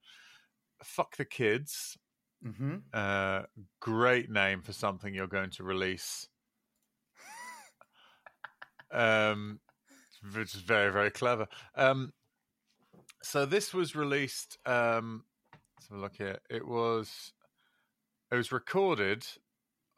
Fuck 0.81 1.17
the 1.17 1.25
Kids. 1.25 1.97
Mm-hmm. 2.45 2.75
Uh, 2.93 3.41
great 3.81 4.29
name 4.31 4.61
for 4.61 4.71
something 4.71 5.13
you're 5.13 5.27
going 5.27 5.49
to 5.51 5.63
release. 5.65 6.29
um, 8.91 9.59
which 10.35 10.55
is 10.55 10.61
very 10.61 10.91
very 10.91 11.11
clever. 11.11 11.47
Um, 11.75 12.13
so 13.23 13.45
this 13.45 13.73
was 13.73 13.95
released. 13.95 14.57
Um, 14.65 15.23
let's 15.77 15.89
have 15.89 15.97
a 15.97 16.01
look 16.01 16.15
here. 16.17 16.39
It 16.49 16.67
was 16.67 17.33
it 18.31 18.35
was 18.35 18.51
recorded 18.51 19.25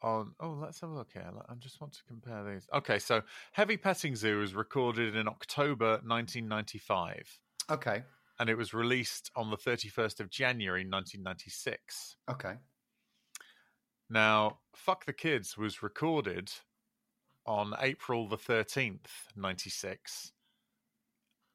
on. 0.02 0.34
Oh, 0.40 0.50
let's 0.60 0.80
have 0.80 0.90
a 0.90 0.94
look 0.94 1.12
here. 1.12 1.30
I 1.48 1.54
just 1.54 1.80
want 1.80 1.92
to 1.94 2.04
compare 2.06 2.44
these. 2.44 2.66
Okay, 2.74 2.98
so 2.98 3.22
Heavy 3.52 3.76
Petting 3.76 4.16
Zoo 4.16 4.38
was 4.38 4.54
recorded 4.54 5.16
in 5.16 5.28
October 5.28 6.00
1995, 6.04 7.40
Okay. 7.70 8.02
and 8.38 8.50
it 8.50 8.56
was 8.56 8.74
released 8.74 9.30
on 9.36 9.50
the 9.50 9.56
31st 9.56 10.20
of 10.20 10.28
January 10.30 10.82
1996. 10.84 12.16
Okay. 12.30 12.54
Now, 14.10 14.58
Fuck 14.74 15.06
the 15.06 15.12
Kids 15.12 15.56
was 15.56 15.82
recorded 15.82 16.50
on 17.46 17.74
April 17.78 18.28
the 18.28 18.38
13th, 18.38 19.32
96, 19.36 20.32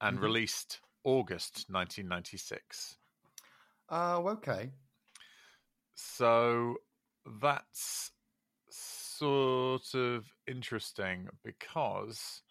and 0.01 0.19
Mhm. 0.19 0.21
released 0.21 0.81
August 1.05 1.69
1996. 1.69 2.97
Oh, 3.89 4.27
okay. 4.29 4.71
So 5.95 6.77
that's 7.25 8.11
sort 8.69 9.93
of 9.95 10.35
interesting 10.47 11.29
because 11.43 12.43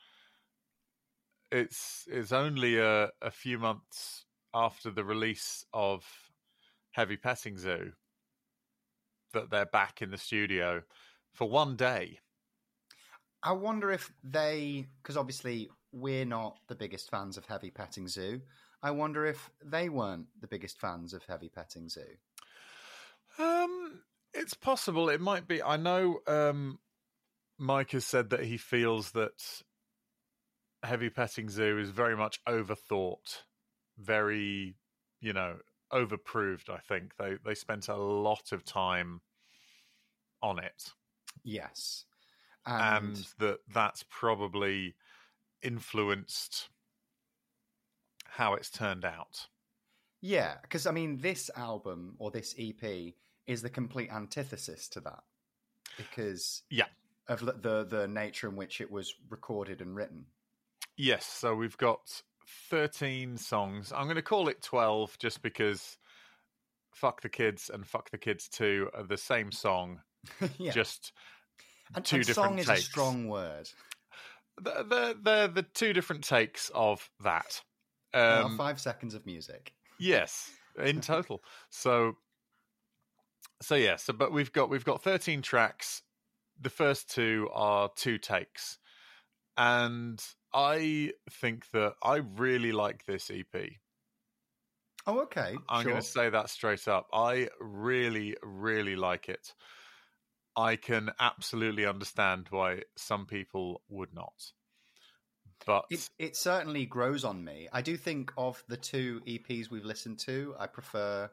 it's 1.51 2.07
it's 2.11 2.33
only 2.33 2.79
a, 2.79 3.11
a 3.23 3.31
few 3.31 3.59
months 3.59 4.27
after 4.55 4.91
the 4.91 5.05
release 5.05 5.65
of 5.73 6.31
Heavy 6.93 7.17
Petting 7.17 7.59
Zoo 7.59 7.95
that 9.33 9.51
they're 9.51 9.67
back 9.67 10.03
in 10.03 10.11
the 10.11 10.19
studio 10.19 10.83
for 11.33 11.49
one 11.49 11.77
day. 11.77 12.21
I 13.43 13.53
wonder 13.53 13.91
if 13.91 14.13
they, 14.25 14.87
because 15.03 15.17
obviously 15.17 15.69
we're 15.93 16.25
not 16.25 16.59
the 16.69 16.75
biggest 16.75 17.11
fans 17.11 17.37
of 17.37 17.47
Heavy 17.47 17.71
Petting 17.71 18.09
Zoo. 18.09 18.41
I 18.83 18.91
wonder 18.91 19.27
if 19.27 19.51
they 19.65 19.89
weren't 19.89 20.27
the 20.41 20.47
biggest 20.47 20.81
fans 20.81 21.15
of 21.15 21.25
Heavy 21.25 21.49
Petting 21.49 21.89
Zoo. 21.89 22.07
Um, 23.39 24.01
it's 24.35 24.55
possible. 24.55 25.09
It 25.09 25.21
might 25.21 25.49
be. 25.49 25.63
I 25.63 25.77
know. 25.77 26.21
Um, 26.27 26.79
Mike 27.59 27.93
has 27.93 28.05
said 28.05 28.31
that 28.31 28.45
he 28.45 28.57
feels 28.57 29.13
that 29.13 29.63
Heavy 30.83 31.11
Petting 31.11 31.49
Zoo 31.49 31.79
is 31.79 31.91
very 31.91 32.17
much 32.17 32.41
overthought, 32.47 33.43
very, 33.99 34.77
you 35.21 35.33
know, 35.33 35.57
overproved. 35.91 36.71
I 36.71 36.79
think 36.79 37.17
they 37.19 37.37
they 37.45 37.55
spent 37.55 37.89
a 37.89 37.97
lot 37.97 38.53
of 38.53 38.65
time 38.65 39.23
on 40.43 40.59
it, 40.59 40.93
Yes. 41.43 42.05
And, 42.67 43.17
And, 43.17 43.29
that 43.39 43.59
that's 43.73 44.05
probably 44.09 44.95
influenced 45.63 46.69
how 48.27 48.55
it's 48.55 48.71
turned 48.71 49.05
out. 49.05 49.49
yeah, 50.21 50.57
because 50.63 50.87
I 50.87 50.91
mean, 50.93 51.19
this 51.19 51.51
album 51.57 52.15
or 52.19 52.31
this 52.31 52.55
EP 52.59 53.15
is 53.47 53.63
the 53.63 53.71
complete 53.71 54.11
antithesis 54.13 54.89
to 54.91 55.01
that 55.01 55.23
because 55.97 56.63
Yeah. 56.71 56.87
of 57.29 57.41
the 57.41 57.85
the 57.85 58.07
nature 58.09 58.49
in 58.49 58.57
which 58.57 58.81
it 58.81 58.91
was 58.91 59.15
recorded 59.29 59.81
and 59.81 59.95
written. 59.97 60.27
Yes, 60.97 61.25
so 61.25 61.55
we've 61.55 61.77
got 61.77 62.23
13 62.71 63.37
songs. 63.37 63.93
I'm 63.93 64.05
going 64.05 64.17
to 64.17 64.23
call 64.23 64.49
it 64.49 64.63
12 64.63 65.19
just 65.19 65.43
because 65.43 65.97
Fuck 66.93 67.21
the 67.21 67.29
Kids 67.29 67.71
and 67.71 67.87
Fuck 67.87 68.11
the 68.11 68.19
Kids 68.19 68.49
2 68.49 68.91
are 68.95 69.05
the 69.05 69.17
same 69.17 69.53
song, 69.53 70.01
yeah, 70.59 70.73
just 70.73 71.13
and, 71.95 72.05
two 72.05 72.17
and 72.17 72.27
different 72.27 72.51
song 72.51 72.59
is 72.59 72.67
takes. 72.67 72.81
a 72.81 72.83
strong 72.83 73.29
word. 73.29 73.69
they're, 74.63 74.85
they're, 74.85 75.15
they're 75.15 75.49
the 75.49 75.63
two 75.63 75.93
different 75.93 76.25
takes 76.25 76.71
of 76.75 77.09
that. 77.23 77.63
Um, 78.15 78.57
five 78.57 78.81
seconds 78.81 79.15
of 79.15 79.27
music. 79.27 79.75
yes, 79.99 80.51
in 80.83 81.01
total. 81.03 81.43
So 81.71 82.17
so 83.61 83.75
yeah, 83.75 83.97
so 83.97 84.13
but 84.13 84.33
we've 84.33 84.53
got 84.53 84.71
we've 84.71 84.85
got 84.85 85.03
13 85.03 85.43
tracks. 85.43 86.03
The 86.61 86.71
first 86.71 87.11
two 87.11 87.49
are 87.53 87.91
two 87.97 88.19
takes. 88.19 88.79
And 89.57 90.23
I 90.55 91.13
think 91.31 91.71
that 91.73 91.95
I 92.03 92.17
really 92.17 92.73
like 92.73 93.05
this 93.07 93.31
EP. 93.31 93.71
Oh, 95.07 95.21
okay. 95.23 95.57
I'm 95.69 95.83
sure. 95.83 95.93
going 95.93 96.03
to 96.03 96.09
say 96.09 96.31
that 96.31 96.51
straight 96.51 96.87
up. 96.87 97.09
I 97.13 97.49
really, 97.61 98.37
really 98.43 98.95
like 98.95 99.29
it. 99.29 99.55
I 100.59 100.77
can 100.77 101.11
absolutely 101.21 101.87
understand 101.87 102.49
why 102.51 102.83
some 102.97 103.27
people 103.27 103.83
would 103.89 104.13
not. 104.13 104.53
But 105.65 105.85
It, 105.91 106.11
it 106.19 106.37
certainly 106.37 106.85
grows 106.85 107.25
on 107.25 107.43
me. 107.45 107.69
I 107.73 107.81
do 107.81 107.97
think 107.97 108.33
of 108.37 108.63
the 108.69 108.77
two 108.77 109.23
EPs 109.27 109.71
we've 109.71 109.85
listened 109.85 110.19
to, 110.21 110.55
I 110.59 110.67
prefer 110.67 111.31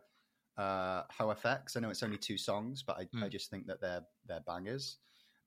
uh, 0.57 1.03
HOFX. 1.07 1.75
I 1.75 1.81
know 1.81 1.89
it's 1.89 2.03
only 2.03 2.17
two 2.17 2.37
songs, 2.37 2.83
but 2.83 2.97
I, 2.97 3.01
I 3.21 3.27
Mm. 3.27 3.31
just 3.31 3.49
think 3.49 3.67
that 3.67 3.81
they're 3.81 4.05
they're 4.25 4.41
bangers. 4.41 4.97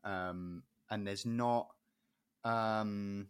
Um, 0.04 0.64
and 0.90 1.06
there's 1.06 1.24
not, 1.24 1.70
um, 2.44 3.28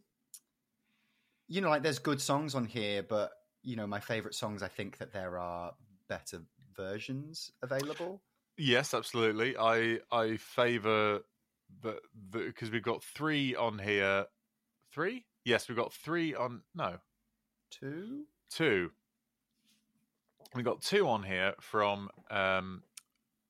you 1.47 1.61
know, 1.61 1.71
like 1.71 1.83
there's 1.83 1.99
good 1.99 2.21
songs 2.21 2.55
on 2.55 2.65
here, 2.65 3.03
but 3.03 3.33
you 3.63 3.77
know, 3.77 3.87
my 3.87 4.01
favorite 4.01 4.35
songs. 4.35 4.63
I 4.63 4.69
think 4.69 4.99
that 4.99 5.13
there 5.13 5.39
are 5.39 5.75
better 6.09 6.43
versions 6.75 7.53
available. 7.63 8.23
Yes, 8.59 8.93
absolutely. 8.93 9.57
I 9.57 10.01
I 10.13 10.37
favor 10.37 11.21
the 11.83 12.01
because 12.31 12.71
we've 12.71 12.83
got 12.83 13.03
three 13.03 13.55
on 13.55 13.79
here. 13.79 14.27
Three? 14.93 15.25
Yes, 15.45 15.69
we've 15.69 15.77
got 15.79 15.93
three 15.93 16.35
on. 16.35 16.63
No, 16.75 16.97
Two. 17.71 18.25
two. 18.51 18.91
We've 20.55 20.65
got 20.65 20.81
two 20.83 21.07
on 21.09 21.23
here 21.23 21.55
from 21.61 22.09
um, 22.31 22.83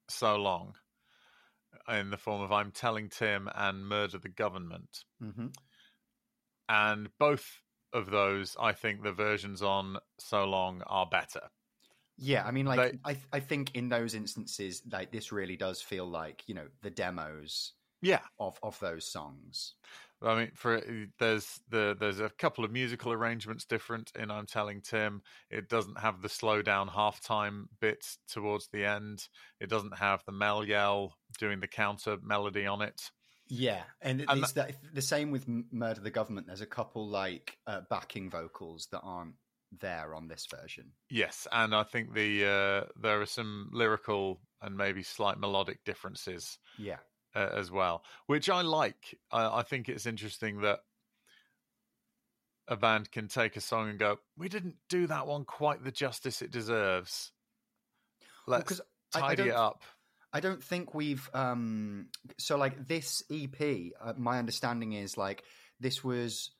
so 0.09 0.37
long, 0.37 0.75
in 1.88 2.11
the 2.11 2.16
form 2.16 2.42
of 2.42 2.51
"I'm 2.53 2.71
Telling 2.73 3.09
Tim" 3.09 3.49
and 3.55 3.87
"Murder 3.87 4.18
the 4.18 4.29
Government," 4.29 5.05
Mm-hmm. 5.23 5.47
and 6.68 7.09
both 7.18 7.62
of 7.92 8.11
those, 8.11 8.57
I 8.61 8.73
think 8.73 9.03
the 9.03 9.12
versions 9.12 9.62
on 9.62 9.99
"So 10.18 10.44
Long" 10.44 10.83
are 10.87 11.07
better. 11.07 11.51
Yeah, 12.18 12.44
I 12.44 12.50
mean, 12.50 12.66
like 12.66 12.92
They- 12.92 12.98
I, 13.04 13.16
I 13.33 13.40
think 13.40 13.74
in 13.74 13.88
those 13.88 14.14
instances, 14.14 14.83
like 14.90 15.12
this 15.12 15.31
really 15.33 15.57
does 15.57 15.81
feel 15.81 16.07
like 16.07 16.42
you 16.48 16.54
know 16.54 16.68
the 16.83 16.90
demos 16.90 17.74
Yeah, 18.02 18.20
of 18.38 18.59
of 18.62 18.78
those 18.81 19.11
songs. 19.11 19.76
I 20.20 20.35
mean, 20.35 20.50
for 20.54 20.83
there's 21.18 21.61
the 21.68 21.96
there's 21.98 22.18
a 22.20 22.28
couple 22.31 22.64
of 22.64 22.72
musical 22.72 23.12
arrangements 23.12 23.64
different 23.64 24.11
in 24.16 24.31
"I'm 24.31 24.46
Telling 24.46 24.81
Tim." 24.83 25.22
It 25.50 25.68
doesn't 25.68 25.98
have 26.00 26.22
the 26.22 26.28
slow 26.28 26.61
down 26.62 26.88
halftime 26.88 27.66
bits 27.81 28.18
towards 28.28 28.68
the 28.68 28.85
end. 28.85 29.28
It 29.61 29.68
doesn't 29.70 29.98
have 29.98 30.24
the 30.24 30.33
Mel 30.33 30.64
yell 30.64 31.16
doing 31.38 31.61
the 31.61 31.68
counter 31.68 32.18
melody 32.20 32.66
on 32.66 32.83
it. 32.83 33.11
Yeah, 33.50 33.85
and, 34.02 34.26
And 34.28 34.40
it's 34.40 34.52
the, 34.52 34.74
the 34.92 35.00
same 35.02 35.31
with 35.31 35.48
Murder 35.48 36.00
the 36.00 36.11
Government. 36.11 36.46
There's 36.46 36.61
a 36.61 36.66
couple 36.66 37.09
like 37.09 37.59
uh, 37.66 37.81
backing 37.88 38.28
vocals 38.28 38.88
that 38.92 39.00
aren't 39.00 39.37
there 39.81 40.14
on 40.14 40.28
this 40.28 40.46
version. 40.46 40.92
Yes, 41.11 41.46
and 41.52 41.74
I 41.74 41.83
think 41.83 42.14
the 42.14 42.44
uh, 42.46 42.87
there 43.00 43.20
are 43.20 43.26
some 43.26 43.70
lyrical 43.72 44.40
and 44.62 44.76
maybe 44.76 45.02
slight 45.02 45.38
melodic 45.38 45.85
differences 45.85 46.59
Yeah, 46.78 46.98
uh, 47.35 47.50
as 47.54 47.70
well, 47.70 48.02
which 48.26 48.48
I 48.50 48.62
like. 48.62 49.18
I, 49.31 49.59
I 49.59 49.62
think 49.62 49.88
it's 49.88 50.07
interesting 50.07 50.61
that 50.62 50.81
a 52.66 52.76
band 52.76 53.11
can 53.11 53.28
take 53.28 53.57
a 53.57 53.61
song 53.61 53.88
and 53.88 53.98
go, 53.98 54.18
"We 54.37 54.48
didn't 54.48 54.76
do 54.88 55.07
that 55.07 55.26
one 55.26 55.44
quite 55.44 55.83
the 55.85 55.92
justice 55.92 56.42
it 56.42 56.50
deserves. 56.50 57.33
Let's 58.46 58.81
I- 59.14 59.18
I 59.18 59.20
tidy 59.20 59.37
don't- 59.37 59.48
it 59.48 59.54
up." 59.57 59.83
I 60.31 60.40
don't 60.40 60.62
think 60.62 60.92
we've 60.94 61.26
um 61.33 62.09
so 62.38 62.59
like 62.59 62.87
this 62.87 63.22
EP 63.31 63.92
uh, 63.98 64.12
my 64.18 64.38
understanding 64.38 64.92
is 64.92 65.16
like 65.16 65.42
this 65.81 66.04
was 66.04 66.50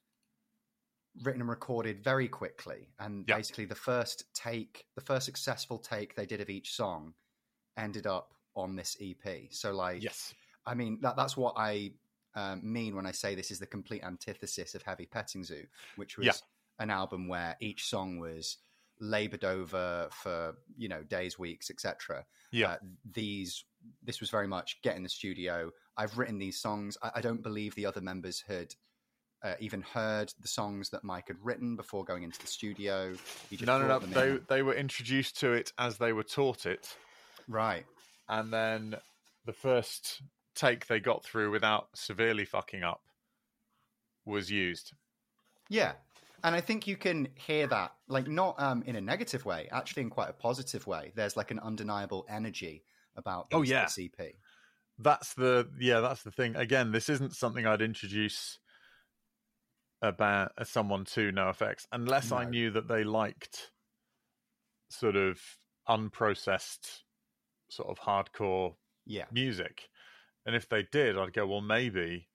written 1.23 1.41
and 1.41 1.51
recorded 1.51 2.03
very 2.03 2.29
quickly 2.29 2.89
and 2.99 3.25
Yeah. 3.29 3.37
basically 3.37 3.65
the 3.65 3.75
first 3.75 4.25
take 4.35 4.85
the 4.95 5.01
first 5.01 5.27
successful 5.27 5.79
take 5.79 6.15
they 6.15 6.27
did 6.27 6.41
of 6.41 6.49
each 6.51 6.73
song 6.75 7.15
ended 7.77 8.07
up 8.07 8.35
on 8.55 8.77
this 8.77 8.97
EP 9.01 9.49
so 9.51 9.73
like 9.73 10.03
Yes. 10.03 10.35
I 10.67 10.75
mean 10.75 10.99
that 11.03 11.17
that's 11.17 11.37
what 11.37 11.55
I 11.57 11.93
um, 12.35 12.61
mean 12.63 12.95
when 12.95 13.07
I 13.07 13.13
say 13.13 13.35
this 13.35 13.51
is 13.51 13.59
the 13.59 13.67
complete 13.67 14.03
antithesis 14.05 14.75
of 14.75 14.83
Heavy 14.83 15.07
Petting 15.07 15.45
Zoo 15.45 15.65
which 15.97 16.17
was 16.19 16.27
Yeah. 16.27 16.33
an 16.79 16.91
album 16.91 17.27
where 17.29 17.57
each 17.61 17.89
song 17.89 18.19
was 18.19 18.59
labored 19.01 19.45
over 19.45 20.09
for 20.11 20.57
you 20.77 20.89
know 20.89 21.03
days 21.05 21.39
weeks 21.39 21.71
etc 21.71 22.25
Yeah. 22.51 22.73
uh, 22.73 22.79
these 23.13 23.65
this 24.03 24.21
was 24.21 24.29
very 24.31 24.49
much 24.49 24.81
get 24.83 24.97
in 24.97 25.05
the 25.05 25.09
studio 25.09 25.71
i've 25.97 26.19
written 26.19 26.37
these 26.39 26.61
songs 26.61 26.99
i, 27.01 27.13
I 27.15 27.21
don't 27.21 27.41
believe 27.45 27.77
the 27.77 27.87
other 27.87 28.01
members 28.01 28.43
had 28.49 28.75
uh, 29.43 29.55
even 29.61 29.83
heard 29.83 30.33
the 30.41 30.49
songs 30.49 30.91
that 30.91 31.05
mike 31.05 31.29
had 31.29 31.37
written 31.43 31.77
before 31.77 32.05
going 32.05 32.23
into 32.23 32.39
the 32.41 32.47
studio 32.47 33.15
he 33.51 33.57
just 33.57 33.67
no, 33.67 33.79
no, 33.79 33.87
no. 33.87 33.99
They 33.99 34.31
in. 34.31 34.41
they 34.49 34.63
were 34.63 34.75
introduced 34.75 35.39
to 35.41 35.53
it 35.53 35.73
as 35.79 35.99
they 35.99 36.13
were 36.13 36.23
taught 36.25 36.67
it, 36.67 36.97
right 37.49 37.85
and 38.29 38.53
then 38.53 38.97
the 39.47 39.53
first 39.53 40.23
take 40.55 40.87
they 40.87 41.01
got 41.01 41.25
through 41.25 41.51
without 41.51 41.89
severely 41.95 42.45
fucking 42.45 42.83
up 42.83 43.03
was 44.25 44.51
used. 44.51 44.93
yeah 45.69 45.93
and 46.45 46.55
i 46.55 46.61
think 46.61 46.87
you 46.87 46.97
can 46.97 47.29
hear 47.35 47.67
that 47.67 47.93
like 48.09 48.29
not 48.29 48.61
um, 48.61 48.83
in 48.87 48.97
a 48.97 49.01
negative 49.01 49.45
way 49.45 49.69
actually 49.73 50.03
in 50.03 50.11
quite 50.11 50.29
a 50.29 50.33
positive 50.33 50.87
way 50.87 51.13
there's 51.15 51.37
like 51.37 51.51
an 51.51 51.59
undeniable 51.61 52.27
energy 52.29 52.83
about 53.19 53.49
Oh, 53.53 53.63
yeah. 53.63 53.87
E 53.99 54.13
That's 54.99 55.35
the 55.35 55.69
yeah, 55.79 56.01
that's 56.01 56.23
the 56.23 56.31
thing. 56.31 56.57
Again, 56.57 56.93
this 56.93 57.09
isn't 57.09 57.35
something 57.35 57.67
I'd 57.67 57.83
introduce 57.83 58.59
about 60.03 60.53
uh, 60.59 60.65
someone 60.65 61.05
to 61.05 61.33
NoFX 61.33 61.87
unless 61.93 62.31
I 62.33 62.45
knew 62.45 62.71
that 62.71 62.89
they 62.89 63.05
liked 63.05 63.71
sort 64.91 65.17
of 65.17 65.41
unprocessed, 65.89 67.03
sort 67.71 67.89
of 67.89 67.99
hardcore 67.99 68.75
yeah 69.07 69.25
music. 69.33 69.89
And 70.47 70.55
if 70.55 70.69
they 70.69 70.87
did, 70.91 71.19
I'd 71.19 71.33
go, 71.33 71.47
well, 71.47 71.61
maybe 71.61 72.29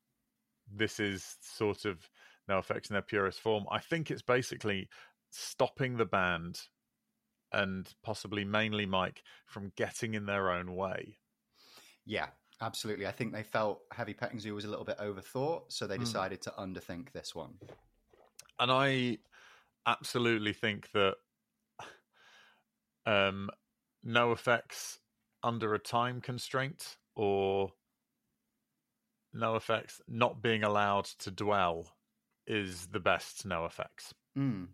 this 0.71 0.99
is 0.99 1.37
sort 1.41 1.85
of 1.85 2.09
NoFX 2.49 2.89
in 2.89 2.93
their 2.93 3.01
purest 3.01 3.39
form. 3.39 3.65
I 3.71 3.79
think 3.79 4.11
it's 4.11 4.21
basically 4.21 4.89
stopping 5.31 5.97
the 5.97 6.05
band 6.05 6.59
and 7.51 7.87
possibly 8.03 8.43
mainly 8.43 8.85
Mike 8.85 9.23
from 9.45 9.71
getting 9.75 10.13
in 10.13 10.25
their 10.25 10.51
own 10.51 10.75
way. 10.75 11.17
Yeah, 12.05 12.27
absolutely. 12.63 13.05
I 13.05 13.11
think 13.11 13.33
they 13.33 13.43
felt 13.43 13.81
Heavy 13.91 14.13
Petting 14.13 14.39
Zoo 14.39 14.55
was 14.55 14.65
a 14.65 14.69
little 14.69 14.85
bit 14.85 14.97
overthought, 14.97 15.71
so 15.71 15.85
they 15.85 15.95
Hmm. 15.97 16.03
decided 16.03 16.41
to 16.43 16.51
underthink 16.51 17.11
this 17.11 17.35
one. 17.35 17.59
And 18.59 18.71
I 18.71 19.19
absolutely 19.85 20.53
think 20.53 20.89
that 20.91 21.15
um, 23.05 23.49
NoFX 24.05 24.99
under 25.43 25.73
a 25.73 25.79
time 25.79 26.21
constraint 26.21 26.97
or 27.15 27.73
NoFX 29.35 29.99
not 30.07 30.41
being 30.41 30.63
allowed 30.63 31.05
to 31.05 31.31
dwell 31.31 31.91
is 32.47 32.87
the 32.87 32.99
best 32.99 33.47
NoFX. 33.47 34.13
Mm. 34.37 34.67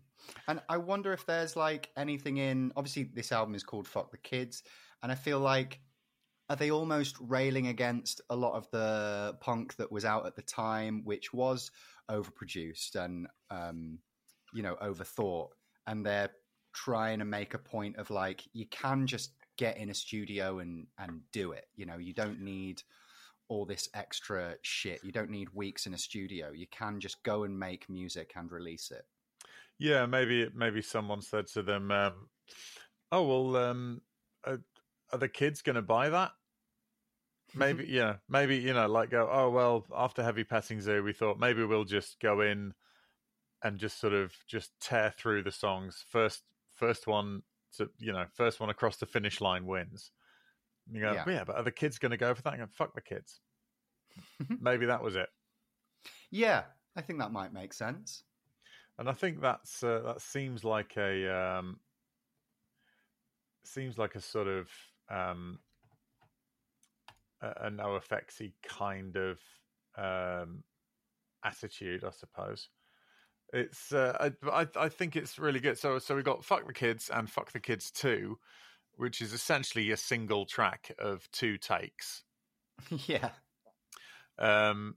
And 0.46 0.60
I 0.68 0.76
wonder 0.76 1.12
if 1.12 1.24
there's 1.26 1.56
like 1.56 1.90
anything 1.96 2.36
in. 2.36 2.72
Obviously, 2.76 3.04
this 3.04 3.32
album 3.32 3.54
is 3.54 3.62
called 3.62 3.88
"Fuck 3.88 4.10
the 4.10 4.18
Kids," 4.18 4.62
and 5.02 5.10
I 5.10 5.14
feel 5.14 5.40
like 5.40 5.80
are 6.50 6.56
they 6.56 6.72
almost 6.72 7.16
railing 7.20 7.68
against 7.68 8.20
a 8.28 8.34
lot 8.34 8.54
of 8.54 8.68
the 8.72 9.36
punk 9.40 9.76
that 9.76 9.90
was 9.90 10.04
out 10.04 10.26
at 10.26 10.34
the 10.34 10.42
time, 10.42 11.00
which 11.04 11.32
was 11.32 11.70
overproduced 12.10 12.96
and 12.96 13.28
um, 13.50 14.00
you 14.52 14.60
know 14.60 14.74
overthought, 14.82 15.50
and 15.86 16.04
they're 16.04 16.30
trying 16.74 17.20
to 17.20 17.24
make 17.24 17.54
a 17.54 17.58
point 17.58 17.96
of 17.96 18.10
like 18.10 18.42
you 18.52 18.66
can 18.66 19.06
just 19.06 19.30
get 19.58 19.78
in 19.78 19.90
a 19.90 19.94
studio 19.94 20.58
and 20.58 20.88
and 20.98 21.20
do 21.32 21.52
it. 21.52 21.66
You 21.76 21.86
know, 21.86 21.98
you 21.98 22.12
don't 22.12 22.40
need 22.40 22.82
all 23.48 23.64
this 23.64 23.88
extra 23.94 24.56
shit. 24.62 25.04
You 25.04 25.12
don't 25.12 25.30
need 25.30 25.54
weeks 25.54 25.86
in 25.86 25.94
a 25.94 25.98
studio. 25.98 26.50
You 26.50 26.66
can 26.72 26.98
just 26.98 27.22
go 27.22 27.44
and 27.44 27.56
make 27.56 27.88
music 27.88 28.32
and 28.34 28.50
release 28.50 28.90
it. 28.90 29.04
Yeah, 29.78 30.04
maybe 30.04 30.48
maybe 30.52 30.82
someone 30.82 31.22
said 31.22 31.46
to 31.54 31.62
them, 31.62 31.92
um, 31.92 32.28
"Oh 33.12 33.22
well, 33.22 33.70
um, 33.70 34.00
are, 34.44 34.58
are 35.12 35.18
the 35.18 35.28
kids 35.28 35.62
going 35.62 35.76
to 35.76 35.82
buy 35.82 36.08
that?" 36.08 36.32
Maybe 37.54 37.86
yeah, 37.88 38.16
maybe 38.28 38.56
you 38.56 38.72
know, 38.72 38.86
like 38.86 39.10
go, 39.10 39.28
"Oh 39.30 39.50
well, 39.50 39.84
after 39.94 40.22
Heavy 40.22 40.44
Petting 40.44 40.80
Zoo, 40.80 41.02
we 41.02 41.12
thought 41.12 41.38
maybe 41.38 41.64
we'll 41.64 41.84
just 41.84 42.20
go 42.20 42.40
in 42.40 42.74
and 43.62 43.78
just 43.78 44.00
sort 44.00 44.12
of 44.12 44.32
just 44.46 44.70
tear 44.80 45.12
through 45.16 45.42
the 45.42 45.50
songs. 45.52 46.04
First, 46.08 46.42
first 46.74 47.06
one 47.06 47.42
to 47.76 47.90
you 47.98 48.12
know, 48.12 48.24
first 48.34 48.60
one 48.60 48.70
across 48.70 48.96
the 48.98 49.06
finish 49.06 49.40
line 49.40 49.66
wins." 49.66 50.10
And 50.86 50.96
you 50.96 51.02
go, 51.02 51.12
Yeah. 51.12 51.24
yeah. 51.26 51.44
but 51.44 51.56
are 51.56 51.62
the 51.62 51.70
kids 51.70 51.98
going 51.98 52.10
to 52.10 52.16
go 52.16 52.34
for 52.34 52.42
that? 52.42 52.58
And 52.58 52.72
Fuck 52.72 52.94
the 52.94 53.00
kids. 53.00 53.40
maybe 54.60 54.86
that 54.86 55.02
was 55.02 55.14
it. 55.16 55.28
Yeah, 56.30 56.64
I 56.96 57.00
think 57.02 57.18
that 57.18 57.32
might 57.32 57.52
make 57.52 57.72
sense. 57.72 58.22
and 58.98 59.08
I 59.08 59.12
think 59.12 59.40
that's 59.40 59.82
uh, 59.82 60.00
that 60.04 60.20
seems 60.20 60.64
like 60.64 60.96
a 60.96 61.28
um, 61.58 61.80
seems 63.64 63.98
like 63.98 64.14
a 64.14 64.20
sort 64.20 64.48
of 64.48 64.68
um, 65.10 65.58
a, 67.42 67.70
no 67.70 67.98
effectsy 67.98 68.52
kind 68.62 69.16
of 69.16 69.38
um, 69.96 70.62
attitude, 71.44 72.04
I 72.04 72.10
suppose. 72.10 72.68
It's 73.52 73.92
uh, 73.92 74.30
I, 74.44 74.62
I 74.62 74.66
I 74.76 74.88
think 74.88 75.16
it's 75.16 75.38
really 75.38 75.60
good. 75.60 75.76
So 75.76 75.98
so 75.98 76.14
we 76.14 76.22
got 76.22 76.44
fuck 76.44 76.66
the 76.66 76.72
kids 76.72 77.10
and 77.12 77.28
fuck 77.28 77.50
the 77.52 77.60
kids 77.60 77.90
too, 77.90 78.38
which 78.94 79.20
is 79.20 79.32
essentially 79.32 79.90
a 79.90 79.96
single 79.96 80.46
track 80.46 80.92
of 80.98 81.28
two 81.32 81.58
takes. 81.58 82.22
yeah. 83.06 83.30
Um, 84.38 84.96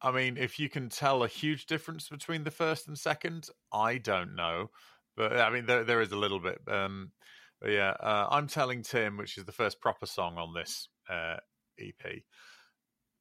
I 0.00 0.10
mean, 0.12 0.36
if 0.38 0.58
you 0.58 0.68
can 0.68 0.88
tell 0.88 1.22
a 1.22 1.28
huge 1.28 1.66
difference 1.66 2.08
between 2.08 2.44
the 2.44 2.50
first 2.50 2.88
and 2.88 2.98
second, 2.98 3.48
I 3.72 3.98
don't 3.98 4.34
know, 4.34 4.70
but 5.16 5.38
I 5.38 5.50
mean, 5.50 5.66
there 5.66 5.84
there 5.84 6.00
is 6.00 6.12
a 6.12 6.16
little 6.16 6.40
bit. 6.40 6.60
Um, 6.66 7.12
but 7.60 7.70
yeah, 7.70 7.94
uh, 8.00 8.28
I'm 8.30 8.46
telling 8.46 8.82
Tim, 8.82 9.16
which 9.16 9.38
is 9.38 9.44
the 9.44 9.52
first 9.52 9.80
proper 9.80 10.06
song 10.06 10.38
on 10.38 10.54
this 10.54 10.88
uh, 11.08 11.36
EP. 11.78 12.22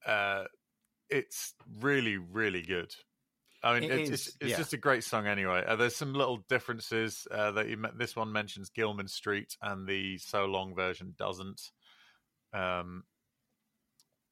Uh, 0.06 0.46
it's 1.10 1.54
really, 1.80 2.18
really 2.18 2.62
good. 2.62 2.94
I 3.64 3.80
mean, 3.80 3.90
It 3.90 4.00
it's 4.00 4.10
is, 4.10 4.28
it's, 4.28 4.38
it's 4.42 4.52
yeah. 4.52 4.58
just 4.58 4.74
a 4.74 4.78
great 4.78 5.04
song 5.06 5.26
anyway. 5.26 5.64
Uh, 5.66 5.78
there's 5.78 5.96
some 5.96 6.14
little 6.14 6.44
differences 6.50 7.26
uh, 7.32 7.52
that 7.52 7.70
you, 7.70 7.82
this 7.98 8.16
one 8.16 8.32
mentions 8.32 8.70
Gilman 8.70 9.08
Street 9.08 9.56
and 9.62 9.88
the 9.88 10.18
So 10.18 10.46
Long 10.46 10.76
version 10.76 11.16
doesn't. 11.18 11.62
Um, 12.54 13.04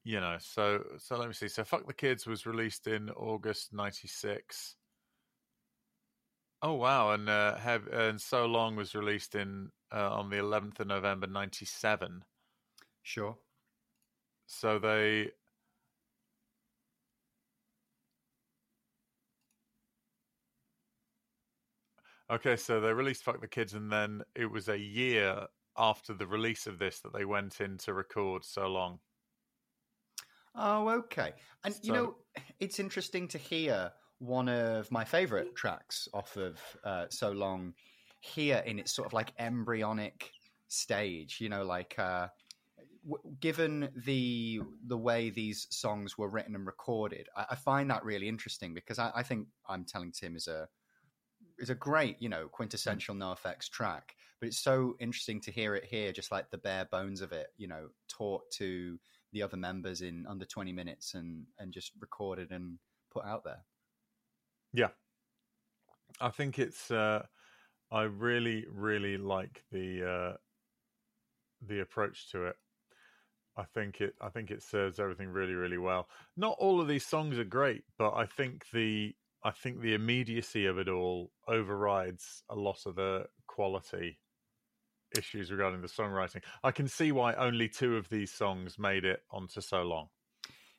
you 0.03 0.19
know, 0.19 0.37
so 0.39 0.83
so 0.97 1.15
let 1.17 1.27
me 1.27 1.33
see. 1.33 1.47
So 1.47 1.63
"Fuck 1.63 1.87
the 1.87 1.93
Kids" 1.93 2.25
was 2.25 2.45
released 2.45 2.87
in 2.87 3.09
August 3.11 3.71
'96. 3.71 4.75
Oh 6.63 6.73
wow, 6.73 7.11
and 7.11 7.29
uh, 7.29 7.55
have 7.57 7.87
and 7.87 8.19
"So 8.19 8.45
Long" 8.47 8.75
was 8.75 8.95
released 8.95 9.35
in 9.35 9.69
uh, 9.93 10.11
on 10.13 10.29
the 10.29 10.37
11th 10.37 10.79
of 10.79 10.87
November 10.87 11.27
'97. 11.27 12.23
Sure. 13.03 13.37
So 14.51 14.79
they 14.79 15.31
Okay, 22.29 22.55
so 22.55 22.79
they 22.79 22.93
released 22.93 23.23
Fuck 23.23 23.41
the 23.41 23.47
Kids 23.47 23.73
and 23.73 23.91
then 23.91 24.23
it 24.35 24.45
was 24.45 24.69
a 24.69 24.77
year 24.79 25.47
after 25.77 26.13
the 26.13 26.25
release 26.27 26.65
of 26.65 26.79
this 26.79 26.99
that 27.01 27.13
they 27.13 27.25
went 27.25 27.61
in 27.61 27.77
to 27.79 27.93
record 27.93 28.43
So 28.45 28.67
Long. 28.67 28.99
Oh, 30.55 30.89
okay. 30.89 31.33
And 31.63 31.77
you 31.81 31.91
know, 31.93 32.17
it's 32.59 32.79
interesting 32.79 33.27
to 33.29 33.37
hear 33.37 33.93
one 34.19 34.49
of 34.49 34.91
my 34.91 35.05
favorite 35.05 35.55
tracks 35.55 36.07
off 36.13 36.35
of 36.37 36.59
uh, 36.83 37.07
So 37.09 37.31
Long 37.31 37.73
here 38.21 38.61
in 38.65 38.79
its 38.79 38.91
sort 38.93 39.07
of 39.07 39.13
like 39.13 39.33
embryonic 39.39 40.31
stage. 40.67 41.39
You 41.39 41.49
know, 41.49 41.63
like 41.63 41.97
uh, 41.97 42.27
w- 43.07 43.35
given 43.39 43.89
the 44.05 44.61
the 44.87 44.97
way 44.97 45.29
these 45.29 45.67
songs 45.69 46.17
were 46.17 46.29
written 46.29 46.55
and 46.55 46.65
recorded, 46.65 47.27
I, 47.35 47.45
I 47.51 47.55
find 47.55 47.89
that 47.89 48.03
really 48.03 48.27
interesting 48.27 48.73
because 48.73 48.99
I, 48.99 49.11
I 49.15 49.23
think 49.23 49.47
I'm 49.67 49.85
telling 49.85 50.11
Tim 50.11 50.35
is 50.35 50.47
a 50.47 50.67
is 51.57 51.69
a 51.69 51.75
great, 51.75 52.21
you 52.21 52.29
know, 52.29 52.47
quintessential 52.47 53.15
NoFX 53.15 53.69
track. 53.69 54.15
But 54.39 54.47
it's 54.47 54.59
so 54.59 54.95
interesting 54.99 55.39
to 55.41 55.51
hear 55.51 55.75
it 55.75 55.85
here, 55.85 56.11
just 56.11 56.31
like 56.31 56.49
the 56.49 56.57
bare 56.57 56.85
bones 56.85 57.21
of 57.21 57.31
it, 57.31 57.47
you 57.57 57.67
know, 57.67 57.89
taught 58.07 58.49
to 58.53 58.97
the 59.31 59.43
other 59.43 59.57
members 59.57 60.01
in 60.01 60.25
under 60.27 60.45
20 60.45 60.73
minutes 60.73 61.13
and 61.13 61.45
and 61.59 61.71
just 61.71 61.91
recorded 61.99 62.51
and 62.51 62.77
put 63.11 63.25
out 63.25 63.43
there. 63.43 63.63
Yeah. 64.73 64.89
I 66.19 66.29
think 66.29 66.59
it's. 66.59 66.91
Uh, 66.91 67.23
I 67.91 68.03
really, 68.03 68.65
really 68.71 69.17
like 69.17 69.63
the 69.71 70.09
uh, 70.09 70.37
the 71.67 71.81
approach 71.81 72.31
to 72.31 72.45
it. 72.45 72.55
I 73.61 73.65
think 73.73 74.01
it. 74.01 74.15
I 74.19 74.29
think 74.29 74.49
it 74.49 74.63
serves 74.63 74.99
everything 74.99 75.29
really, 75.29 75.53
really 75.53 75.77
well. 75.77 76.07
Not 76.35 76.57
all 76.59 76.81
of 76.81 76.87
these 76.87 77.05
songs 77.05 77.37
are 77.37 77.43
great, 77.43 77.83
but 77.97 78.13
I 78.13 78.25
think 78.25 78.65
the. 78.73 79.15
I 79.43 79.49
think 79.49 79.81
the 79.81 79.95
immediacy 79.95 80.67
of 80.67 80.77
it 80.77 80.87
all 80.87 81.31
overrides 81.47 82.43
a 82.47 82.55
lot 82.55 82.85
of 82.85 82.93
the 82.95 83.25
quality 83.47 84.19
issues 85.17 85.51
regarding 85.51 85.81
the 85.81 85.87
songwriting. 85.87 86.43
I 86.63 86.69
can 86.71 86.87
see 86.87 87.11
why 87.11 87.33
only 87.33 87.67
two 87.67 87.97
of 87.97 88.07
these 88.07 88.31
songs 88.31 88.77
made 88.77 89.03
it 89.03 89.23
onto 89.31 89.59
so 89.61 89.81
long. 89.81 90.09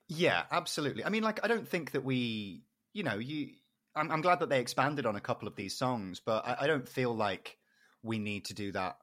Yeah, 0.08 0.44
absolutely. 0.52 1.04
I 1.04 1.08
mean, 1.08 1.24
like, 1.24 1.40
I 1.44 1.48
don't 1.48 1.66
think 1.66 1.90
that 1.90 2.04
we, 2.04 2.62
you 2.92 3.02
know, 3.02 3.16
you 3.16 3.48
I'm, 3.94 4.10
I'm 4.10 4.20
glad 4.22 4.40
that 4.40 4.48
they 4.48 4.60
expanded 4.60 5.06
on 5.06 5.16
a 5.16 5.20
couple 5.20 5.48
of 5.48 5.56
these 5.56 5.76
songs, 5.76 6.20
but 6.24 6.46
I, 6.46 6.56
I 6.60 6.66
don't 6.66 6.88
feel 6.88 7.14
like 7.14 7.58
we 8.02 8.18
need 8.18 8.46
to 8.46 8.54
do 8.54 8.72
that 8.72 8.96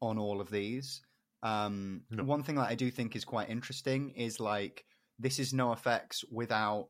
on 0.00 0.18
all 0.18 0.40
of 0.40 0.50
these. 0.50 1.00
Um, 1.46 2.02
no. 2.10 2.24
One 2.24 2.42
thing 2.42 2.56
that 2.56 2.68
I 2.68 2.74
do 2.74 2.90
think 2.90 3.14
is 3.14 3.24
quite 3.24 3.50
interesting 3.50 4.10
is 4.10 4.40
like 4.40 4.84
this 5.18 5.38
is 5.38 5.52
NoFX 5.52 6.24
without 6.30 6.88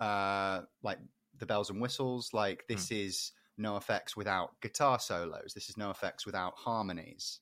uh, 0.00 0.62
like 0.82 0.98
the 1.38 1.46
bells 1.46 1.70
and 1.70 1.80
whistles. 1.80 2.30
Like 2.32 2.64
this 2.68 2.88
mm. 2.88 3.06
is 3.06 3.32
effects 3.58 4.16
without 4.16 4.50
guitar 4.62 4.98
solos. 4.98 5.52
This 5.54 5.68
is 5.68 5.74
NoFX 5.74 6.24
without 6.24 6.54
harmonies. 6.56 7.40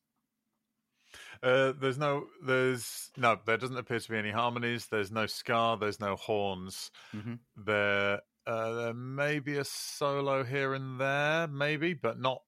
Uh, 1.43 1.73
there's 1.79 1.99
no, 1.99 2.27
there's 2.45 3.11
no, 3.17 3.39
there 3.47 3.57
doesn't 3.57 3.77
appear 3.77 4.01
to 4.01 4.11
be 4.11 4.17
any 4.17 4.31
harmonies. 4.31 4.87
There's 4.91 5.11
no 5.11 5.27
ska. 5.27 5.77
There's 5.79 6.01
no 6.01 6.17
horns. 6.17 6.91
Mm-hmm. 7.15 7.35
There 7.65 8.21
uh, 8.47 8.73
there 8.75 8.95
may 8.95 9.41
be 9.41 9.57
a 9.57 9.65
solo 9.65 10.45
here 10.45 10.73
and 10.75 11.01
there, 11.01 11.49
maybe, 11.49 11.95
but 11.95 12.21
not, 12.21 12.43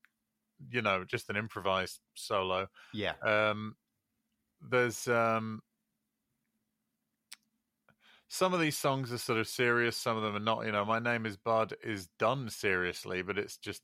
you 0.71 0.81
know, 0.81 1.05
just 1.05 1.29
an 1.29 1.37
improvised 1.37 1.99
solo. 2.15 2.69
Yeah. 2.95 3.15
Um, 3.23 3.75
there's 4.61 5.07
um, 5.09 5.61
some 8.29 8.55
of 8.55 8.61
these 8.61 8.77
songs 8.77 9.13
are 9.13 9.19
sort 9.19 9.39
of 9.39 9.49
serious, 9.49 9.97
some 9.97 10.17
of 10.17 10.23
them 10.23 10.37
are 10.37 10.41
not. 10.41 10.67
You 10.67 10.73
know, 10.73 10.85
my 10.85 10.99
name 10.99 11.27
is 11.27 11.37
Bud 11.37 11.75
is 11.83 12.09
done 12.19 12.49
seriously, 12.51 13.23
but 13.23 13.39
it's 13.39 13.57
just. 13.57 13.83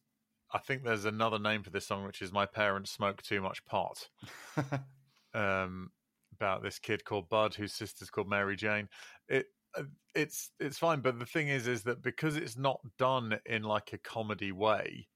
I 0.52 0.58
think 0.58 0.84
there's 0.84 1.04
another 1.04 1.38
name 1.38 1.62
for 1.64 1.70
this 1.70 1.86
song, 1.86 2.04
which 2.04 2.22
is 2.22 2.32
"My 2.32 2.46
Parents 2.46 2.92
Smoke 2.92 3.22
Too 3.22 3.40
Much 3.40 3.64
Pot." 3.64 4.08
um, 5.34 5.90
about 6.32 6.62
this 6.62 6.78
kid 6.78 7.04
called 7.04 7.28
Bud, 7.28 7.54
whose 7.54 7.72
sister's 7.72 8.10
called 8.10 8.28
Mary 8.28 8.56
Jane. 8.56 8.88
It 9.28 9.46
uh, 9.76 9.82
it's 10.14 10.50
it's 10.60 10.78
fine 10.78 11.00
but 11.00 11.18
the 11.18 11.26
thing 11.26 11.48
is 11.48 11.66
is 11.66 11.82
that 11.82 12.02
because 12.02 12.36
it's 12.36 12.56
not 12.56 12.80
done 12.98 13.36
in 13.46 13.62
like 13.62 13.92
a 13.92 13.98
comedy 13.98 14.52
way 14.52 15.08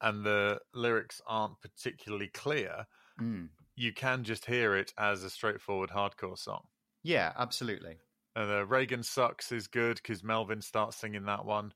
and 0.00 0.24
the 0.24 0.58
lyrics 0.74 1.20
aren't 1.26 1.60
particularly 1.60 2.28
clear 2.28 2.86
mm. 3.20 3.48
You 3.76 3.92
can 3.92 4.24
just 4.24 4.46
hear 4.46 4.76
it 4.76 4.92
as 4.98 5.22
a 5.22 5.30
straightforward 5.30 5.90
hardcore 5.90 6.38
song 6.38 6.62
yeah 7.02 7.32
absolutely 7.38 7.96
and 8.34 8.50
uh, 8.50 8.66
reagan 8.66 9.02
sucks 9.02 9.52
is 9.52 9.66
good 9.66 9.96
because 9.96 10.24
melvin 10.24 10.60
starts 10.60 10.96
singing 10.96 11.24
that 11.24 11.44
one 11.44 11.72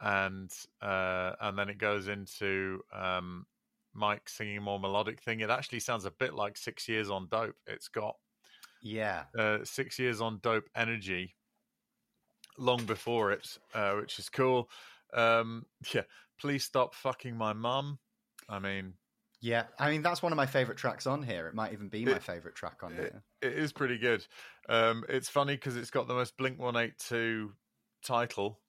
and 0.00 0.50
uh, 0.80 1.32
and 1.40 1.58
then 1.58 1.68
it 1.68 1.78
goes 1.78 2.08
into 2.08 2.80
um, 2.94 3.46
mike 3.94 4.28
singing 4.28 4.58
a 4.58 4.60
more 4.60 4.80
melodic 4.80 5.20
thing 5.20 5.40
it 5.40 5.50
actually 5.50 5.80
sounds 5.80 6.04
a 6.04 6.10
bit 6.10 6.34
like 6.34 6.56
six 6.56 6.88
years 6.88 7.10
on 7.10 7.28
dope 7.30 7.56
it's 7.66 7.88
got 7.88 8.16
yeah. 8.82 9.24
Uh, 9.38 9.58
six 9.62 9.98
years 9.98 10.20
on 10.20 10.40
Dope 10.42 10.68
Energy, 10.74 11.36
long 12.58 12.84
before 12.84 13.32
it, 13.32 13.56
uh, 13.74 13.92
which 13.92 14.18
is 14.18 14.28
cool. 14.28 14.68
Um, 15.14 15.64
yeah. 15.94 16.02
Please 16.40 16.64
stop 16.64 16.94
fucking 16.94 17.36
my 17.36 17.52
mum. 17.52 17.98
I 18.48 18.58
mean, 18.58 18.94
yeah, 19.42 19.64
I 19.76 19.90
mean 19.90 20.02
that's 20.02 20.22
one 20.22 20.30
of 20.30 20.36
my 20.36 20.46
favorite 20.46 20.78
tracks 20.78 21.04
on 21.06 21.20
here. 21.22 21.48
It 21.48 21.54
might 21.54 21.72
even 21.72 21.88
be 21.88 22.04
my 22.04 22.20
favorite 22.20 22.54
track 22.54 22.82
on 22.84 22.92
it, 22.92 22.98
here. 22.98 23.22
It 23.42 23.58
is 23.58 23.72
pretty 23.72 23.98
good. 23.98 24.24
Um, 24.68 25.04
it's 25.08 25.28
funny 25.28 25.56
because 25.56 25.76
it's 25.76 25.90
got 25.90 26.06
the 26.06 26.14
most 26.14 26.36
Blink 26.36 26.60
One 26.60 26.76
Eight 26.76 26.96
Two 26.96 27.52
title 28.04 28.60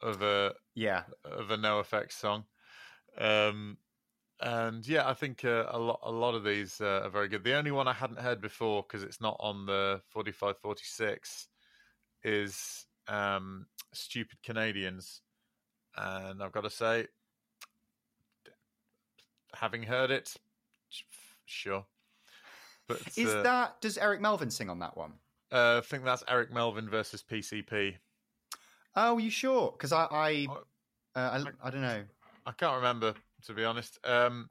of 0.00 0.22
a 0.22 0.54
yeah 0.74 1.02
of 1.24 1.50
a 1.50 1.58
NoFX 1.58 2.12
song. 2.12 2.44
Um, 3.18 3.76
and 4.40 4.86
yeah, 4.88 5.06
I 5.06 5.12
think 5.12 5.44
uh, 5.44 5.66
a 5.68 5.78
lot 5.78 6.00
a 6.02 6.10
lot 6.10 6.34
of 6.34 6.42
these 6.42 6.80
uh, 6.80 7.02
are 7.04 7.10
very 7.10 7.28
good. 7.28 7.44
The 7.44 7.56
only 7.56 7.70
one 7.70 7.86
I 7.86 7.92
hadn't 7.92 8.20
heard 8.20 8.40
before 8.40 8.82
because 8.82 9.02
it's 9.02 9.20
not 9.20 9.36
on 9.40 9.66
the 9.66 10.00
forty 10.08 10.32
five 10.32 10.56
forty 10.58 10.84
six 10.84 11.48
is 12.24 12.86
um, 13.08 13.66
"Stupid 13.92 14.42
Canadians," 14.42 15.20
and 15.94 16.42
I've 16.42 16.52
got 16.52 16.62
to 16.62 16.70
say, 16.70 17.08
having 19.54 19.82
heard 19.82 20.10
it, 20.10 20.34
sure. 21.46 21.84
But 22.86 23.00
is 23.16 23.32
uh, 23.32 23.42
that 23.42 23.80
does 23.80 23.98
Eric 23.98 24.20
Melvin 24.20 24.50
sing 24.50 24.70
on 24.70 24.78
that 24.78 24.96
one? 24.96 25.12
Uh, 25.52 25.78
I 25.78 25.86
think 25.86 26.04
that's 26.04 26.24
Eric 26.28 26.52
Melvin 26.52 26.88
versus 26.88 27.22
PCP. 27.22 27.96
Oh, 28.96 29.18
you 29.18 29.30
sure? 29.30 29.72
Because 29.72 29.92
I 29.92 30.06
I, 30.10 30.46
uh, 31.14 31.44
I 31.62 31.68
I 31.68 31.70
don't 31.70 31.82
know. 31.82 32.02
I 32.46 32.52
can't 32.52 32.76
remember 32.76 33.14
to 33.44 33.52
be 33.52 33.64
honest. 33.64 33.98
Um, 34.04 34.48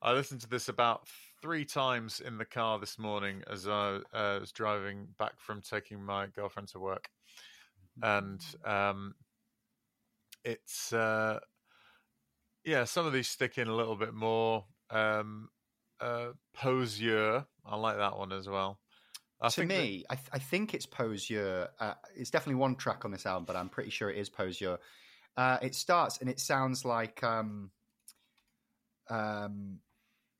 I 0.00 0.12
listened 0.12 0.40
to 0.40 0.48
this 0.48 0.68
about 0.68 1.06
three 1.40 1.64
times 1.64 2.20
in 2.20 2.38
the 2.38 2.44
car 2.44 2.78
this 2.78 2.98
morning 2.98 3.42
as 3.50 3.68
I 3.68 4.00
uh, 4.12 4.38
was 4.40 4.52
driving 4.52 5.06
back 5.18 5.34
from 5.38 5.60
taking 5.60 6.02
my 6.02 6.26
girlfriend 6.26 6.68
to 6.68 6.80
work, 6.80 7.08
and 8.02 8.40
um, 8.64 9.14
it's 10.44 10.92
uh, 10.92 11.38
yeah, 12.64 12.84
some 12.84 13.06
of 13.06 13.12
these 13.12 13.28
stick 13.28 13.58
in 13.58 13.68
a 13.68 13.74
little 13.74 13.96
bit 13.96 14.14
more. 14.14 14.64
Um, 14.90 15.48
uh, 16.00 16.28
Poseur, 16.54 17.46
I 17.64 17.76
like 17.76 17.96
that 17.96 18.18
one 18.18 18.32
as 18.32 18.48
well. 18.48 18.78
I 19.40 19.48
to 19.48 19.64
me, 19.64 20.04
that... 20.08 20.12
I, 20.12 20.16
th- 20.16 20.28
I, 20.32 20.38
think 20.38 20.74
it's 20.74 20.86
Poseur. 20.86 21.68
Uh, 21.80 21.94
it's 22.14 22.30
definitely 22.30 22.60
one 22.60 22.76
track 22.76 23.04
on 23.04 23.10
this 23.10 23.26
album, 23.26 23.44
but 23.44 23.56
I'm 23.56 23.68
pretty 23.68 23.90
sure 23.90 24.10
it 24.10 24.18
is 24.18 24.28
Poseur. 24.28 24.78
Uh, 25.36 25.58
it 25.62 25.74
starts 25.74 26.18
and 26.18 26.28
it 26.28 26.38
sounds 26.38 26.84
like 26.84 27.24
um, 27.24 27.70
um, 29.08 29.78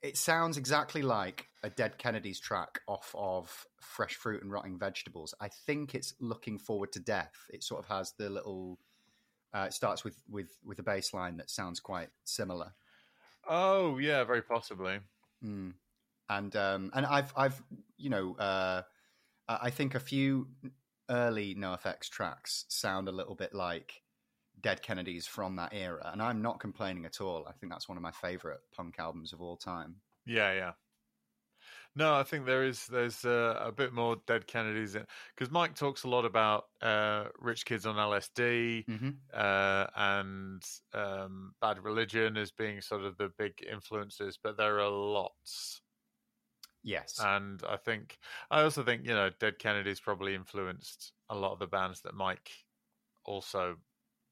it 0.02 0.16
sounds 0.16 0.56
exactly 0.56 1.02
like 1.02 1.48
a 1.62 1.70
Dead 1.70 1.96
Kennedys 1.96 2.40
track 2.40 2.80
off 2.88 3.14
of 3.16 3.66
Fresh 3.80 4.16
Fruit 4.16 4.42
and 4.42 4.50
Rotting 4.50 4.78
Vegetables. 4.78 5.35
I 5.40 5.48
think 5.66 5.94
it's 5.94 6.14
Looking 6.20 6.58
Forward 6.58 6.92
to 6.92 7.00
Death. 7.00 7.32
It 7.50 7.62
sort 7.62 7.85
of 7.85 7.88
has 7.88 8.12
the 8.18 8.28
little. 8.28 8.78
Uh, 9.54 9.66
it 9.68 9.74
starts 9.74 10.04
with 10.04 10.16
with 10.30 10.58
with 10.64 10.78
a 10.78 10.82
bass 10.82 11.12
line 11.12 11.36
that 11.36 11.50
sounds 11.50 11.80
quite 11.80 12.08
similar. 12.24 12.72
Oh 13.48 13.98
yeah, 13.98 14.24
very 14.24 14.42
possibly. 14.42 15.00
Mm. 15.44 15.74
And 16.28 16.56
um, 16.56 16.90
and 16.94 17.04
I've 17.04 17.32
I've 17.36 17.62
you 17.98 18.10
know 18.10 18.34
uh, 18.36 18.82
I 19.48 19.70
think 19.70 19.94
a 19.94 20.00
few 20.00 20.48
early 21.10 21.54
NOFX 21.54 22.08
tracks 22.08 22.64
sound 22.68 23.08
a 23.08 23.12
little 23.12 23.34
bit 23.34 23.54
like 23.54 24.02
Dead 24.60 24.82
Kennedys 24.82 25.26
from 25.26 25.56
that 25.56 25.72
era, 25.74 26.10
and 26.12 26.22
I'm 26.22 26.40
not 26.40 26.60
complaining 26.60 27.04
at 27.04 27.20
all. 27.20 27.46
I 27.48 27.52
think 27.52 27.72
that's 27.72 27.88
one 27.88 27.98
of 27.98 28.02
my 28.02 28.12
favorite 28.12 28.60
punk 28.74 28.96
albums 28.98 29.32
of 29.32 29.42
all 29.42 29.56
time. 29.56 29.96
Yeah, 30.24 30.52
yeah. 30.52 30.72
No, 31.94 32.14
I 32.14 32.22
think 32.22 32.46
there 32.46 32.64
is 32.64 32.87
there's 32.87 33.24
uh, 33.24 33.61
a 33.62 33.70
bit 33.70 33.92
more 33.92 34.16
Dead 34.26 34.46
Kennedys 34.46 34.96
because 35.35 35.50
Mike 35.50 35.74
talks 35.74 36.05
a 36.05 36.09
lot 36.09 36.24
about 36.24 36.64
uh, 36.81 37.24
Rich 37.38 37.66
Kids 37.66 37.85
on 37.85 37.96
LSD 37.96 38.87
mm-hmm. 38.87 39.11
uh, 39.35 39.87
and 39.94 40.62
um, 40.94 41.52
Bad 41.61 41.85
Religion 41.85 42.38
as 42.38 42.50
being 42.50 42.81
sort 42.81 43.05
of 43.05 43.18
the 43.18 43.31
big 43.38 43.52
influences, 43.70 44.38
but 44.42 44.56
there 44.56 44.81
are 44.81 44.88
lots. 44.88 45.83
Yes, 46.83 47.21
and 47.23 47.62
I 47.69 47.77
think 47.77 48.19
I 48.50 48.62
also 48.62 48.83
think 48.83 49.04
you 49.04 49.14
know 49.14 49.31
Dead 49.38 49.58
Kennedys 49.58 50.00
probably 50.00 50.35
influenced 50.35 51.12
a 51.29 51.37
lot 51.37 51.52
of 51.52 51.58
the 51.58 51.66
bands 51.66 52.00
that 52.02 52.14
Mike 52.14 52.50
also 53.25 53.77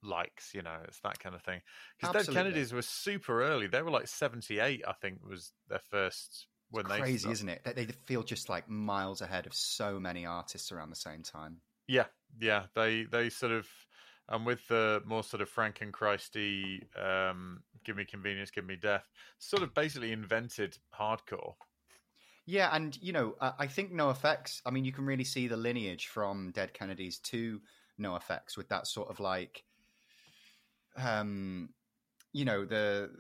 likes, 0.03 0.55
you 0.55 0.63
know, 0.63 0.79
it's 0.85 1.01
that 1.01 1.19
kind 1.19 1.35
of 1.35 1.43
thing. 1.43 1.61
Because 2.01 2.27
Dead 2.27 2.35
Kennedys 2.35 2.73
were 2.73 2.83
super 2.83 3.43
early. 3.43 3.67
They 3.67 3.83
were 3.83 3.91
like 3.91 4.09
78, 4.09 4.83
I 4.87 4.93
think, 4.95 5.19
was 5.29 5.53
their 5.69 5.81
first 5.91 6.47
when 6.71 6.87
it's 6.87 6.97
crazy, 6.97 7.31
isn't 7.31 7.49
it? 7.49 7.63
They, 7.65 7.73
they 7.73 7.93
feel 8.07 8.23
just 8.23 8.49
like 8.49 8.69
miles 8.69 9.21
ahead 9.21 9.47
of 9.47 9.55
so 9.55 9.99
many 9.99 10.27
artists 10.27 10.73
around 10.73 10.91
the 10.91 10.97
same 10.97 11.23
time. 11.23 11.59
Yeah, 11.87 12.07
yeah. 12.41 12.65
They 12.75 13.05
they 13.05 13.29
sort 13.31 13.53
of 13.53 13.67
and 14.29 14.47
with 14.47 14.67
the 14.69 15.03
more 15.05 15.23
sort 15.23 15.43
of 15.43 15.53
Frankenchrist 15.53 16.37
um, 16.97 17.63
give 17.85 17.97
me 17.97 18.05
convenience, 18.05 18.51
give 18.51 18.67
me 18.67 18.77
death, 18.77 19.09
sort 19.39 19.63
of 19.63 19.75
basically 19.75 20.13
invented 20.13 20.79
hardcore. 20.99 21.55
Yeah, 22.47 22.71
and 22.73 22.99
you 23.01 23.13
know, 23.13 23.35
I 23.41 23.67
think 23.67 23.93
NoFX. 23.93 24.63
I 24.65 24.71
mean, 24.71 24.85
you 24.85 24.93
can 24.93 25.05
really 25.05 25.25
see 25.25 25.47
the 25.47 25.57
lineage 25.57 26.07
from 26.09 26.53
Dead 26.53 26.73
Kennedys 26.73 27.19
to 27.19 27.61
NoFX 28.01 28.57
with 28.57 28.69
that 28.71 28.87
sort 28.87 29.11
of 29.11 29.21
like 29.21 29.65
um, 30.97 31.71
you 32.33 32.45
know, 32.45 32.65
the 32.65 33.11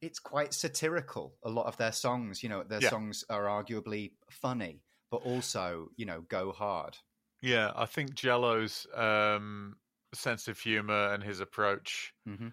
it's 0.00 0.18
quite 0.18 0.54
satirical. 0.54 1.34
A 1.44 1.50
lot 1.50 1.66
of 1.66 1.76
their 1.76 1.92
songs, 1.92 2.42
you 2.42 2.48
know, 2.48 2.62
their 2.62 2.80
yeah. 2.80 2.90
songs 2.90 3.24
are 3.30 3.44
arguably 3.44 4.12
funny, 4.30 4.82
but 5.10 5.18
also, 5.18 5.88
you 5.96 6.06
know, 6.06 6.22
go 6.28 6.52
hard. 6.52 6.96
Yeah, 7.42 7.72
I 7.76 7.86
think 7.86 8.14
Jello's 8.14 8.86
um, 8.94 9.76
sense 10.14 10.48
of 10.48 10.58
humor 10.58 11.12
and 11.12 11.22
his 11.22 11.40
approach 11.40 12.12
mm-hmm. 12.28 12.48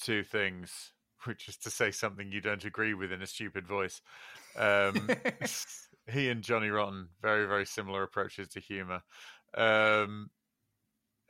two 0.00 0.24
things, 0.24 0.92
which 1.24 1.48
is 1.48 1.56
to 1.58 1.70
say 1.70 1.90
something 1.90 2.32
you 2.32 2.40
don't 2.40 2.64
agree 2.64 2.94
with 2.94 3.12
in 3.12 3.22
a 3.22 3.26
stupid 3.26 3.66
voice. 3.66 4.00
Um, 4.56 5.08
he 6.10 6.28
and 6.30 6.42
Johnny 6.42 6.68
Rotten 6.68 7.08
very 7.20 7.46
very 7.46 7.66
similar 7.66 8.02
approaches 8.02 8.48
to 8.48 8.60
humor. 8.60 9.02
Um, 9.54 10.30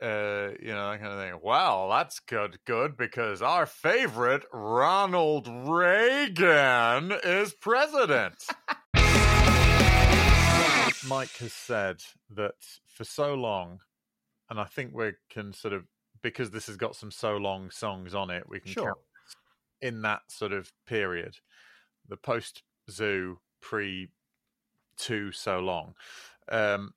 uh, 0.03 0.49
you 0.61 0.73
know, 0.73 0.91
that 0.91 0.99
kind 0.99 1.13
of 1.13 1.19
thing. 1.19 1.39
Well, 1.41 1.89
that's 1.89 2.19
good, 2.19 2.57
good, 2.65 2.97
because 2.97 3.41
our 3.41 3.65
favorite 3.65 4.43
Ronald 4.51 5.47
Reagan 5.47 7.13
is 7.23 7.53
president. 7.53 8.35
Mike 11.07 11.35
has 11.37 11.53
said 11.53 12.01
that 12.29 12.55
for 12.87 13.03
so 13.03 13.33
long, 13.33 13.79
and 14.49 14.59
I 14.59 14.65
think 14.65 14.93
we 14.93 15.11
can 15.29 15.53
sort 15.53 15.73
of 15.73 15.85
because 16.21 16.51
this 16.51 16.67
has 16.67 16.77
got 16.77 16.95
some 16.95 17.11
so 17.11 17.35
long 17.37 17.69
songs 17.69 18.15
on 18.15 18.29
it, 18.29 18.47
we 18.47 18.59
can 18.59 18.71
Sure. 18.71 18.85
count 18.85 18.97
in 19.81 20.01
that 20.03 20.21
sort 20.29 20.53
of 20.53 20.71
period, 20.85 21.35
the 22.07 22.15
post 22.17 22.63
zoo, 22.89 23.39
pre 23.61 24.09
two 24.97 25.31
so 25.31 25.59
long. 25.59 25.95
Um, 26.47 26.93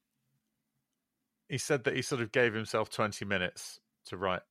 he 1.48 1.58
said 1.58 1.84
that 1.84 1.96
he 1.96 2.02
sort 2.02 2.20
of 2.20 2.32
gave 2.32 2.54
himself 2.54 2.90
20 2.90 3.24
minutes 3.24 3.80
to 4.06 4.16
write 4.16 4.42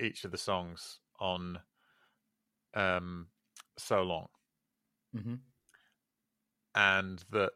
each 0.00 0.24
of 0.24 0.30
the 0.30 0.38
songs 0.38 1.00
on 1.20 1.58
um, 2.74 3.26
so 3.76 4.02
long. 4.02 4.26
Hmm 5.16 5.34
and 6.78 7.24
that 7.30 7.50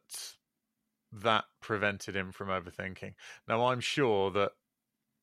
that 1.13 1.45
prevented 1.61 2.17
him 2.17 2.33
from 2.33 2.49
overthinking. 2.49 3.15
Now 3.49 3.67
i'm 3.67 3.81
sure 3.81 4.31
that 4.33 4.53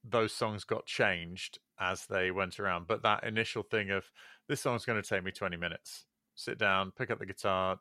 those 0.04 0.32
songs 0.32 0.64
got 0.64 0.86
changed 0.86 1.60
as 1.80 2.06
they 2.06 2.32
went 2.32 2.60
around 2.60 2.88
but 2.88 3.04
that 3.04 3.24
initial 3.26 3.64
thing 3.64 3.90
of 3.92 4.10
this 4.48 4.62
song's 4.62 4.86
going 4.86 5.02
to 5.02 5.08
take 5.08 5.24
me 5.24 5.32
20 5.32 5.58
minutes. 5.58 6.06
Sit 6.36 6.58
down 6.58 6.92
pick 6.92 7.12
up 7.12 7.20
the 7.20 7.26
guitar 7.26 7.80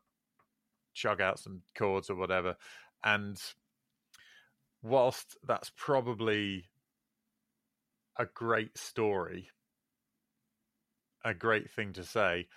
chug 0.95 1.20
out 1.20 1.39
some 1.39 1.62
chords 1.76 2.11
or 2.11 2.16
whatever 2.16 2.57
and 3.05 3.41
whilst 4.83 5.37
that's 5.47 5.70
probably 5.76 6.68
a 8.16 8.26
great 8.26 8.76
story, 8.76 9.51
a 11.24 11.35
great 11.35 11.70
thing 11.70 11.93
to 11.95 12.05
say, 12.05 12.49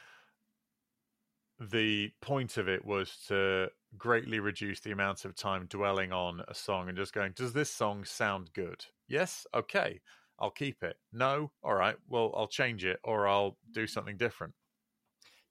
the 1.59 2.11
point 2.21 2.57
of 2.57 2.67
it 2.67 2.83
was 2.83 3.15
to 3.27 3.69
greatly 3.97 4.39
reduce 4.39 4.79
the 4.79 4.91
amount 4.91 5.25
of 5.25 5.35
time 5.35 5.67
dwelling 5.67 6.11
on 6.11 6.41
a 6.47 6.55
song 6.55 6.87
and 6.89 6.97
just 6.97 7.13
going, 7.13 7.33
does 7.33 7.53
this 7.53 7.69
song 7.69 8.03
sound 8.03 8.51
good? 8.53 8.83
Yes, 9.07 9.45
okay, 9.53 10.01
I'll 10.39 10.51
keep 10.51 10.81
it. 10.81 10.97
No, 11.13 11.51
all 11.63 11.75
right, 11.75 11.95
well, 12.07 12.33
I'll 12.35 12.47
change 12.47 12.83
it 12.83 12.99
or 13.03 13.27
I'll 13.27 13.57
do 13.71 13.85
something 13.85 14.17
different. 14.17 14.53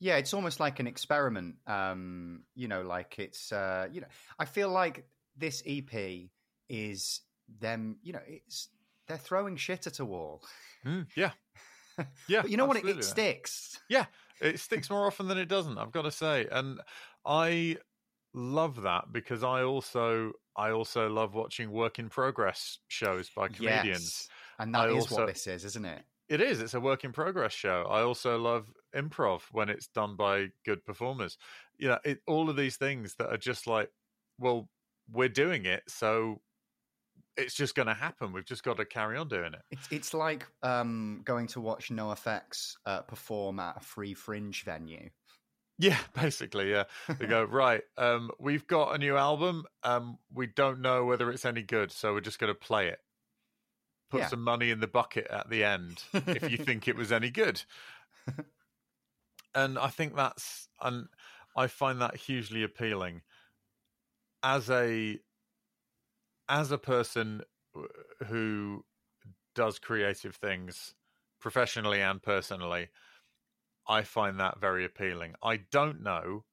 Yeah, 0.01 0.17
it's 0.17 0.33
almost 0.33 0.59
like 0.61 0.81
an 0.81 0.87
experiment. 0.87 1.57
Um, 1.67 2.45
you 2.55 2.69
know, 2.69 2.83
like 2.83 3.19
it's 3.19 3.53
uh, 3.53 3.87
you 3.93 4.01
know, 4.01 4.07
I 4.39 4.47
feel 4.47 4.71
like 4.71 5.07
this 5.37 5.63
EP 5.67 6.31
is 6.71 7.21
them. 7.61 7.99
You 8.03 8.15
know, 8.15 8.21
it's 8.27 8.69
they're 9.09 9.19
throwing 9.19 9.57
shit 9.57 9.87
at 9.87 9.99
a 9.99 10.05
wall. 10.05 10.43
Mm, 10.87 11.07
yeah. 11.17 11.33
Yeah. 12.29 12.41
but 12.43 12.51
you 12.51 12.57
know 12.57 12.65
what? 12.65 12.79
It, 12.79 12.87
it 12.87 13.05
sticks. 13.05 13.79
Yeah, 13.91 14.07
it 14.41 14.59
sticks 14.59 14.89
more 14.89 15.07
often 15.07 15.29
than 15.29 15.37
it 15.37 15.49
doesn't 15.49 15.77
i've 15.77 15.93
got 15.93 16.03
to 16.03 16.11
say 16.11 16.47
and 16.51 16.81
i 17.27 17.77
love 18.33 18.83
that 18.83 19.13
because 19.13 19.43
i 19.45 19.63
also 19.63 20.33
i 20.57 20.71
also 20.71 21.11
love 21.11 21.35
watching 21.35 21.71
work 21.71 21.99
in 21.99 22.09
progress 22.09 22.79
shows 22.89 23.29
by 23.37 23.49
comedians 23.49 23.85
Yes. 23.85 24.29
And 24.59 24.75
that 24.75 24.89
I 24.89 24.93
is 24.93 25.05
also- 25.05 25.17
what 25.17 25.27
this 25.27 25.47
is, 25.47 25.65
isn't 25.67 25.85
it? 25.85 26.03
it 26.31 26.41
is 26.41 26.61
it's 26.63 26.73
a 26.75 26.81
work 26.81 27.05
in 27.05 27.13
progress 27.13 27.53
show 27.53 27.85
i 27.91 28.01
also 28.03 28.39
love 28.39 28.73
improv 28.97 29.43
when 29.53 29.69
it's 29.69 29.89
done 29.89 30.17
by 30.17 30.47
good 30.65 30.83
performers 30.87 31.37
you 31.77 31.89
know 31.89 31.99
it, 32.05 32.21
all 32.27 32.49
of 32.49 32.57
these 32.57 32.77
things 32.77 33.17
that 33.19 33.29
are 33.29 33.37
just 33.37 33.67
like 33.67 33.91
well 34.39 34.69
we're 35.13 35.29
doing 35.29 35.67
it 35.67 35.83
so 35.89 36.41
it's 37.37 37.55
just 37.55 37.75
going 37.75 37.87
to 37.87 37.95
happen 37.95 38.33
we've 38.33 38.45
just 38.45 38.63
got 38.63 38.77
to 38.77 38.85
carry 38.85 39.17
on 39.17 39.29
doing 39.29 39.55
it 39.55 39.63
It's 39.71 39.89
it's 39.91 40.15
like 40.15 40.47
um, 40.63 41.23
going 41.25 41.47
to 41.49 41.61
watch 41.61 41.91
No 41.91 42.13
Effects 42.13 42.77
uh, 42.87 43.03
perform 43.03 43.61
at 43.61 43.77
a 43.79 43.81
free 43.81 44.15
fringe 44.15 44.65
venue. 44.65 45.11
Yeah, 45.79 45.97
basically, 46.15 46.71
yeah. 46.71 46.85
They 47.19 47.27
go, 47.27 47.43
right, 47.51 47.83
um, 47.97 48.31
we've 48.39 48.67
got 48.67 48.95
a 48.95 48.99
new 48.99 49.17
album. 49.17 49.65
Um, 49.83 50.19
we 50.31 50.47
don't 50.47 50.81
know 50.83 51.07
whether 51.07 51.31
it's 51.31 51.47
any 51.47 51.63
good, 51.63 51.91
so 51.91 52.13
we're 52.13 52.21
just 52.21 52.39
going 52.39 52.53
to 52.53 52.59
play 52.59 52.89
it. 52.89 52.99
Put 54.11 54.21
Yeah. 54.21 54.29
some 54.29 54.43
money 54.43 54.71
in 54.71 54.81
the 54.81 54.87
bucket 54.87 55.27
at 55.31 55.49
the 55.49 55.65
end 55.65 56.03
if 56.13 56.51
you 56.51 56.59
think 56.59 56.87
it 56.87 56.97
was 56.97 57.11
any 57.13 57.31
good. 57.31 57.63
and 59.55 59.79
I 59.79 59.89
think 59.89 60.17
that's, 60.17 60.69
and 60.83 61.07
I 61.57 61.67
find 61.69 62.01
that 62.03 62.17
hugely 62.17 62.63
appealing 62.63 63.23
as 64.43 64.69
a 64.69 65.19
as 66.51 66.71
a 66.73 66.79
person 66.79 67.43
who 68.27 68.85
does 69.55 69.79
creative 69.79 70.37
things 70.37 70.95
professionally 71.41 72.03
and 72.03 72.23
personally. 72.23 72.91
I 73.87 74.03
find 74.05 74.41
that 74.41 74.61
very 74.61 74.85
appealing. 74.87 75.35
I 75.43 75.59
don't 75.59 76.03
know 76.03 76.47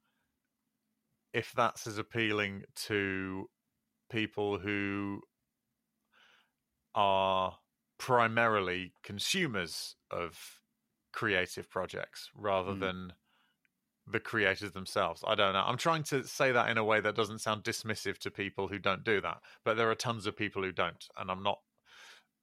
if 1.32 1.52
that's 1.52 1.86
as 1.86 1.98
appealing 1.98 2.64
to 2.74 3.50
people 4.10 4.58
who 4.58 5.22
are 6.94 7.58
primarily 7.98 8.92
consumers 9.02 9.96
of 10.10 10.60
creative 11.12 11.68
projects 11.70 12.30
rather 12.34 12.74
Mm. 12.74 12.80
than 12.80 13.14
the 14.10 14.20
creators 14.20 14.72
themselves. 14.72 15.22
I 15.26 15.34
don't 15.34 15.52
know. 15.52 15.64
I'm 15.64 15.76
trying 15.76 16.02
to 16.04 16.24
say 16.24 16.52
that 16.52 16.68
in 16.68 16.78
a 16.78 16.84
way 16.84 17.00
that 17.00 17.16
doesn't 17.16 17.40
sound 17.40 17.64
dismissive 17.64 18.18
to 18.18 18.30
people 18.30 18.68
who 18.68 18.78
don't 18.78 19.04
do 19.04 19.20
that, 19.20 19.38
but 19.64 19.76
there 19.76 19.90
are 19.90 19.94
tons 19.94 20.26
of 20.26 20.36
people 20.36 20.62
who 20.62 20.72
don't, 20.72 21.04
and 21.18 21.30
I'm 21.30 21.42
not 21.42 21.58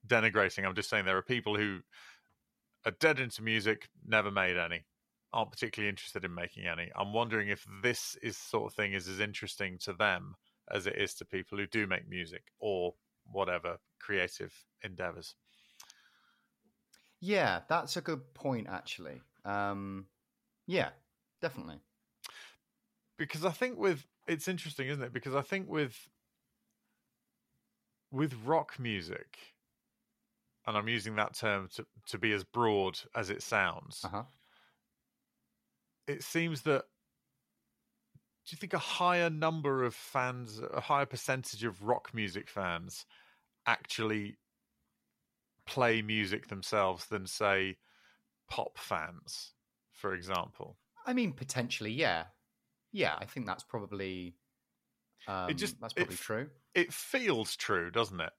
denigrating. 0.07 0.65
I'm 0.65 0.75
just 0.75 0.89
saying 0.89 1.05
there 1.05 1.17
are 1.17 1.23
people 1.23 1.55
who 1.57 1.79
are 2.85 2.93
dead 2.99 3.19
into 3.19 3.41
music, 3.41 3.89
never 4.05 4.31
made 4.31 4.57
any, 4.57 4.85
aren't 5.33 5.51
particularly 5.51 5.89
interested 5.89 6.23
in 6.23 6.33
making 6.33 6.67
any. 6.67 6.91
I'm 6.95 7.13
wondering 7.13 7.49
if 7.49 7.65
this 7.81 8.15
is 8.21 8.37
sort 8.37 8.71
of 8.71 8.75
thing 8.75 8.93
is 8.93 9.07
as 9.07 9.19
interesting 9.19 9.77
to 9.79 9.93
them 9.93 10.35
as 10.71 10.87
it 10.87 10.95
is 10.97 11.13
to 11.15 11.25
people 11.25 11.57
who 11.57 11.67
do 11.67 11.87
make 11.87 12.07
music 12.07 12.43
or 12.59 12.93
whatever 13.31 13.77
creative 13.99 14.53
endeavors. 14.83 15.35
Yeah, 17.19 17.61
that's 17.67 17.97
a 17.97 18.01
good 18.01 18.33
point, 18.33 18.67
actually. 18.69 19.21
Um, 19.45 20.05
yeah, 20.67 20.89
definitely. 21.45 21.79
because 23.17 23.45
I 23.45 23.51
think 23.51 23.77
with 23.77 24.05
it's 24.27 24.47
interesting, 24.47 24.87
isn't 24.87 25.03
it? 25.03 25.13
Because 25.13 25.35
I 25.35 25.41
think 25.41 25.69
with 25.69 26.09
with 28.11 28.33
rock 28.45 28.79
music, 28.79 29.37
and 30.65 30.77
I'm 30.77 30.87
using 30.87 31.15
that 31.15 31.35
term 31.35 31.69
to 31.75 31.85
to 32.07 32.17
be 32.17 32.31
as 32.31 32.43
broad 32.43 32.99
as 33.15 33.29
it 33.29 33.43
sounds. 33.43 34.01
Uh 34.03 34.07
huh. 34.07 34.23
It 36.07 36.23
seems 36.23 36.61
that 36.63 36.85
do 38.45 38.53
you 38.53 38.57
think 38.57 38.73
a 38.73 38.79
higher 38.79 39.29
number 39.29 39.83
of 39.83 39.95
fans, 39.95 40.61
a 40.73 40.81
higher 40.81 41.05
percentage 41.05 41.63
of 41.63 41.83
rock 41.83 42.13
music 42.13 42.49
fans, 42.49 43.05
actually 43.65 44.37
play 45.65 46.01
music 46.01 46.47
themselves 46.47 47.05
than 47.07 47.25
say 47.25 47.77
pop 48.47 48.77
fans, 48.77 49.53
for 49.91 50.13
example? 50.13 50.77
I 51.05 51.13
mean, 51.13 51.33
potentially, 51.33 51.91
yeah, 51.91 52.25
yeah. 52.91 53.15
I 53.17 53.25
think 53.25 53.45
that's 53.45 53.63
probably. 53.63 54.35
Um, 55.27 55.55
just- 55.55 55.79
that's 55.81 55.93
it 55.93 55.97
probably 55.97 56.13
f- 56.15 56.21
true. 56.21 56.49
it 56.73 56.93
feels 56.93 57.55
true, 57.55 57.89
doesn't 57.91 58.19
it? 58.19 58.31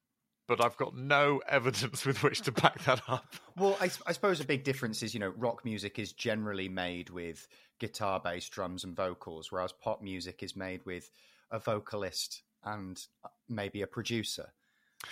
But 0.48 0.64
I've 0.64 0.76
got 0.76 0.96
no 0.96 1.42
evidence 1.48 2.04
with 2.06 2.22
which 2.22 2.42
to 2.42 2.52
back 2.52 2.82
that 2.84 3.02
up. 3.08 3.34
Well, 3.56 3.76
I 3.80 3.88
suppose 3.88 4.38
a 4.40 4.44
big 4.44 4.62
difference 4.62 5.02
is, 5.02 5.12
you 5.12 5.18
know, 5.20 5.32
rock 5.36 5.64
music 5.64 5.98
is 5.98 6.12
generally 6.12 6.68
made 6.68 7.10
with 7.10 7.48
guitar, 7.80 8.20
bass, 8.20 8.48
drums, 8.48 8.84
and 8.84 8.94
vocals, 8.94 9.50
whereas 9.50 9.72
pop 9.72 10.00
music 10.02 10.42
is 10.44 10.54
made 10.54 10.86
with 10.86 11.10
a 11.50 11.58
vocalist 11.58 12.42
and 12.64 13.00
uh, 13.24 13.28
maybe 13.48 13.82
a 13.82 13.86
producer. 13.88 14.52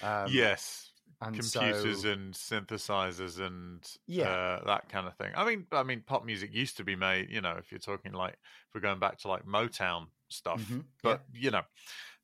Um, 0.03 0.29
yes, 0.31 0.93
and 1.25 1.43
computers 1.43 2.05
so, 2.05 2.05
and 2.05 2.35
synthesizers 2.35 3.41
and 3.45 3.85
Yeah. 4.07 4.39
uh, 4.59 4.65
that 4.65 4.89
kind 4.89 5.07
of 5.07 5.17
thing. 5.17 5.33
I 5.35 5.45
mean, 5.45 5.67
I 5.73 5.83
mean, 5.83 6.03
pop 6.03 6.25
music 6.25 6.53
used 6.55 6.77
to 6.79 6.85
be 6.85 6.97
made. 6.97 7.31
You 7.31 7.41
know, 7.41 7.53
if 7.57 7.71
you're 7.73 7.79
talking 7.79 8.13
like 8.13 8.35
if 8.35 8.75
we're 8.75 8.81
going 8.81 9.01
back 9.01 9.19
to 9.19 9.29
like 9.29 9.45
Motown 9.45 10.09
stuff, 10.31 10.81
Mhm, 10.81 10.89
but 11.03 11.25
you 11.33 11.51
know, 11.51 11.63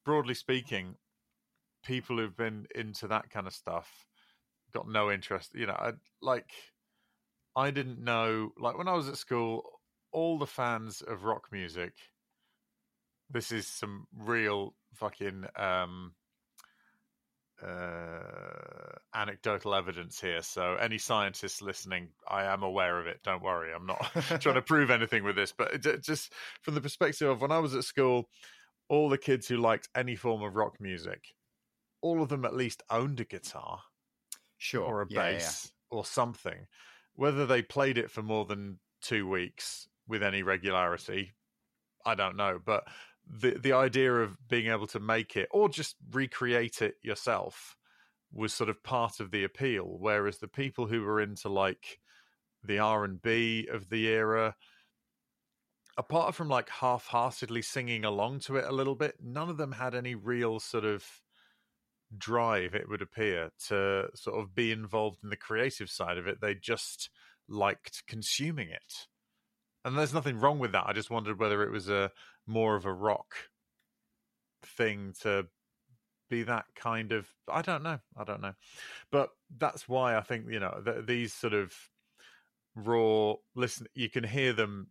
broadly 0.05 0.35
speaking, 0.35 0.97
people 1.85 2.19
who've 2.19 2.37
been 2.37 2.67
into 2.75 3.09
that 3.09 3.31
kind 3.31 3.47
of 3.47 3.55
stuff 3.55 4.07
got 4.73 4.89
no 4.89 5.11
interest. 5.11 5.55
You 5.55 5.67
know, 5.67 5.75
I, 5.75 5.95
like 6.23 6.53
I 7.55 7.71
didn't 7.71 8.01
know. 8.03 8.53
Like 8.57 8.77
when 8.77 8.89
I 8.89 8.95
was 8.95 9.09
at 9.09 9.17
school, 9.19 9.81
all 10.13 10.39
the 10.39 10.47
fans 10.47 11.01
of 11.03 11.25
rock 11.25 11.53
music. 11.53 11.95
This 13.29 13.53
is 13.53 13.67
some 13.67 14.09
real 14.13 14.77
fucking 14.95 15.47
um, 15.57 16.17
uh, 17.67 18.99
anecdotal 19.15 19.75
evidence 19.75 20.21
here. 20.21 20.43
So, 20.43 20.77
any 20.77 20.99
scientists 20.99 21.63
listening, 21.63 22.09
I 22.29 22.45
am 22.45 22.63
aware 22.63 22.99
of 22.99 23.07
it. 23.07 23.21
Don't 23.23 23.43
worry, 23.43 23.73
I'm 23.75 23.87
not 23.87 24.11
trying 24.41 24.55
to 24.55 24.63
prove 24.67 24.91
anything 24.91 25.25
with 25.25 25.37
this. 25.37 25.53
But 25.57 25.81
just 26.03 26.33
from 26.63 26.75
the 26.75 26.81
perspective 26.81 27.29
of 27.29 27.41
when 27.41 27.53
I 27.53 27.59
was 27.59 27.75
at 27.75 27.85
school, 27.85 28.29
all 28.89 29.09
the 29.09 29.19
kids 29.19 29.47
who 29.47 29.57
liked 29.57 29.89
any 29.95 30.17
form 30.17 30.43
of 30.43 30.57
rock 30.57 30.77
music, 30.81 31.23
all 32.03 32.23
of 32.23 32.29
them 32.29 32.45
at 32.45 32.57
least 32.57 32.83
owned 32.91 33.21
a 33.21 33.25
guitar, 33.25 33.81
sure, 34.59 34.85
or 34.85 35.03
a 35.03 35.07
yeah, 35.09 35.33
bass, 35.33 35.71
yeah. 35.93 35.99
or 35.99 36.05
something. 36.05 36.67
Whether 37.15 37.47
they 37.47 37.63
played 37.63 37.99
it 37.99 38.11
for 38.11 38.23
more 38.23 38.45
than 38.47 38.79
two 39.03 39.29
weeks 39.29 39.89
with 40.09 40.23
any 40.23 40.43
regularity, 40.43 41.35
I 42.05 42.15
don't 42.15 42.37
know. 42.37 42.59
But 42.65 42.85
the 43.33 43.53
the 43.53 43.73
idea 43.73 44.13
of 44.13 44.37
being 44.49 44.69
able 44.69 44.87
to 44.89 45.01
make 45.01 45.37
it 45.37 45.49
or 45.51 45.69
just 45.69 45.97
recreate 46.13 46.83
it 46.83 46.95
yourself 47.03 47.77
was 48.33 48.53
sort 48.53 48.71
of 48.71 48.83
part 48.83 49.21
of 49.21 49.31
the 49.31 49.45
appeal 49.45 49.97
whereas 49.99 50.39
the 50.39 50.49
people 50.49 50.87
who 50.87 51.03
were 51.03 51.21
into 51.21 51.49
like 51.49 52.01
the 52.63 52.79
R&B 52.79 53.69
of 53.73 53.89
the 53.89 54.07
era 54.07 54.55
apart 55.97 56.35
from 56.35 56.49
like 56.49 56.69
half-heartedly 56.69 57.63
singing 57.63 58.05
along 58.05 58.41
to 58.41 58.57
it 58.57 58.65
a 58.65 58.73
little 58.73 58.95
bit 58.95 59.15
none 59.23 59.49
of 59.49 59.57
them 59.57 59.73
had 59.73 59.95
any 59.95 60.15
real 60.15 60.59
sort 60.61 60.85
of 60.85 61.05
drive 62.17 62.75
it 62.75 62.89
would 62.89 63.03
appear 63.03 63.51
to 63.69 64.09
sort 64.15 64.39
of 64.39 64.55
be 64.55 64.73
involved 64.73 65.23
in 65.23 65.31
the 65.31 65.37
creative 65.37 65.91
side 65.91 66.19
of 66.19 66.27
it. 66.27 66.41
They 66.41 66.55
just 66.55 67.11
liked 67.49 68.03
consuming 68.07 68.69
it. 68.69 69.07
And 69.85 69.97
there's 69.97 70.15
nothing 70.15 70.39
wrong 70.39 70.59
with 70.59 70.73
that. 70.73 70.87
I 70.87 70.93
just 70.93 71.11
wondered 71.11 71.39
whether 71.39 71.63
it 71.63 71.71
was 71.71 71.89
a 71.89 72.11
more 72.51 72.77
of 72.77 72.85
a 72.85 72.93
rock 72.93 73.35
thing 74.63 75.15
to 75.23 75.47
be 76.29 76.43
that 76.43 76.65
kind 76.77 77.13
of 77.13 77.27
i 77.49 77.61
don't 77.63 77.83
know 77.83 77.99
i 78.17 78.25
don't 78.25 78.41
know. 78.41 78.55
But 79.11 79.31
that's 79.59 79.89
why 79.89 80.17
i 80.17 80.21
think 80.21 80.47
you 80.51 80.61
know 80.61 80.81
the, 80.85 81.03
these 81.03 81.33
sort 81.33 81.55
of 81.55 81.73
raw 82.77 83.35
listen 83.57 83.87
you 83.95 84.09
can 84.09 84.23
hear 84.23 84.53
them 84.53 84.89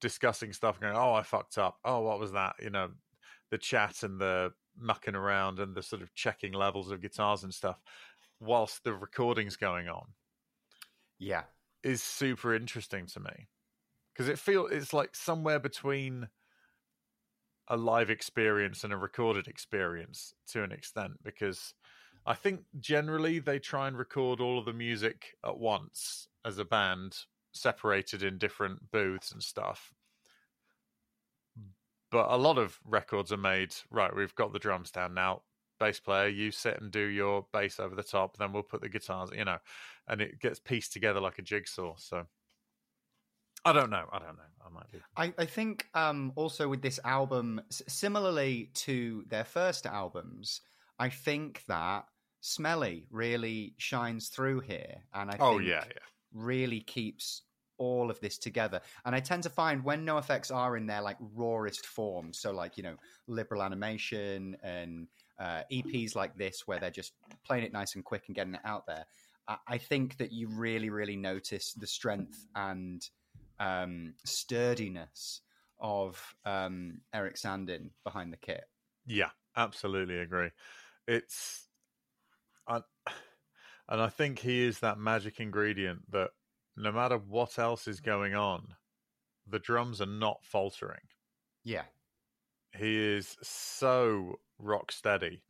discussing 0.00 0.52
stuff 0.52 0.80
going 0.80 0.96
oh 0.96 1.12
i 1.12 1.22
fucked 1.22 1.58
up. 1.58 1.78
Oh 1.84 2.00
what 2.00 2.20
was 2.20 2.32
that? 2.32 2.56
You 2.60 2.70
know 2.70 2.90
the 3.50 3.58
chat 3.58 4.02
and 4.02 4.20
the 4.20 4.52
mucking 4.78 5.14
around 5.14 5.58
and 5.58 5.74
the 5.74 5.82
sort 5.82 6.02
of 6.02 6.14
checking 6.14 6.52
levels 6.52 6.90
of 6.90 7.00
guitars 7.00 7.42
and 7.42 7.52
stuff 7.52 7.80
whilst 8.40 8.84
the 8.84 8.92
recording's 8.92 9.56
going 9.56 9.88
on 9.88 10.06
yeah. 11.18 11.42
is 11.82 12.02
super 12.02 12.54
interesting 12.54 13.06
to 13.06 13.20
me. 13.20 13.48
Because 14.12 14.28
it 14.28 14.38
feels 14.38 14.70
it's 14.72 14.92
like 14.92 15.14
somewhere 15.14 15.58
between 15.58 16.28
a 17.68 17.76
live 17.76 18.10
experience 18.10 18.84
and 18.84 18.92
a 18.92 18.96
recorded 18.96 19.46
experience 19.46 20.34
to 20.48 20.62
an 20.62 20.72
extent 20.72 21.12
because 21.22 21.74
I 22.26 22.34
think 22.34 22.60
generally 22.78 23.38
they 23.38 23.58
try 23.58 23.88
and 23.88 23.96
record 23.96 24.40
all 24.40 24.58
of 24.58 24.64
the 24.64 24.72
music 24.72 25.36
at 25.44 25.58
once 25.58 26.28
as 26.44 26.58
a 26.58 26.64
band, 26.64 27.16
separated 27.52 28.22
in 28.22 28.38
different 28.38 28.90
booths 28.90 29.32
and 29.32 29.42
stuff. 29.42 29.92
But 32.10 32.26
a 32.30 32.36
lot 32.36 32.58
of 32.58 32.78
records 32.84 33.32
are 33.32 33.38
made, 33.38 33.74
right, 33.90 34.14
we've 34.14 34.34
got 34.34 34.52
the 34.52 34.58
drums 34.58 34.90
down 34.90 35.14
now. 35.14 35.42
Bass 35.78 36.00
player, 36.00 36.28
you 36.28 36.50
sit 36.50 36.80
and 36.80 36.90
do 36.90 37.00
your 37.00 37.46
bass 37.52 37.78
over 37.78 37.94
the 37.94 38.02
top, 38.02 38.36
then 38.36 38.52
we'll 38.52 38.62
put 38.62 38.80
the 38.80 38.88
guitars, 38.88 39.30
you 39.34 39.44
know, 39.44 39.58
and 40.08 40.20
it 40.20 40.40
gets 40.40 40.58
pieced 40.58 40.92
together 40.92 41.20
like 41.20 41.38
a 41.38 41.42
jigsaw. 41.42 41.94
So 41.96 42.26
I 43.64 43.72
don't 43.72 43.90
know. 43.90 44.04
I 44.12 44.18
don't 44.18 44.36
know. 44.36 44.42
I 44.64 44.70
might 44.70 44.90
be. 44.92 44.98
I, 45.16 45.32
I 45.38 45.46
think 45.46 45.86
um, 45.94 46.32
also 46.36 46.68
with 46.68 46.82
this 46.82 47.00
album, 47.04 47.60
similarly 47.70 48.70
to 48.74 49.24
their 49.28 49.44
first 49.44 49.86
albums, 49.86 50.60
I 50.98 51.08
think 51.08 51.62
that 51.68 52.04
Smelly 52.40 53.06
really 53.10 53.74
shines 53.78 54.28
through 54.28 54.60
here, 54.60 55.02
and 55.12 55.30
I 55.30 55.36
oh 55.40 55.58
yeah, 55.58 55.84
yeah, 55.86 55.98
really 56.32 56.80
keeps 56.80 57.42
all 57.78 58.10
of 58.10 58.20
this 58.20 58.38
together. 58.38 58.80
And 59.04 59.14
I 59.14 59.20
tend 59.20 59.42
to 59.44 59.50
find 59.50 59.82
when 59.84 60.04
NoFX 60.04 60.54
are 60.54 60.76
in 60.76 60.86
their 60.86 61.02
like 61.02 61.16
rawest 61.34 61.86
form, 61.86 62.32
so 62.32 62.52
like 62.52 62.76
you 62.76 62.82
know 62.82 62.96
liberal 63.26 63.62
animation 63.62 64.56
and 64.62 65.08
uh, 65.38 65.62
EPs 65.72 66.14
like 66.14 66.36
this, 66.36 66.66
where 66.66 66.78
they're 66.78 66.90
just 66.90 67.12
playing 67.44 67.64
it 67.64 67.72
nice 67.72 67.94
and 67.94 68.04
quick 68.04 68.24
and 68.28 68.36
getting 68.36 68.54
it 68.54 68.60
out 68.64 68.86
there. 68.86 69.04
I, 69.48 69.56
I 69.66 69.78
think 69.78 70.18
that 70.18 70.32
you 70.32 70.48
really, 70.48 70.90
really 70.90 71.16
notice 71.16 71.72
the 71.72 71.86
strength 71.86 72.46
and 72.54 73.02
um, 73.58 74.14
sturdiness 74.24 75.42
of 75.80 76.34
um, 76.44 77.00
Eric 77.12 77.36
Sandin 77.36 77.90
behind 78.04 78.32
the 78.32 78.36
kit. 78.36 78.64
Yeah, 79.06 79.30
absolutely 79.56 80.18
agree. 80.18 80.50
It's, 81.06 81.68
and 82.66 82.82
I 83.88 84.08
think 84.08 84.40
he 84.40 84.62
is 84.64 84.80
that 84.80 84.98
magic 84.98 85.40
ingredient 85.40 86.10
that 86.10 86.30
no 86.76 86.92
matter 86.92 87.16
what 87.16 87.58
else 87.58 87.88
is 87.88 88.00
going 88.00 88.34
on, 88.34 88.74
the 89.46 89.58
drums 89.58 90.00
are 90.00 90.06
not 90.06 90.44
faltering. 90.44 91.00
Yeah. 91.64 91.84
He 92.76 92.96
is 92.96 93.36
so 93.42 94.40
rock 94.58 94.92
steady. 94.92 95.42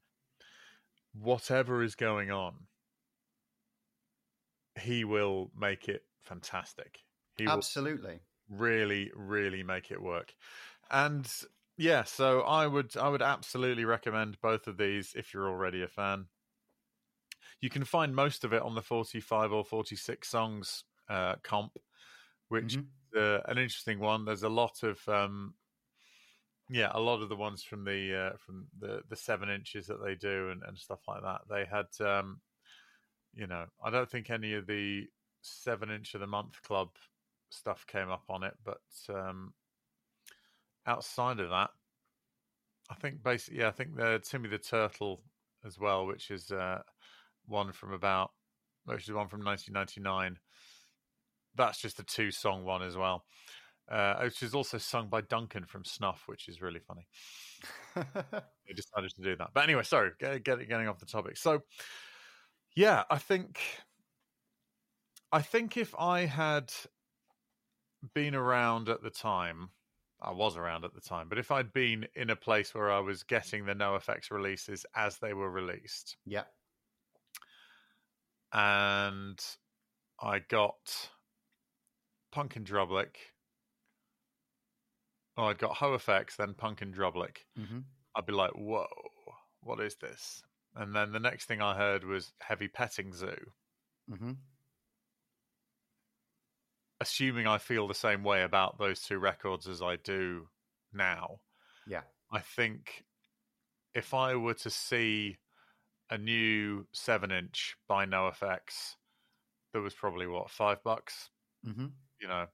Whatever 1.12 1.82
is 1.82 1.96
going 1.96 2.30
on, 2.30 2.54
he 4.80 5.04
will 5.04 5.50
make 5.58 5.88
it 5.88 6.02
fantastic. 6.22 7.00
He 7.38 7.46
Absolutely. 7.46 8.20
really, 8.50 9.10
really 9.14 9.62
make 9.62 9.90
it 9.90 10.02
work. 10.02 10.34
And 10.90 11.30
yeah, 11.76 12.04
so 12.04 12.40
I 12.40 12.66
would 12.66 12.96
I 12.96 13.08
would 13.08 13.22
absolutely 13.22 13.84
recommend 13.84 14.40
both 14.40 14.66
of 14.66 14.76
these 14.76 15.14
if 15.16 15.32
you're 15.32 15.48
already 15.48 15.82
a 15.82 15.88
fan. 15.88 16.26
You 17.60 17.70
can 17.70 17.84
find 17.84 18.14
most 18.14 18.44
of 18.44 18.52
it 18.52 18.62
on 18.62 18.74
the 18.74 18.82
45 18.82 19.52
or 19.52 19.64
46 19.64 20.28
songs 20.28 20.84
uh, 21.08 21.36
comp, 21.42 21.76
which 22.48 22.76
mm-hmm. 22.76 23.18
is 23.18 23.20
uh, 23.20 23.40
an 23.46 23.58
interesting 23.58 23.98
one. 24.00 24.24
There's 24.24 24.42
a 24.42 24.48
lot 24.48 24.82
of 24.82 25.00
um, 25.08 25.54
yeah, 26.70 26.90
a 26.92 27.00
lot 27.00 27.22
of 27.22 27.28
the 27.28 27.36
ones 27.36 27.62
from 27.62 27.84
the 27.84 28.32
uh, 28.32 28.36
from 28.38 28.66
the 28.80 29.02
the 29.08 29.16
seven 29.16 29.48
inches 29.48 29.86
that 29.86 30.04
they 30.04 30.14
do 30.14 30.50
and, 30.50 30.62
and 30.66 30.76
stuff 30.76 31.00
like 31.06 31.22
that. 31.22 31.42
They 31.48 31.64
had 31.64 31.86
um, 32.06 32.40
you 33.34 33.46
know, 33.46 33.66
I 33.84 33.90
don't 33.90 34.10
think 34.10 34.30
any 34.30 34.54
of 34.54 34.66
the 34.66 35.06
seven 35.42 35.90
inch 35.90 36.14
of 36.14 36.20
the 36.20 36.26
month 36.26 36.60
club 36.62 36.90
stuff 37.50 37.86
came 37.86 38.10
up 38.10 38.24
on 38.28 38.42
it, 38.42 38.54
but 38.64 38.80
um, 39.08 39.52
outside 40.86 41.40
of 41.40 41.50
that, 41.50 41.70
I 42.90 42.94
think 42.94 43.22
basically, 43.22 43.60
yeah, 43.60 43.68
I 43.68 43.72
think 43.72 43.96
the 43.96 44.20
Timmy 44.22 44.48
the 44.48 44.58
Turtle 44.58 45.22
as 45.64 45.78
well, 45.78 46.06
which 46.06 46.30
is 46.30 46.50
uh, 46.50 46.80
one 47.46 47.72
from 47.72 47.92
about, 47.92 48.30
which 48.84 49.04
is 49.04 49.12
one 49.12 49.28
from 49.28 49.44
1999. 49.44 50.38
That's 51.54 51.80
just 51.80 52.00
a 52.00 52.04
two 52.04 52.30
song 52.30 52.64
one 52.64 52.82
as 52.82 52.96
well, 52.96 53.24
uh, 53.90 54.14
which 54.22 54.42
is 54.42 54.54
also 54.54 54.78
sung 54.78 55.08
by 55.08 55.20
Duncan 55.22 55.64
from 55.66 55.84
Snuff, 55.84 56.22
which 56.26 56.48
is 56.48 56.62
really 56.62 56.80
funny. 56.80 57.06
they 57.94 58.74
decided 58.74 59.10
to 59.16 59.22
do 59.22 59.36
that, 59.36 59.50
but 59.52 59.64
anyway, 59.64 59.82
sorry, 59.82 60.10
get, 60.18 60.42
get, 60.44 60.68
getting 60.68 60.88
off 60.88 60.98
the 60.98 61.06
topic. 61.06 61.36
So, 61.36 61.62
yeah, 62.74 63.04
I 63.10 63.18
think, 63.18 63.60
I 65.32 65.42
think 65.42 65.76
if 65.76 65.94
I 65.98 66.20
had 66.20 66.72
been 68.14 68.34
around 68.34 68.88
at 68.88 69.02
the 69.02 69.10
time, 69.10 69.70
I 70.20 70.32
was 70.32 70.56
around 70.56 70.84
at 70.84 70.94
the 70.94 71.00
time, 71.00 71.28
but 71.28 71.38
if 71.38 71.50
I'd 71.50 71.72
been 71.72 72.06
in 72.14 72.30
a 72.30 72.36
place 72.36 72.74
where 72.74 72.90
I 72.90 73.00
was 73.00 73.22
getting 73.22 73.64
the 73.64 73.74
NOFX 73.74 74.30
releases 74.30 74.84
as 74.94 75.18
they 75.18 75.32
were 75.32 75.50
released, 75.50 76.16
yeah, 76.26 76.44
and 78.52 79.38
I 80.20 80.40
got 80.40 81.10
Punk 82.32 82.56
in 82.56 82.64
Drublic. 82.64 83.16
Oh, 85.36 85.44
I'd 85.44 85.58
got 85.58 85.76
NOFX, 85.76 86.36
then 86.36 86.54
Punk 86.54 86.82
in 86.82 86.92
Drublic. 86.92 87.38
Mm-hmm. 87.58 87.80
I'd 88.16 88.26
be 88.26 88.32
like, 88.32 88.52
"Whoa, 88.52 88.86
what 89.62 89.80
is 89.80 89.94
this?" 89.96 90.42
And 90.74 90.94
then 90.94 91.12
the 91.12 91.20
next 91.20 91.46
thing 91.46 91.62
I 91.62 91.76
heard 91.76 92.04
was 92.04 92.32
Heavy 92.40 92.68
Petting 92.68 93.12
Zoo. 93.12 93.36
Mm-hmm 94.10 94.32
assuming 97.00 97.46
I 97.46 97.58
feel 97.58 97.86
the 97.86 97.94
same 97.94 98.24
way 98.24 98.42
about 98.42 98.78
those 98.78 99.02
two 99.02 99.18
records 99.18 99.68
as 99.68 99.82
I 99.82 99.96
do 99.96 100.48
now. 100.92 101.40
Yeah. 101.86 102.02
I 102.30 102.40
think 102.40 103.04
if 103.94 104.14
I 104.14 104.34
were 104.34 104.54
to 104.54 104.70
see 104.70 105.38
a 106.10 106.18
new 106.18 106.86
seven 106.92 107.30
inch 107.30 107.76
by 107.88 108.06
NOFX, 108.06 108.96
that 109.72 109.80
was 109.80 109.94
probably 109.94 110.26
what, 110.26 110.50
five 110.50 110.82
bucks? 110.82 111.30
Mm-hmm. 111.66 111.86
You 112.20 112.28
know, 112.28 112.46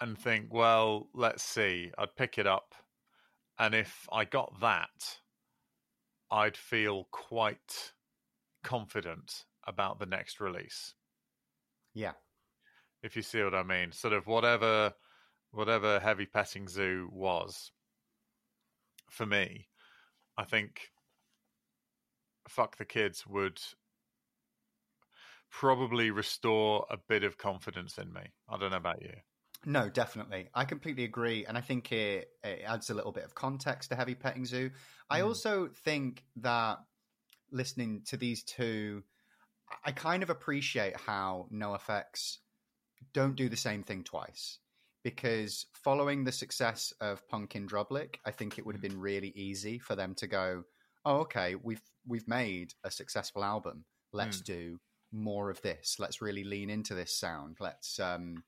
and 0.00 0.18
think, 0.18 0.52
well, 0.52 1.08
let's 1.14 1.42
see, 1.42 1.90
I'd 1.98 2.16
pick 2.16 2.38
it 2.38 2.46
up. 2.46 2.74
And 3.58 3.74
if 3.74 4.06
I 4.12 4.24
got 4.24 4.60
that, 4.60 5.18
I'd 6.30 6.56
feel 6.56 7.08
quite 7.10 7.92
confident 8.62 9.44
about 9.66 9.98
the 9.98 10.06
next 10.06 10.40
release. 10.40 10.94
Yeah. 11.96 12.12
If 13.02 13.16
you 13.16 13.22
see 13.22 13.42
what 13.42 13.54
I 13.54 13.62
mean. 13.62 13.90
Sort 13.90 14.12
of 14.12 14.26
whatever 14.26 14.92
whatever 15.50 15.98
heavy 15.98 16.26
petting 16.26 16.68
zoo 16.68 17.08
was 17.10 17.72
for 19.10 19.24
me, 19.24 19.68
I 20.36 20.44
think 20.44 20.90
"Fuck 22.48 22.76
the 22.76 22.84
Kids" 22.84 23.26
would 23.26 23.60
probably 25.50 26.10
restore 26.10 26.86
a 26.90 26.98
bit 26.98 27.24
of 27.24 27.38
confidence 27.38 27.96
in 27.96 28.12
me. 28.12 28.20
I 28.46 28.58
don't 28.58 28.72
know 28.72 28.76
about 28.76 29.00
you. 29.00 29.14
No, 29.64 29.88
definitely. 29.88 30.50
I 30.52 30.66
completely 30.66 31.04
agree. 31.04 31.46
And 31.46 31.56
I 31.56 31.62
think 31.62 31.90
it, 31.92 32.28
it 32.44 32.62
adds 32.66 32.90
a 32.90 32.94
little 32.94 33.12
bit 33.12 33.24
of 33.24 33.34
context 33.34 33.88
to 33.88 33.96
Heavy 33.96 34.14
Petting 34.14 34.44
Zoo. 34.44 34.70
I 35.08 35.20
Mm. 35.20 35.24
also 35.28 35.68
think 35.68 36.24
that 36.36 36.78
listening 37.50 38.02
to 38.08 38.18
these 38.18 38.42
two, 38.42 39.02
I 39.84 39.92
kind 39.92 40.22
of 40.22 40.30
appreciate 40.30 40.98
how 41.00 41.46
NoFX 41.52 42.38
don't 43.12 43.36
do 43.36 43.48
the 43.48 43.56
same 43.56 43.82
thing 43.82 44.04
twice. 44.04 44.58
Because 45.02 45.66
following 45.72 46.24
the 46.24 46.32
success 46.32 46.92
of 47.00 47.26
Punk 47.28 47.54
in 47.54 47.68
Drublic, 47.68 48.16
I 48.24 48.32
think 48.32 48.58
it 48.58 48.66
would 48.66 48.74
have 48.74 48.82
been 48.82 48.98
really 48.98 49.28
easy 49.36 49.78
for 49.78 49.94
them 49.94 50.14
to 50.16 50.26
go, 50.26 50.64
"Oh, 51.04 51.18
okay, 51.18 51.54
we've 51.54 51.82
we've 52.04 52.26
made 52.26 52.74
a 52.82 52.90
successful 52.90 53.44
album. 53.44 53.84
Let's 54.12 54.40
do 54.40 54.80
more 55.12 55.48
of 55.48 55.62
this. 55.62 55.96
Let's 56.00 56.20
really 56.20 56.42
lean 56.42 56.70
into 56.70 56.94
this 56.94 57.16
sound. 57.16 57.58
Let's 57.60 58.00
um, 58.00 58.42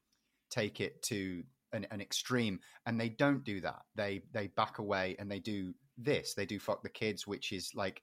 take 0.51 0.81
it 0.81 1.01
to 1.05 1.45
an, 1.73 1.87
an 1.93 2.01
extreme." 2.01 2.59
And 2.87 3.01
they 3.01 3.09
don't 3.09 3.45
do 3.45 3.61
that. 3.61 3.83
They 3.95 4.23
they 4.33 4.49
back 4.49 4.81
away 4.81 5.15
and 5.21 5.31
they 5.31 5.39
do 5.39 5.75
this. 5.97 6.35
They 6.35 6.47
do 6.47 6.59
"Fuck 6.59 6.83
the 6.83 6.89
Kids," 6.89 7.25
which 7.25 7.53
is 7.53 7.71
like 7.77 8.03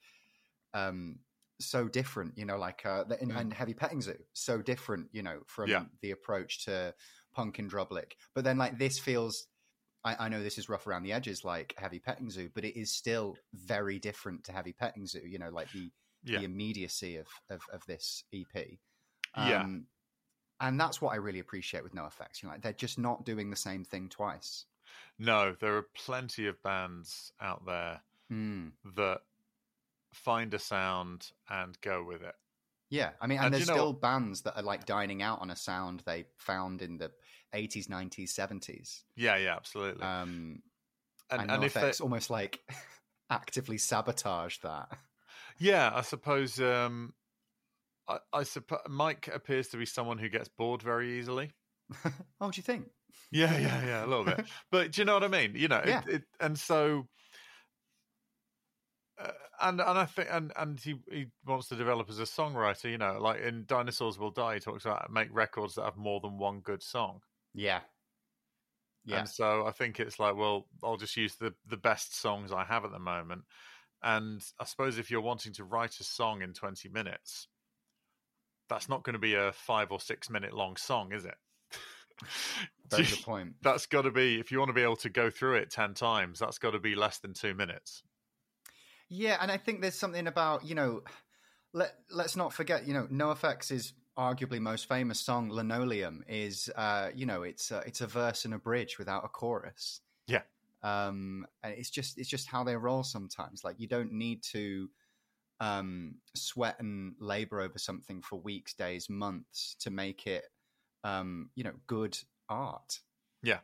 um, 0.74 1.20
so 1.60 1.88
different. 1.88 2.38
You 2.38 2.46
know, 2.46 2.58
like 2.58 2.86
uh, 2.86 3.04
the, 3.06 3.20
and, 3.22 3.32
Mm. 3.32 3.40
and 3.40 3.54
Heavy 3.54 3.74
Petting 3.74 4.02
Zoo, 4.02 4.18
so 4.34 4.62
different. 4.62 5.08
You 5.12 5.24
know, 5.24 5.40
from 5.48 5.70
Yeah. 5.70 5.86
the 6.02 6.12
approach 6.12 6.66
to 6.66 6.94
Punk 7.34 7.60
in 7.60 7.70
Drublic. 7.70 8.14
But 8.34 8.44
then, 8.44 8.58
like 8.58 8.78
this 8.78 9.00
feels. 9.00 9.48
I, 10.04 10.26
I 10.26 10.30
know 10.30 10.44
this 10.44 10.60
is 10.60 10.70
rough 10.70 10.86
around 10.86 11.02
the 11.04 11.14
edges, 11.14 11.44
like 11.44 11.74
Heavy 11.78 11.98
Petting 12.00 12.30
Zoo, 12.30 12.50
but 12.54 12.64
it 12.64 12.80
is 12.80 12.92
still 12.92 13.36
very 13.54 13.98
different 13.98 14.44
to 14.44 14.52
Heavy 14.52 14.72
Petting 14.74 15.08
Zoo. 15.08 15.22
You 15.26 15.40
know, 15.40 15.50
like 15.50 15.72
the 15.72 15.92
Yeah. 16.24 16.40
the 16.40 16.46
immediacy 16.46 17.18
of, 17.18 17.28
of 17.50 17.62
of 17.72 17.86
this 17.88 18.24
EP. 18.34 18.78
Yeah. 19.36 19.62
Um, 19.62 19.88
and 20.62 20.80
that's 20.80 21.02
what 21.02 21.12
I 21.12 21.16
really 21.18 21.40
appreciate 21.40 21.84
with 21.84 21.94
NoFX. 21.94 22.42
You 22.42 22.48
know, 22.48 22.54
like 22.54 22.62
they're 22.62 22.72
just 22.74 22.98
not 22.98 23.26
doing 23.26 23.50
the 23.50 23.56
same 23.58 23.84
thing 23.84 24.08
twice. 24.10 24.66
No, 25.20 25.56
there 25.60 25.76
are 25.76 25.88
plenty 25.96 26.48
of 26.48 26.62
bands 26.64 27.32
out 27.42 27.66
there 27.66 28.02
Mm. 28.32 28.72
that 28.96 29.22
find 30.16 30.54
a 30.54 30.60
sound 30.60 31.32
and 31.50 31.80
go 31.82 32.04
with 32.04 32.22
it. 32.24 32.36
Yeah, 32.90 33.12
I 33.20 33.28
mean, 33.28 33.38
and, 33.40 33.46
And 33.46 33.54
there's 33.54 33.68
you 33.68 33.74
know 33.74 33.80
still 33.80 33.94
bands 33.94 34.42
that 34.44 34.56
are 34.58 34.64
like 34.64 34.86
dining 34.86 35.22
out 35.22 35.42
on 35.42 35.50
a 35.50 35.56
sound 35.56 36.04
they 36.06 36.26
found 36.38 36.82
in 36.82 36.98
the 36.98 37.12
80s, 37.54 37.88
90s, 37.88 38.30
70s. 38.34 39.02
Yeah, 39.16 39.38
yeah, 39.38 39.56
absolutely. 39.56 40.04
Um, 40.04 40.62
and 41.30 41.42
and, 41.42 41.52
and 41.52 41.64
if 41.64 41.74
they, 41.74 41.92
almost 42.02 42.30
like 42.30 42.60
actively 43.30 43.78
sabotage 43.78 44.58
that. 44.60 44.90
yeah, 45.60 45.92
I 45.94 46.02
suppose 46.02 46.60
um, 46.62 47.14
I, 48.08 48.20
I 48.32 48.44
suppose 48.44 48.82
Mike 48.88 49.30
appears 49.34 49.70
to 49.70 49.78
be 49.78 49.86
someone 49.86 50.18
who 50.18 50.30
gets 50.30 50.50
bored 50.50 50.82
very 50.82 51.18
easily. 51.20 51.52
oh, 52.42 52.52
do 52.52 52.58
you 52.58 52.64
think? 52.64 52.90
Yeah, 53.32 53.58
yeah, 53.58 53.86
yeah, 53.86 54.06
a 54.06 54.08
little 54.08 54.26
bit. 54.26 54.46
but 54.72 54.92
do 54.92 55.02
you 55.02 55.06
know 55.06 55.14
what 55.16 55.24
I 55.24 55.28
mean? 55.28 55.54
You 55.56 55.68
know, 55.68 55.82
Yeah. 55.86 56.02
it, 56.08 56.14
it, 56.14 56.24
and 56.40 56.58
so, 56.58 57.08
and 59.62 59.82
and 59.82 59.98
I 60.00 60.06
think, 60.06 60.28
and 60.32 60.52
and 60.56 60.80
he 60.80 60.96
he 61.12 61.28
wants 61.46 61.68
to 61.70 61.76
develop 61.76 62.10
as 62.10 62.20
a 62.20 62.24
songwriter. 62.24 62.90
You 62.90 62.98
know, 62.98 63.18
like 63.20 63.42
in 63.42 63.66
Dinosaurs 63.66 64.18
Will 64.18 64.32
Die, 64.32 64.56
he 64.56 64.60
talks 64.60 64.86
about 64.86 65.12
make 65.12 65.30
records 65.32 65.76
that 65.76 65.84
have 65.84 65.98
more 65.98 66.20
than 66.20 66.38
one 66.38 66.60
good 66.60 66.84
song. 66.84 67.22
Yeah. 67.54 67.82
Yeah. 69.06 69.20
And 69.20 69.30
so 69.30 69.66
I 69.68 69.72
think 69.72 70.00
it's 70.00 70.20
like, 70.20 70.36
well, 70.36 70.68
I'll 70.84 70.98
just 70.98 71.16
use 71.16 71.36
the 71.36 71.54
the 71.68 71.78
best 71.78 72.20
songs 72.20 72.52
I 72.52 72.64
have 72.64 72.86
at 72.86 72.92
the 72.92 73.00
moment. 73.00 73.44
And 74.04 74.44
I 74.60 74.66
suppose 74.66 74.98
if 74.98 75.10
you're 75.10 75.22
wanting 75.22 75.54
to 75.54 75.64
write 75.64 76.00
a 76.00 76.04
song 76.04 76.42
in 76.42 76.54
20 76.54 76.90
minutes, 76.90 77.48
that's 78.70 78.90
not 78.90 79.04
going 79.04 79.14
to 79.14 79.20
be 79.20 79.36
a 79.36 79.52
five 79.52 79.92
or 79.92 80.00
six 80.00 80.30
minute 80.30 80.54
long 80.54 80.76
song, 80.76 81.12
is 81.12 81.26
it? 81.26 81.36
that's 82.90 83.16
good 83.16 83.26
point. 83.26 83.54
that's 83.62 83.86
got 83.86 84.04
to 84.04 84.12
be 84.12 84.40
if 84.40 84.52
you 84.52 84.60
want 84.60 84.70
to 84.70 84.74
be 84.74 84.82
able 84.82 84.96
to 84.96 85.10
go 85.10 85.30
through 85.30 85.56
it 85.56 85.70
10 85.70 85.94
times 85.94 86.40
that's 86.40 86.58
got 86.58 86.72
to 86.72 86.80
be 86.80 86.96
less 86.96 87.20
than 87.20 87.34
two 87.34 87.54
minutes 87.54 88.04
Yeah, 89.10 89.38
and 89.40 89.52
I 89.52 89.58
think 89.58 89.82
there's 89.82 89.96
something 89.96 90.28
about 90.28 90.66
you 90.66 90.76
know, 90.76 91.04
let 91.74 91.96
let's 92.10 92.36
not 92.36 92.54
forget 92.54 92.88
you 92.88 92.94
know, 92.94 93.08
NoFX 93.12 93.72
is 93.72 93.94
arguably 94.18 94.60
most 94.60 94.88
famous 94.88 95.20
song, 95.20 95.50
Linoleum, 95.50 96.24
is 96.28 96.70
uh, 96.76 97.10
you 97.14 97.26
know, 97.26 97.44
it's 97.44 97.72
a, 97.72 97.84
it's 97.86 98.02
a 98.02 98.08
verse 98.08 98.46
and 98.46 98.54
a 98.54 98.58
bridge 98.58 98.98
without 98.98 99.26
a 99.26 99.28
chorus. 99.28 100.02
Yeah. 100.28 100.42
Um, 100.84 101.46
and 101.64 101.74
it's 101.74 101.90
just 101.90 102.18
it's 102.18 102.30
just 102.30 102.48
how 102.48 102.64
they 102.64 102.76
roll 102.76 103.04
sometimes. 103.04 103.64
Like 103.64 103.80
you 103.80 103.88
don't 103.88 104.12
need 104.12 104.44
to 104.52 104.90
um 105.60 106.16
sweat 106.36 106.80
and 106.80 107.16
labor 107.20 107.62
over 107.62 107.78
something 107.78 108.22
for 108.22 108.40
weeks, 108.40 108.74
days, 108.74 109.10
months 109.10 109.76
to 109.80 109.90
make 109.90 110.28
it 110.28 110.46
um, 111.04 111.52
you 111.56 111.64
know, 111.64 111.74
good 111.88 112.18
art. 112.50 113.00
Yeah 113.44 113.60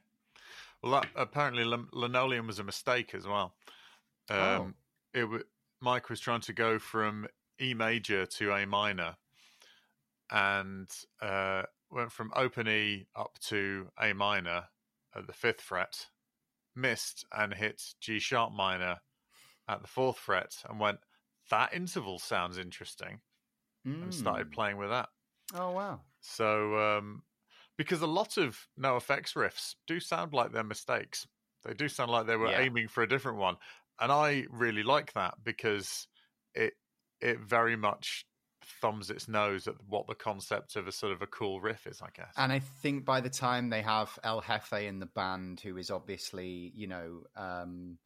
well 0.83 0.93
that, 0.93 1.07
apparently 1.15 1.63
lin- 1.63 1.87
linoleum 1.93 2.47
was 2.47 2.59
a 2.59 2.63
mistake 2.63 3.13
as 3.13 3.27
well 3.27 3.53
um 4.29 4.39
Oh. 4.39 4.73
It 5.13 5.21
w- 5.21 5.45
mike 5.79 6.09
was 6.09 6.19
trying 6.19 6.41
to 6.41 6.51
go 6.53 6.77
from 6.77 7.27
e 7.61 7.73
major 7.73 8.25
to 8.25 8.51
a 8.53 8.65
minor 8.65 9.15
and 10.29 10.89
uh 11.19 11.63
went 11.89 12.11
from 12.11 12.31
open 12.35 12.67
e 12.67 13.07
up 13.15 13.37
to 13.39 13.89
a 13.99 14.13
minor 14.13 14.69
at 15.13 15.27
the 15.27 15.33
fifth 15.33 15.61
fret 15.61 16.09
missed 16.75 17.25
and 17.33 17.53
hit 17.55 17.95
g 18.01 18.19
sharp 18.19 18.53
minor 18.53 19.01
at 19.67 19.81
the 19.81 19.87
fourth 19.87 20.19
fret 20.19 20.63
and 20.69 20.79
went 20.79 20.99
that 21.49 21.73
interval 21.73 22.19
sounds 22.19 22.57
interesting 22.57 23.21
and 24.01 24.13
started 24.13 24.49
Mm. 24.49 24.53
playing 24.53 24.77
with 24.77 24.89
that 24.89 25.09
Oh 25.53 25.71
wow. 25.71 26.05
So, 26.21 26.77
um, 26.77 27.23
because 27.77 28.01
a 28.01 28.07
lot 28.07 28.37
of 28.37 28.67
NoFX 28.79 29.33
riffs 29.35 29.75
do 29.87 29.99
sound 29.99 30.33
like 30.33 30.51
they're 30.51 30.63
mistakes, 30.63 31.27
they 31.63 31.73
do 31.73 31.87
sound 31.89 32.11
like 32.11 32.27
they 32.27 32.37
were 32.37 32.51
Yeah. 32.51 32.55
aiming 32.55 32.87
for 32.87 33.03
a 33.03 33.07
different 33.09 33.37
one, 33.37 33.57
and 34.01 34.11
I 34.11 34.45
really 34.49 34.83
like 34.83 35.13
that 35.13 35.35
because 35.43 36.07
it 36.53 36.73
it 37.21 37.39
very 37.39 37.75
much 37.77 38.25
thumbs 38.63 39.09
its 39.09 39.27
nose 39.27 39.67
at 39.67 39.75
what 39.85 40.07
the 40.07 40.15
concept 40.15 40.75
of 40.75 40.87
a 40.87 40.91
sort 40.91 41.13
of 41.13 41.21
a 41.21 41.27
cool 41.27 41.61
riff 41.61 41.87
is, 41.87 42.01
I 42.01 42.09
guess. 42.13 42.37
And 42.37 42.51
I 42.51 42.59
think 42.59 43.05
by 43.05 43.21
the 43.21 43.29
time 43.29 43.69
they 43.69 43.81
have 43.81 44.17
El 44.23 44.41
Jefe 44.41 44.73
in 44.73 44.99
the 44.99 45.05
band, 45.05 45.59
who 45.59 45.77
is 45.77 45.89
obviously, 45.91 46.71
you 46.73 46.87
know, 46.87 47.23
um, 47.35 47.99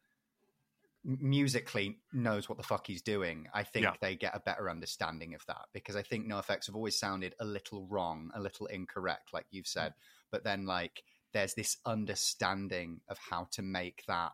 musically 1.04 2.00
knows 2.12 2.48
what 2.48 2.58
the 2.58 2.64
fuck 2.64 2.86
he's 2.86 3.02
doing, 3.02 3.46
I 3.54 3.62
think 3.62 3.84
Yeah. 3.84 3.96
they 4.00 4.16
get 4.16 4.34
a 4.34 4.40
better 4.40 4.68
understanding 4.68 5.34
of 5.34 5.46
that 5.46 5.66
because 5.72 5.94
I 5.94 6.02
think 6.02 6.26
NoFX 6.26 6.66
have 6.66 6.74
always 6.74 6.98
sounded 6.98 7.34
a 7.38 7.44
little 7.44 7.86
wrong, 7.86 8.30
a 8.34 8.40
little 8.40 8.66
incorrect, 8.66 9.32
like 9.32 9.46
you've 9.50 9.68
said. 9.68 9.94
But 10.32 10.42
then, 10.42 10.66
like, 10.66 11.04
there's 11.32 11.54
this 11.54 11.76
understanding 11.86 13.02
of 13.08 13.18
how 13.18 13.44
to 13.52 13.62
make 13.62 14.04
that 14.08 14.32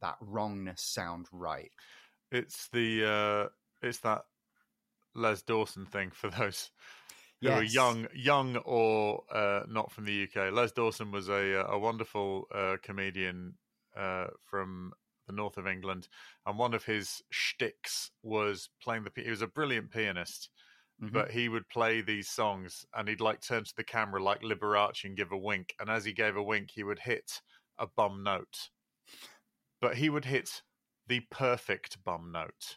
that 0.00 0.16
wrongness 0.20 0.82
sound 0.82 1.26
right. 1.32 1.70
It's 2.30 2.68
the 2.72 3.04
uh, 3.04 3.48
it's 3.86 4.00
that 4.00 4.22
Les 5.14 5.42
Dawson 5.42 5.86
thing 5.86 6.10
for 6.10 6.30
those 6.38 6.70
who 7.40 7.48
are 7.50 7.62
young, 7.62 8.06
young 8.14 8.56
or 8.58 9.22
uh, 9.32 9.62
not 9.68 9.90
from 9.92 10.04
the 10.04 10.24
UK. 10.24 10.52
Les 10.52 10.72
Dawson 10.72 11.10
was 11.10 11.28
a 11.28 11.64
a 11.68 11.78
wonderful 11.78 12.46
uh, 12.54 12.76
comedian 12.82 13.54
uh, 13.96 14.28
from 14.48 14.92
the 15.26 15.32
north 15.32 15.56
of 15.58 15.66
England, 15.66 16.08
and 16.46 16.58
one 16.58 16.74
of 16.74 16.84
his 16.84 17.22
shticks 17.30 18.10
was 18.22 18.68
playing 18.82 19.04
the. 19.04 19.22
He 19.22 19.30
was 19.30 19.42
a 19.42 19.46
brilliant 19.46 19.90
pianist, 19.90 20.50
Mhm. 21.02 21.12
but 21.12 21.30
he 21.30 21.48
would 21.48 21.68
play 21.68 22.02
these 22.02 22.28
songs, 22.28 22.84
and 22.94 23.08
he'd 23.08 23.20
like 23.20 23.40
turn 23.40 23.64
to 23.64 23.72
the 23.76 23.84
camera 23.84 24.22
like 24.22 24.42
Liberace 24.42 25.04
and 25.04 25.16
give 25.16 25.32
a 25.32 25.38
wink, 25.38 25.74
and 25.80 25.88
as 25.88 26.04
he 26.04 26.12
gave 26.12 26.36
a 26.36 26.42
wink, 26.42 26.70
he 26.74 26.84
would 26.84 26.98
hit 27.00 27.40
a 27.78 27.86
bum 27.86 28.22
note, 28.22 28.68
but 29.80 29.96
he 29.96 30.10
would 30.10 30.24
hit 30.24 30.62
the 31.06 31.20
perfect 31.30 32.02
bum 32.04 32.32
note. 32.32 32.76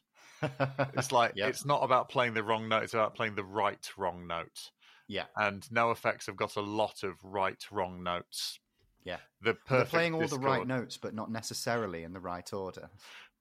It's 0.95 1.11
like 1.11 1.33
Yep. 1.35 1.49
it's 1.49 1.65
not 1.65 1.83
about 1.83 2.09
playing 2.09 2.33
the 2.33 2.43
wrong 2.43 2.67
note; 2.67 2.83
it's 2.83 2.93
about 2.93 3.15
playing 3.15 3.35
the 3.35 3.43
right 3.43 3.87
wrong 3.97 4.27
note. 4.27 4.71
Yeah. 5.07 5.25
And 5.35 5.61
NoFX 5.63 6.25
have 6.27 6.35
got 6.37 6.55
a 6.55 6.61
lot 6.61 7.03
of 7.03 7.15
right 7.23 7.61
wrong 7.71 8.03
notes. 8.03 8.59
Yeah. 9.03 9.17
The 9.41 9.53
perfect 9.53 9.69
They're 9.69 9.85
playing 9.99 10.13
all 10.15 10.27
the 10.27 10.39
right 10.39 10.65
notes, 10.65 10.97
but 10.97 11.13
not 11.13 11.29
necessarily 11.29 12.03
in 12.03 12.13
the 12.13 12.19
right 12.21 12.51
order. 12.53 12.89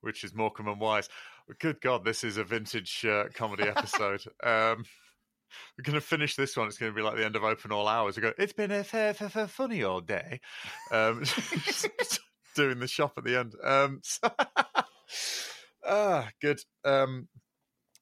which 0.01 0.25
is 0.25 0.35
Morecambe 0.35 0.69
and 0.69 0.81
Wise. 0.81 1.09
Good 1.61 1.81
God, 1.81 2.05
this 2.05 2.25
is 2.25 2.37
a 2.37 2.45
vintage 2.45 3.05
uh, 3.05 3.27
comedy 3.35 3.63
episode. 3.65 4.23
um, 4.43 4.85
we're 5.77 5.83
going 5.85 5.95
to 5.95 6.01
finish 6.01 6.35
this 6.35 6.57
one. 6.57 6.67
It's 6.67 6.79
going 6.79 6.93
to 6.93 6.97
be 6.97 7.03
like 7.03 7.17
the 7.17 7.25
end 7.25 7.37
of 7.37 7.45
Open 7.45 7.71
All 7.73 7.87
Hours. 7.87 8.17
We 8.17 8.23
go. 8.23 8.33
It's 8.39 8.53
been 8.53 8.73
a 8.73 8.83
funny 8.85 9.85
all 9.85 10.01
day. 10.01 10.41
Um, 10.91 11.23
doing 12.55 12.79
the 12.79 12.89
shop 12.89 13.15
at 13.17 13.25
the 13.25 13.39
end. 13.39 13.55
Um, 13.63 14.01
so- 14.05 14.31
ah, 15.87 16.29
good. 16.41 16.61
Um, 16.85 17.29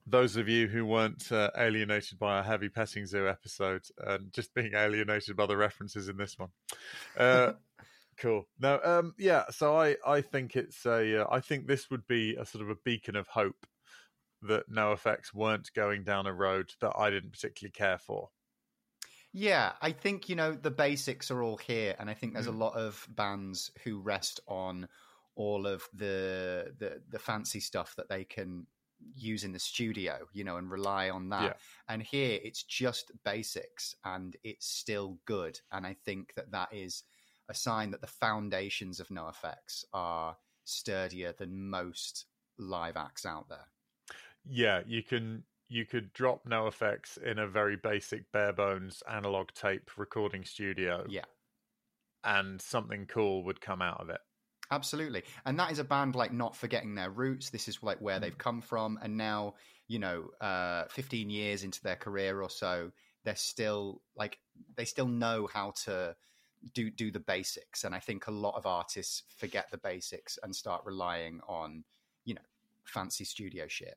those 0.06 0.36
of 0.36 0.48
you 0.48 0.66
who 0.66 0.84
weren't 0.84 1.30
uh, 1.30 1.50
alienated 1.56 2.18
by 2.18 2.38
our 2.38 2.42
heavy 2.42 2.68
petting 2.68 3.06
zoo 3.06 3.28
episode 3.28 3.82
and 4.06 4.32
just 4.32 4.52
being 4.54 4.74
alienated 4.74 5.36
by 5.36 5.46
the 5.46 5.56
references 5.56 6.08
in 6.08 6.16
this 6.16 6.38
one. 6.38 6.48
Uh, 7.16 7.52
cool. 8.18 8.46
No, 8.58 8.80
um, 8.82 9.14
yeah. 9.18 9.44
So 9.50 9.76
I, 9.76 9.96
I 10.06 10.20
think 10.20 10.56
it's 10.56 10.84
a, 10.84 11.22
uh, 11.22 11.26
I 11.30 11.40
think 11.40 11.66
this 11.66 11.90
would 11.90 12.06
be 12.06 12.34
a 12.36 12.44
sort 12.44 12.62
of 12.62 12.70
a 12.70 12.76
beacon 12.84 13.16
of 13.16 13.28
hope 13.28 13.66
that 14.42 14.70
NOFX 14.70 15.34
weren't 15.34 15.70
going 15.74 16.02
down 16.02 16.26
a 16.26 16.32
road 16.32 16.72
that 16.80 16.92
I 16.98 17.10
didn't 17.10 17.32
particularly 17.32 17.72
care 17.72 17.98
for. 17.98 18.30
Yeah, 19.32 19.74
I 19.80 19.92
think 19.92 20.28
you 20.28 20.34
know 20.34 20.52
the 20.54 20.70
basics 20.72 21.30
are 21.30 21.42
all 21.42 21.56
here, 21.56 21.94
and 21.98 22.10
I 22.10 22.14
think 22.14 22.32
there's 22.34 22.46
Mm. 22.46 22.48
a 22.48 22.52
lot 22.52 22.74
of 22.74 23.06
bands 23.10 23.70
who 23.84 24.00
rest 24.00 24.40
on 24.48 24.88
all 25.36 25.66
of 25.66 25.88
the 25.92 26.74
the 26.76 27.02
the 27.08 27.18
fancy 27.18 27.60
stuff 27.60 27.94
that 27.96 28.08
they 28.08 28.24
can 28.24 28.66
use 29.14 29.44
in 29.44 29.52
the 29.52 29.58
studio, 29.58 30.28
you 30.32 30.42
know, 30.44 30.56
and 30.56 30.70
rely 30.70 31.08
on 31.10 31.28
that. 31.30 31.52
Yeah. 31.52 31.58
And 31.88 32.02
here 32.02 32.40
it's 32.42 32.64
just 32.64 33.12
basics, 33.24 33.94
and 34.04 34.36
it's 34.42 34.66
still 34.66 35.20
good. 35.26 35.60
And 35.70 35.86
I 35.86 35.94
think 35.94 36.34
that 36.34 36.50
that 36.50 36.72
is 36.74 37.04
a 37.48 37.54
sign 37.54 37.90
that 37.92 38.00
the 38.00 38.06
foundations 38.08 38.98
of 39.00 39.08
NoFX 39.08 39.84
are 39.92 40.38
sturdier 40.64 41.32
than 41.32 41.68
most 41.70 42.26
live 42.58 42.96
acts 42.96 43.24
out 43.24 43.48
there. 43.48 43.66
Yeah, 44.44 44.82
you 44.86 45.02
can 45.02 45.44
you 45.70 45.86
could 45.86 46.12
drop 46.12 46.44
NoFX 46.46 47.16
in 47.22 47.38
a 47.38 47.46
very 47.46 47.76
basic 47.76 48.30
bare 48.32 48.52
bones 48.52 49.02
analog 49.08 49.48
tape 49.54 49.90
recording 49.96 50.44
studio 50.44 51.06
Yeah. 51.08 51.24
and 52.24 52.60
something 52.60 53.06
cool 53.06 53.44
would 53.44 53.60
come 53.60 53.80
out 53.80 54.00
of 54.00 54.10
it. 54.10 54.20
Absolutely. 54.72 55.22
And 55.46 55.58
that 55.58 55.70
is 55.72 55.78
a 55.78 55.84
band 55.84 56.14
like 56.14 56.32
not 56.32 56.56
forgetting 56.56 56.94
their 56.94 57.10
roots. 57.10 57.50
This 57.50 57.68
is 57.68 57.82
like 57.82 57.98
where 58.00 58.20
they've 58.20 58.36
come 58.36 58.60
from. 58.60 58.98
And 59.02 59.16
now, 59.16 59.54
you 59.88 59.98
know, 59.98 60.30
uh, 60.40 60.84
15 60.90 61.30
years 61.30 61.64
into 61.64 61.82
their 61.82 61.96
career 61.96 62.42
or 62.42 62.50
so, 62.50 62.92
they're 63.24 63.36
still 63.36 64.02
like, 64.16 64.38
they 64.76 64.84
still 64.84 65.08
know 65.08 65.48
how 65.52 65.72
to 65.84 66.14
do, 66.74 66.90
do 66.90 67.10
the 67.10 67.20
basics. 67.20 67.84
And 67.84 67.94
I 67.94 68.00
think 68.00 68.26
a 68.26 68.32
lot 68.32 68.56
of 68.56 68.66
artists 68.66 69.22
forget 69.36 69.70
the 69.70 69.78
basics 69.78 70.38
and 70.42 70.54
start 70.54 70.82
relying 70.84 71.40
on, 71.48 71.84
you 72.24 72.34
know, 72.34 72.42
fancy 72.84 73.24
studio 73.24 73.66
shit. 73.68 73.96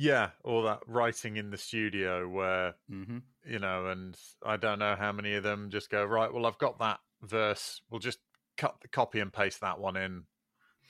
Yeah, 0.00 0.30
all 0.44 0.62
that 0.62 0.82
writing 0.86 1.36
in 1.36 1.50
the 1.50 1.58
studio 1.58 2.28
where 2.28 2.76
hmm 2.88 3.18
you 3.44 3.58
know, 3.58 3.88
and 3.88 4.18
I 4.44 4.56
don't 4.58 4.78
know 4.80 4.96
how 4.96 5.12
many 5.12 5.34
of 5.34 5.44
them 5.44 5.70
just 5.70 5.90
go 5.90 6.04
right. 6.04 6.32
Well, 6.32 6.46
I've 6.46 6.58
got 6.58 6.78
that 6.80 7.00
verse. 7.22 7.82
We'll 7.90 8.00
just 8.00 8.20
cut 8.56 8.80
the 8.82 8.88
copy 8.88 9.20
and 9.20 9.32
paste 9.32 9.60
that 9.62 9.80
one 9.80 9.96
in 9.96 10.26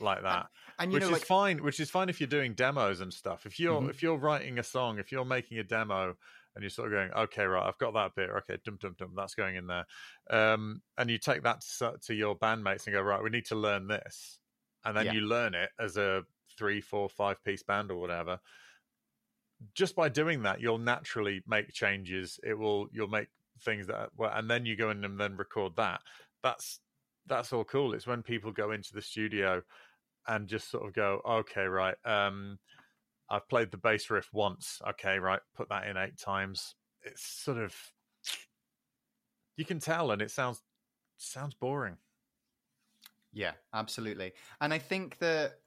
like 0.00 0.22
that, 0.22 0.50
And, 0.78 0.92
you 0.92 0.98
which 0.98 1.00
know, 1.00 1.10
is 1.10 1.20
like, 1.20 1.24
fine. 1.24 1.62
Which 1.62 1.80
is 1.80 1.90
fine 1.90 2.08
if 2.08 2.20
you're 2.20 2.28
doing 2.28 2.54
demos 2.54 3.00
and 3.00 3.12
stuff. 3.12 3.46
If 3.46 3.60
you're 3.60 3.88
Mhm. 3.88 3.90
if 3.90 4.02
you're 4.02 4.18
writing 4.18 4.58
a 4.58 4.62
song, 4.62 4.98
if 4.98 5.12
you're 5.12 5.24
making 5.24 5.58
a 5.58 5.64
demo, 5.64 6.16
and 6.54 6.62
you're 6.62 6.70
sort 6.70 6.92
of 6.92 6.96
going, 6.98 7.12
okay, 7.12 7.44
right, 7.44 7.66
I've 7.66 7.78
got 7.78 7.94
that 7.94 8.14
bit. 8.14 8.30
Okay, 8.30 8.58
dum 8.64 8.78
dum 8.78 8.94
dum, 8.98 9.14
that's 9.16 9.34
going 9.34 9.56
in 9.56 9.66
there. 9.66 9.86
Um, 10.30 10.82
and 10.96 11.10
you 11.10 11.18
take 11.18 11.42
that 11.44 11.62
to, 11.78 11.98
to 12.02 12.14
your 12.14 12.38
bandmates 12.38 12.86
and 12.86 12.94
go, 12.94 13.02
right, 13.02 13.22
we 13.22 13.30
need 13.30 13.46
to 13.46 13.56
learn 13.56 13.88
this, 13.88 14.40
and 14.84 14.96
then 14.96 15.08
Yeah. 15.08 15.12
you 15.12 15.22
learn 15.22 15.54
it 15.54 15.70
as 15.78 15.96
a 15.96 16.24
three, 16.58 16.80
four, 16.80 17.08
five 17.08 17.42
piece 17.44 17.62
band 17.62 17.90
or 17.90 17.96
whatever 18.00 18.40
just 19.74 19.96
by 19.96 20.08
doing 20.08 20.42
that, 20.42 20.60
you'll 20.60 20.78
naturally 20.78 21.42
make 21.46 21.72
changes. 21.72 22.38
It 22.42 22.54
will 22.54 22.88
you'll 22.92 23.08
make 23.08 23.28
things 23.64 23.86
that 23.88 24.10
well, 24.16 24.32
and 24.34 24.50
then 24.50 24.66
you 24.66 24.76
go 24.76 24.90
in 24.90 25.04
and 25.04 25.18
then 25.18 25.36
record 25.36 25.72
that. 25.76 26.00
That's 26.42 26.80
that's 27.26 27.52
all 27.52 27.64
cool. 27.64 27.94
It's 27.94 28.06
when 28.06 28.22
people 28.22 28.52
go 28.52 28.72
into 28.72 28.92
the 28.94 29.02
studio 29.02 29.62
and 30.26 30.48
just 30.48 30.70
sort 30.70 30.86
of 30.86 30.92
go, 30.94 31.20
okay, 31.28 31.64
right. 31.64 31.96
Um, 32.04 32.58
I've 33.30 33.48
played 33.48 33.70
the 33.70 33.76
bass 33.76 34.10
riff 34.10 34.28
once. 34.32 34.80
Okay, 34.90 35.18
right. 35.18 35.40
Put 35.54 35.68
that 35.68 35.86
in 35.86 35.96
eight 35.96 36.18
times. 36.18 36.74
It's 37.02 37.22
sort 37.22 37.58
of 37.58 37.74
you 39.56 39.64
can 39.64 39.80
tell, 39.80 40.12
and 40.12 40.22
it 40.22 40.30
sounds 40.30 40.62
sounds 41.16 41.54
boring. 41.54 41.96
Yeah, 43.32 43.52
absolutely. 43.74 44.32
And 44.60 44.72
I 44.72 44.78
think 44.78 45.18
that 45.18 45.58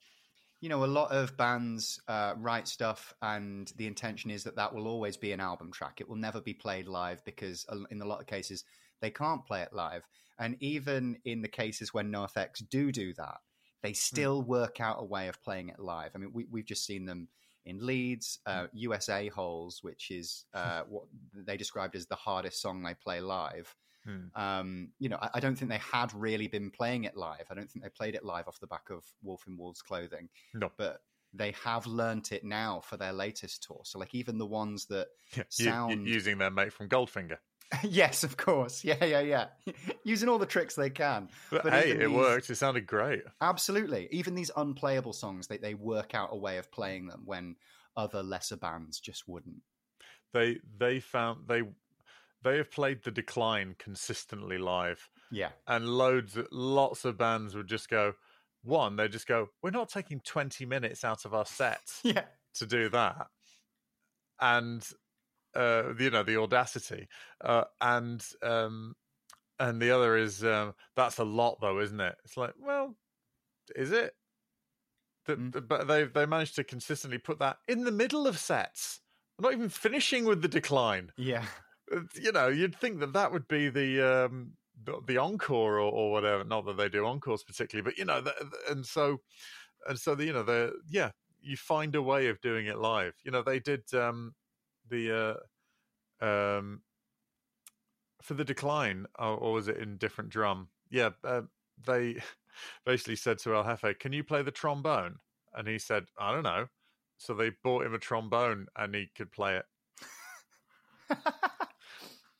you 0.61 0.69
know 0.69 0.83
a 0.83 0.85
lot 0.85 1.11
of 1.11 1.35
bands 1.35 1.99
uh, 2.07 2.35
write 2.37 2.67
stuff, 2.67 3.13
and 3.21 3.73
the 3.77 3.87
intention 3.87 4.31
is 4.31 4.43
that 4.43 4.55
that 4.55 4.73
will 4.73 4.87
always 4.87 5.17
be 5.17 5.31
an 5.31 5.39
album 5.39 5.71
track. 5.71 5.99
It 5.99 6.07
will 6.07 6.15
never 6.15 6.39
be 6.39 6.53
played 6.53 6.87
live 6.87 7.23
because 7.25 7.65
in 7.89 8.01
a 8.01 8.05
lot 8.05 8.21
of 8.21 8.27
cases 8.27 8.63
they 9.01 9.09
can't 9.09 9.45
play 9.45 9.61
it 9.61 9.73
live. 9.73 10.07
And 10.39 10.55
even 10.59 11.17
in 11.25 11.41
the 11.41 11.47
cases 11.47 11.93
when 11.93 12.11
NoFX 12.11 12.67
do 12.69 12.91
do 12.91 13.13
that, 13.15 13.37
they 13.81 13.93
still 13.93 14.43
work 14.43 14.79
out 14.79 14.97
a 14.99 15.05
way 15.05 15.27
of 15.27 15.41
playing 15.43 15.69
it 15.69 15.79
live. 15.79 16.11
I 16.13 16.19
mean, 16.19 16.31
we, 16.33 16.45
we've 16.49 16.65
just 16.65 16.85
seen 16.85 17.05
them 17.05 17.27
in 17.65 17.85
Leeds, 17.85 18.39
uh, 18.45 18.67
USA 18.73 19.27
Holes, 19.27 19.79
which 19.81 20.11
is 20.11 20.45
uh, 20.53 20.81
what 20.87 21.03
they 21.35 21.57
described 21.57 21.95
as 21.95 22.05
the 22.05 22.15
hardest 22.15 22.61
song 22.61 22.83
they 22.83 22.93
play 22.93 23.19
live 23.19 23.75
Hmm. 24.05 24.25
um, 24.41 24.89
you 24.99 25.09
know, 25.09 25.17
I, 25.21 25.29
I 25.35 25.39
don't 25.39 25.55
think 25.55 25.69
they 25.69 25.77
had 25.77 26.11
really 26.13 26.47
been 26.47 26.71
playing 26.71 27.03
it 27.03 27.15
live. 27.15 27.45
I 27.49 27.53
don't 27.53 27.69
think 27.69 27.83
they 27.83 27.89
played 27.89 28.15
it 28.15 28.25
live 28.25 28.47
off 28.47 28.59
the 28.59 28.67
back 28.67 28.89
of 28.89 29.03
Wolf 29.23 29.43
in 29.47 29.57
Wolves 29.57 29.81
clothing. 29.81 30.29
No. 30.53 30.71
But 30.77 31.01
they 31.33 31.53
have 31.63 31.85
learnt 31.85 32.31
it 32.31 32.43
now 32.43 32.81
for 32.83 32.97
their 32.97 33.13
latest 33.13 33.63
tour. 33.63 33.81
So, 33.83 33.99
like, 33.99 34.13
even 34.15 34.37
the 34.37 34.45
ones 34.45 34.87
that, 34.87 35.07
Yeah, 35.37 35.43
you- 35.57 35.65
you- 35.65 35.71
Sound- 35.71 36.07
using 36.07 36.37
their 36.39 36.51
mate 36.51 36.73
from 36.73 36.89
Goldfinger. 36.89 37.37
yes, 37.83 38.25
of 38.25 38.35
course, 38.35 38.83
yeah, 38.83 39.01
yeah, 39.05 39.21
yeah, 39.21 39.45
using 40.03 40.27
all 40.27 40.37
the 40.39 40.45
tricks 40.45 40.75
they 40.75 40.89
can. 40.89 41.29
But, 41.49 41.63
But 41.63 41.71
hey, 41.73 41.91
it 41.91 41.99
these- 41.99 42.09
worked. 42.09 42.49
It 42.49 42.55
sounded 42.55 42.85
great. 42.85 43.21
Absolutely. 43.39 44.09
Even 44.11 44.35
these 44.35 44.51
unplayable 44.57 45.13
songs, 45.13 45.47
they, 45.47 45.57
they 45.57 45.73
work 45.73 46.13
out 46.13 46.29
a 46.33 46.35
way 46.37 46.57
of 46.57 46.69
playing 46.69 47.07
them 47.07 47.21
when 47.23 47.55
other 47.95 48.23
lesser 48.23 48.57
bands 48.57 48.99
just 48.99 49.25
wouldn't. 49.27 49.61
They 50.33 50.59
they 50.77 50.99
found 51.01 51.47
they 51.47 51.61
they 52.43 52.57
have 52.57 52.71
played 52.71 53.03
the 53.03 53.11
decline 53.11 53.75
consistently 53.77 54.57
live. 54.57 55.09
Yeah. 55.31 55.49
and 55.67 55.87
loads 55.87 56.37
lots 56.51 57.05
of 57.05 57.17
bands 57.17 57.55
would 57.55 57.67
just 57.67 57.89
go 57.89 58.13
one 58.63 58.95
they 58.97 59.07
just 59.07 59.27
go 59.27 59.47
we're 59.63 59.69
not 59.71 59.89
taking 59.89 60.19
20 60.19 60.65
minutes 60.65 61.03
out 61.05 61.23
of 61.25 61.33
our 61.33 61.45
set 61.45 61.81
Yeah. 62.03 62.25
to 62.55 62.65
do 62.65 62.89
that 62.89 63.27
and 64.39 64.87
uh 65.55 65.93
you 65.99 66.09
know 66.09 66.23
the 66.23 66.37
audacity 66.37 67.07
uh 67.43 67.63
and 67.79 68.25
um 68.43 68.95
and 69.59 69.81
the 69.81 69.91
other 69.91 70.17
is 70.17 70.43
um 70.43 70.73
that's 70.95 71.17
a 71.17 71.23
lot 71.23 71.59
though 71.61 71.79
isn't 71.79 71.99
it 71.99 72.15
it's 72.23 72.37
like 72.37 72.53
well 72.59 72.95
is 73.75 73.91
it 73.91 74.13
the, 75.25 75.35
Mm. 75.35 75.51
the- 75.53 75.61
but 75.61 75.87
they 75.87 76.03
they 76.05 76.25
managed 76.25 76.55
to 76.55 76.63
consistently 76.63 77.19
put 77.19 77.39
that 77.39 77.57
in 77.67 77.83
the 77.83 77.91
middle 77.91 78.27
of 78.27 78.37
sets 78.37 78.99
not 79.39 79.53
even 79.53 79.69
finishing 79.69 80.25
with 80.25 80.41
the 80.41 80.47
decline 80.47 81.11
Yeah. 81.17 81.45
You 82.15 82.31
know, 82.31 82.47
you'd 82.47 82.75
think 82.75 82.99
that 82.99 83.13
that 83.13 83.31
would 83.31 83.47
be 83.47 83.69
the 83.69 84.01
um, 84.27 84.53
the 85.07 85.17
encore 85.17 85.75
or, 85.79 85.91
or 85.91 86.11
whatever. 86.11 86.43
Not 86.43 86.65
that 86.65 86.77
they 86.77 86.89
do 86.89 87.05
encores 87.05 87.43
particularly, 87.43 87.83
but 87.89 87.97
you 87.97 88.05
know, 88.05 88.21
the, 88.21 88.33
the- 88.39 88.71
and 88.71 88.85
so 88.85 89.21
and 89.87 89.99
so 89.99 90.15
the 90.15 90.25
you 90.25 90.33
know 90.33 90.43
the 90.43 90.73
yeah, 90.89 91.11
you 91.41 91.57
find 91.57 91.95
a 91.95 92.01
way 92.01 92.27
of 92.27 92.41
doing 92.41 92.67
it 92.67 92.79
live. 92.79 93.15
You 93.23 93.31
know, 93.31 93.43
they 93.43 93.59
did 93.59 93.93
um, 93.93 94.35
the 94.89 95.39
uh, 96.21 96.25
um, 96.25 96.83
for 98.21 98.33
the 98.33 98.45
decline, 98.45 99.05
or, 99.17 99.35
or 99.37 99.53
was 99.53 99.67
it 99.67 99.77
in 99.77 99.97
different 99.97 100.29
drum? 100.29 100.69
Yeah, 100.89 101.11
uh, 101.23 101.43
they 101.85 102.21
basically 102.85 103.15
said 103.15 103.39
to 103.39 103.55
El 103.55 103.63
Jefe, 103.63 103.97
"Can 103.99 104.13
you 104.13 104.23
play 104.23 104.41
the 104.43 104.51
trombone?" 104.51 105.17
And 105.53 105.67
he 105.67 105.79
said, 105.79 106.05
"I 106.19 106.31
don't 106.31 106.43
know." 106.43 106.67
So 107.17 107.33
they 107.33 107.51
bought 107.63 107.85
him 107.85 107.93
a 107.93 107.99
trombone, 107.99 108.67
and 108.75 108.95
he 108.95 109.07
could 109.15 109.31
play 109.31 109.57
it 109.57 109.65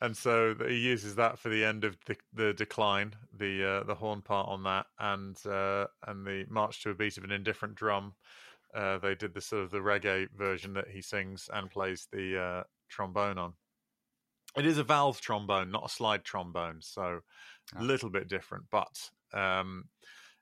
and 0.02 0.18
so 0.18 0.56
he 0.56 0.78
uses 0.78 1.16
that 1.16 1.39
for 1.39 1.49
the 1.49 1.64
end 1.64 1.84
of 1.84 1.97
the, 2.06 2.18
the 2.34 2.54
decline, 2.54 3.16
the 3.34 3.64
uh, 3.64 3.84
the 3.84 3.95
horn 3.95 4.22
part 4.22 4.47
on 4.49 4.64
that, 4.64 4.88
and 4.99 5.43
uh, 5.45 5.88
and 6.08 6.26
the 6.26 6.45
march 6.49 6.82
to 6.84 6.89
a 6.89 6.95
beat 6.95 7.18
of 7.18 7.24
an 7.24 7.32
indifferent 7.32 7.76
drum. 7.76 8.16
Uh, 8.74 8.97
they 8.97 9.16
did 9.16 9.34
the 9.34 9.41
sort 9.41 9.64
of 9.64 9.72
the 9.72 9.80
reggae 9.80 10.30
version 10.32 10.74
that 10.74 10.88
he 10.88 11.02
sings 11.02 11.49
and 11.54 11.70
plays 11.70 12.08
the 12.12 12.39
uh, 12.41 12.64
trombone 12.89 13.38
on. 13.38 13.54
It 14.58 14.66
is 14.66 14.78
a 14.78 14.84
valve 14.84 15.22
trombone, 15.22 15.72
not 15.72 15.86
a 15.86 15.89
slide 15.89 16.26
trombone, 16.26 16.82
so 16.82 17.22
a 17.76 17.78
Ah. 17.78 17.82
little 17.82 18.10
bit 18.10 18.28
different. 18.28 18.70
But 18.70 19.12
um, 19.34 19.89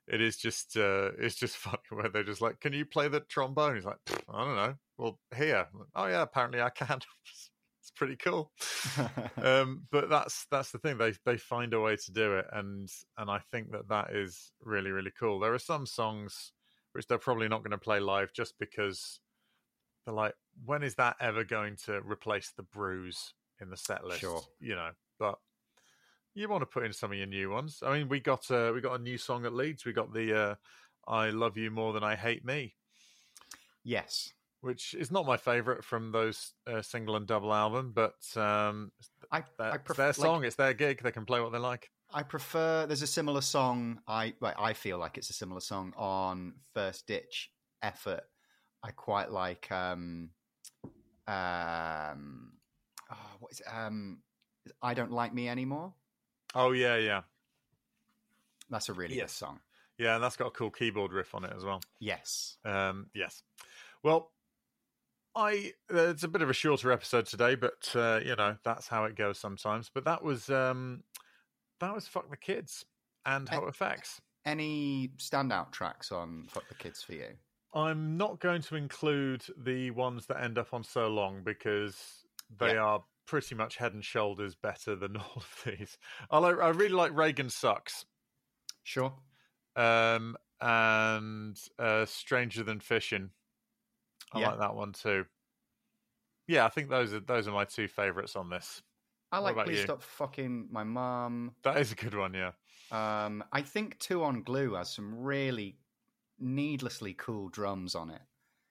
it 0.06 0.20
is 0.20 0.36
just 0.36 0.76
uh, 0.76 1.12
it's 1.18 1.36
just 1.36 1.56
funny 1.66 1.82
where 1.90 2.08
they're 2.08 2.24
just 2.24 2.40
like, 2.40 2.60
"Can 2.60 2.72
you 2.72 2.86
play 2.86 3.08
the 3.08 3.20
trombone?" 3.20 3.76
He's 3.76 3.84
like, 3.84 3.98
"I 4.28 4.44
don't 4.44 4.56
know." 4.56 4.78
Well, 4.96 5.20
here, 5.34 5.68
oh 5.94 6.06
yeah, 6.06 6.22
apparently 6.22 6.60
I 6.62 6.70
can. 6.70 7.00
it's 7.90 7.98
pretty 7.98 8.16
cool. 8.16 8.52
Um, 9.42 9.86
but 9.90 10.10
that's 10.10 10.46
that's 10.50 10.70
the 10.70 10.78
thing 10.78 10.98
they 10.98 11.14
they 11.24 11.36
find 11.36 11.72
a 11.72 11.80
way 11.80 11.96
to 11.96 12.12
do 12.12 12.36
it 12.36 12.46
and 12.52 12.90
and 13.16 13.30
i 13.30 13.38
think 13.38 13.72
that 13.72 13.88
that 13.88 14.10
is 14.10 14.52
really 14.62 14.90
really 14.90 15.12
cool. 15.18 15.40
There 15.40 15.54
are 15.54 15.58
some 15.58 15.86
songs 15.86 16.52
which 16.92 17.06
they're 17.06 17.18
probably 17.18 17.48
not 17.48 17.62
going 17.62 17.70
to 17.70 17.78
play 17.78 18.00
live 18.00 18.32
just 18.34 18.58
because 18.58 19.20
they're 20.04 20.14
like 20.14 20.34
when 20.64 20.82
is 20.82 20.96
that 20.96 21.16
ever 21.20 21.44
going 21.44 21.76
to 21.86 22.00
replace 22.02 22.52
the 22.54 22.62
bruise 22.62 23.32
in 23.60 23.70
the 23.70 23.76
set 23.76 24.04
list? 24.04 24.20
Sure. 24.20 24.42
you 24.60 24.74
know 24.74 24.90
but 25.18 25.38
you 26.34 26.48
want 26.48 26.62
to 26.62 26.66
put 26.66 26.84
in 26.84 26.92
some 26.92 27.12
of 27.12 27.18
your 27.18 27.26
new 27.26 27.50
ones. 27.50 27.82
I 27.84 27.96
mean 27.96 28.08
we 28.08 28.20
got 28.20 28.50
uh, 28.50 28.72
we 28.74 28.80
got 28.80 29.00
a 29.00 29.02
new 29.02 29.16
song 29.16 29.46
at 29.46 29.54
leeds. 29.54 29.84
We 29.86 29.92
got 29.92 30.12
the 30.12 30.38
uh, 30.38 30.54
i 31.08 31.30
love 31.30 31.56
you 31.56 31.70
more 31.70 31.92
than 31.92 32.04
i 32.04 32.14
hate 32.14 32.44
me. 32.44 32.74
Yes. 33.82 34.32
Which 34.62 34.94
is 34.94 35.10
not 35.10 35.24
my 35.26 35.36
favorite 35.36 35.82
from 35.84 36.12
those 36.12 36.52
uh, 36.66 36.82
single 36.82 37.16
and 37.16 37.26
double 37.26 37.52
album 37.54 37.92
but 37.94 38.14
um 38.36 38.92
I, 39.32 39.42
that, 39.58 39.72
I 39.72 39.74
it's 39.76 39.84
pref- 39.84 39.96
their 39.96 40.06
like- 40.08 40.14
song, 40.16 40.44
it's 40.44 40.56
their 40.56 40.74
gig. 40.74 41.02
They 41.02 41.12
can 41.12 41.24
play 41.24 41.40
what 41.40 41.52
they 41.52 41.58
like. 41.58 41.90
I 42.12 42.24
prefer. 42.24 42.86
There's 42.86 43.02
a 43.02 43.06
similar 43.06 43.40
song. 43.40 44.00
I 44.08 44.34
well, 44.40 44.54
I 44.58 44.72
feel 44.72 44.98
like 44.98 45.16
it's 45.16 45.30
a 45.30 45.32
similar 45.32 45.60
song 45.60 45.94
on 45.96 46.54
First 46.74 47.06
Ditch 47.06 47.52
Effort 47.82 48.22
I 48.82 48.90
quite 48.90 49.30
like 49.30 49.70
um, 49.70 50.30
um, 51.28 52.52
oh, 53.12 53.16
what 53.38 53.52
is 53.52 53.60
it? 53.60 53.66
Um, 53.72 54.18
I 54.82 54.94
don't 54.94 55.12
like 55.12 55.32
me 55.32 55.48
anymore. 55.48 55.92
Oh 56.54 56.72
yeah, 56.72 56.96
yeah, 56.96 57.20
That's 58.70 58.88
a 58.88 58.92
really 58.92 59.14
Yes. 59.16 59.32
good 59.32 59.36
song. 59.46 59.60
yeah. 59.98 60.14
And 60.16 60.24
that's 60.24 60.36
got 60.36 60.46
a 60.46 60.50
cool 60.50 60.70
keyboard 60.70 61.12
riff 61.12 61.34
on 61.34 61.44
it 61.44 61.52
as 61.54 61.64
well. 61.64 61.80
Yes. 62.00 62.56
Um, 62.64 63.06
yes. 63.14 63.42
Well, 64.02 64.32
I 65.40 65.72
uh, 65.92 66.08
it's 66.08 66.22
a 66.22 66.28
bit 66.28 66.42
of 66.42 66.50
a 66.50 66.54
shorter 66.54 66.92
episode 66.92 67.26
today, 67.26 67.54
but 67.54 67.90
uh, 67.94 68.20
you 68.24 68.36
know 68.36 68.56
that's 68.64 68.86
how 68.88 69.04
it 69.04 69.16
goes 69.16 69.38
sometimes. 69.38 69.90
But 69.92 70.04
that 70.04 70.22
was 70.22 70.50
um, 70.50 71.02
that 71.80 71.94
was 71.94 72.06
fuck 72.06 72.30
the 72.30 72.36
kids 72.36 72.84
and 73.24 73.48
HOFX. 73.48 74.20
Any 74.44 75.10
standout 75.18 75.70
tracks 75.72 76.10
on 76.12 76.46
Fuck 76.48 76.66
the 76.68 76.74
Kids 76.74 77.02
for 77.02 77.12
you? 77.12 77.26
I'm 77.74 78.16
not 78.16 78.40
going 78.40 78.62
to 78.62 78.74
include 78.76 79.44
the 79.56 79.90
ones 79.90 80.26
that 80.26 80.42
end 80.42 80.56
up 80.58 80.72
on 80.72 80.82
so 80.82 81.08
long 81.08 81.42
because 81.44 81.96
they 82.58 82.72
Yeah. 82.74 82.80
are 82.82 83.04
pretty 83.26 83.54
much 83.54 83.76
head 83.76 83.92
and 83.92 84.04
shoulders 84.04 84.54
better 84.54 84.96
than 84.96 85.16
all 85.18 85.32
of 85.36 85.62
these. 85.66 85.98
I 86.30 86.38
like, 86.38 86.58
I 86.58 86.70
really 86.70 86.94
like 86.94 87.14
Reagan 87.14 87.50
sucks. 87.50 88.06
Sure. 88.82 89.12
um, 89.76 90.36
and 90.60 91.56
uh, 91.78 92.06
Stranger 92.06 92.62
Than 92.64 92.80
Fishing. 92.80 93.30
I 94.32 94.40
Yeah. 94.40 94.50
like 94.50 94.58
that 94.60 94.74
one 94.74 94.92
too. 94.92 95.26
Yeah, 96.46 96.64
I 96.64 96.68
think 96.68 96.88
those 96.90 97.12
are 97.14 97.20
those 97.20 97.46
are 97.48 97.52
my 97.52 97.64
two 97.64 97.88
favourites 97.88 98.36
on 98.36 98.50
this. 98.50 98.82
I 99.32 99.38
like 99.38 99.54
Please 99.64 99.78
you? 99.78 99.84
Stop 99.84 100.02
Fucking 100.02 100.68
My 100.72 100.82
Mom. 100.82 101.54
That 101.62 101.76
is 101.76 101.92
a 101.92 101.94
good 101.94 102.14
one, 102.14 102.34
yeah. 102.34 102.52
Um, 102.90 103.44
I 103.52 103.62
think 103.62 103.98
Two 104.00 104.24
on 104.24 104.42
Glue 104.42 104.74
has 104.74 104.92
some 104.92 105.14
really 105.14 105.78
needlessly 106.40 107.14
cool 107.14 107.48
drums 107.48 107.94
on 107.94 108.10
it. 108.10 108.22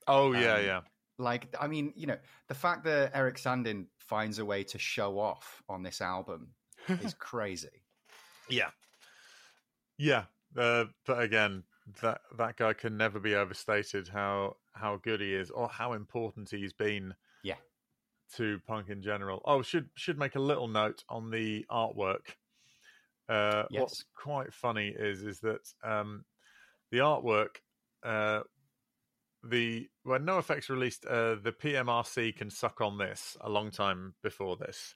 Oh 0.08 0.34
yeah, 0.34 0.56
Um, 0.56 0.66
yeah. 0.66 0.82
Like, 1.18 1.56
I 1.60 1.68
mean, 1.68 1.94
you 1.96 2.08
know, 2.08 2.18
the 2.48 2.56
fact 2.56 2.84
that 2.86 3.12
Eric 3.14 3.36
Sandin 3.36 3.88
finds 4.00 4.40
a 4.40 4.46
way 4.46 4.64
to 4.66 4.78
show 4.80 5.20
off 5.20 5.62
on 5.70 5.84
this 5.84 6.02
album 6.02 6.56
is 6.88 7.14
crazy. 7.20 7.84
Yeah, 8.50 8.72
yeah. 9.98 10.26
Uh, 10.58 10.86
but 11.06 11.22
again, 11.22 11.64
that 12.02 12.22
that 12.38 12.58
guy 12.58 12.74
can 12.74 12.98
never 12.98 13.20
be 13.20 13.36
overstated. 13.36 14.08
How 14.08 14.58
how 14.80 14.98
good 14.98 15.22
he 15.22 15.34
is, 15.34 15.50
or 15.52 15.68
how 15.68 15.94
important 15.94 16.50
he's 16.50 16.74
been. 16.74 17.14
Yeah. 17.44 17.56
To 18.36 18.60
punk 18.68 18.90
in 18.90 19.02
general. 19.02 19.42
Oh, 19.46 19.62
should 19.62 19.90
should 19.96 20.20
make 20.20 20.36
a 20.36 20.40
little 20.40 20.68
note 20.68 21.04
on 21.10 21.32
the 21.32 21.66
artwork. 21.72 22.36
Uh, 23.28 23.64
Yes. 23.70 23.82
What's 23.82 24.06
quite 24.16 24.54
funny 24.54 24.90
is 24.90 25.24
is 25.24 25.40
that 25.42 25.68
um, 25.84 26.26
the 26.92 27.00
artwork. 27.00 27.58
Uh, 28.04 28.42
the 29.44 29.88
when 30.04 30.26
NoFX 30.26 30.70
released 30.70 31.06
uh, 31.06 31.36
the 31.36 31.54
PMRC 31.54 32.36
can 32.36 32.50
suck 32.50 32.82
on 32.82 32.98
this 32.98 33.38
a 33.42 33.50
long 33.50 33.72
time 33.72 34.14
before 34.22 34.58
this. 34.58 34.96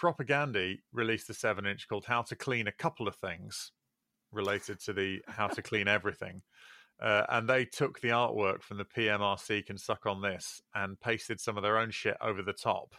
Propagandhi 0.00 0.78
released 0.92 1.28
a 1.30 1.34
seven 1.34 1.66
inch 1.66 1.88
called 1.88 2.06
How 2.06 2.22
to 2.22 2.36
Clean 2.36 2.66
a 2.66 2.72
Couple 2.72 3.06
of 3.06 3.16
Things 3.16 3.72
related 4.32 4.80
to 4.80 4.92
the 4.92 5.20
How 5.28 5.48
to 5.48 5.62
Clean 5.62 5.88
Everything. 5.88 6.42
Uh, 7.00 7.24
and 7.30 7.48
they 7.48 7.64
took 7.64 8.00
the 8.00 8.08
artwork 8.08 8.62
from 8.62 8.76
the 8.76 8.84
PMRC 8.84 9.64
can 9.64 9.78
suck 9.78 10.04
on 10.04 10.20
this 10.20 10.60
and 10.74 11.00
pasted 11.00 11.40
some 11.40 11.56
of 11.56 11.62
their 11.62 11.78
own 11.78 11.90
shit 11.90 12.16
over 12.20 12.42
the 12.42 12.52
top 12.52 12.94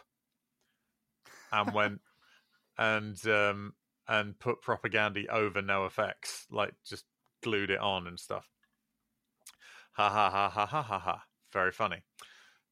and 1.52 1.72
went 1.72 2.00
and 2.78 3.24
um 3.28 3.74
and 4.08 4.36
put 4.40 4.60
Propagandhi 4.60 5.28
over 5.28 5.62
NoFX 5.62 6.46
like 6.50 6.74
just 6.84 7.04
glued 7.44 7.70
it 7.70 7.78
on 7.78 8.08
and 8.08 8.18
stuff. 8.18 8.48
Ha 9.92 10.10
ha 10.10 10.30
ha 10.30 10.48
ha 10.48 10.66
ha 10.66 10.82
ha 10.82 10.98
ha. 10.98 11.22
Very 11.52 11.70
funny. 11.70 12.02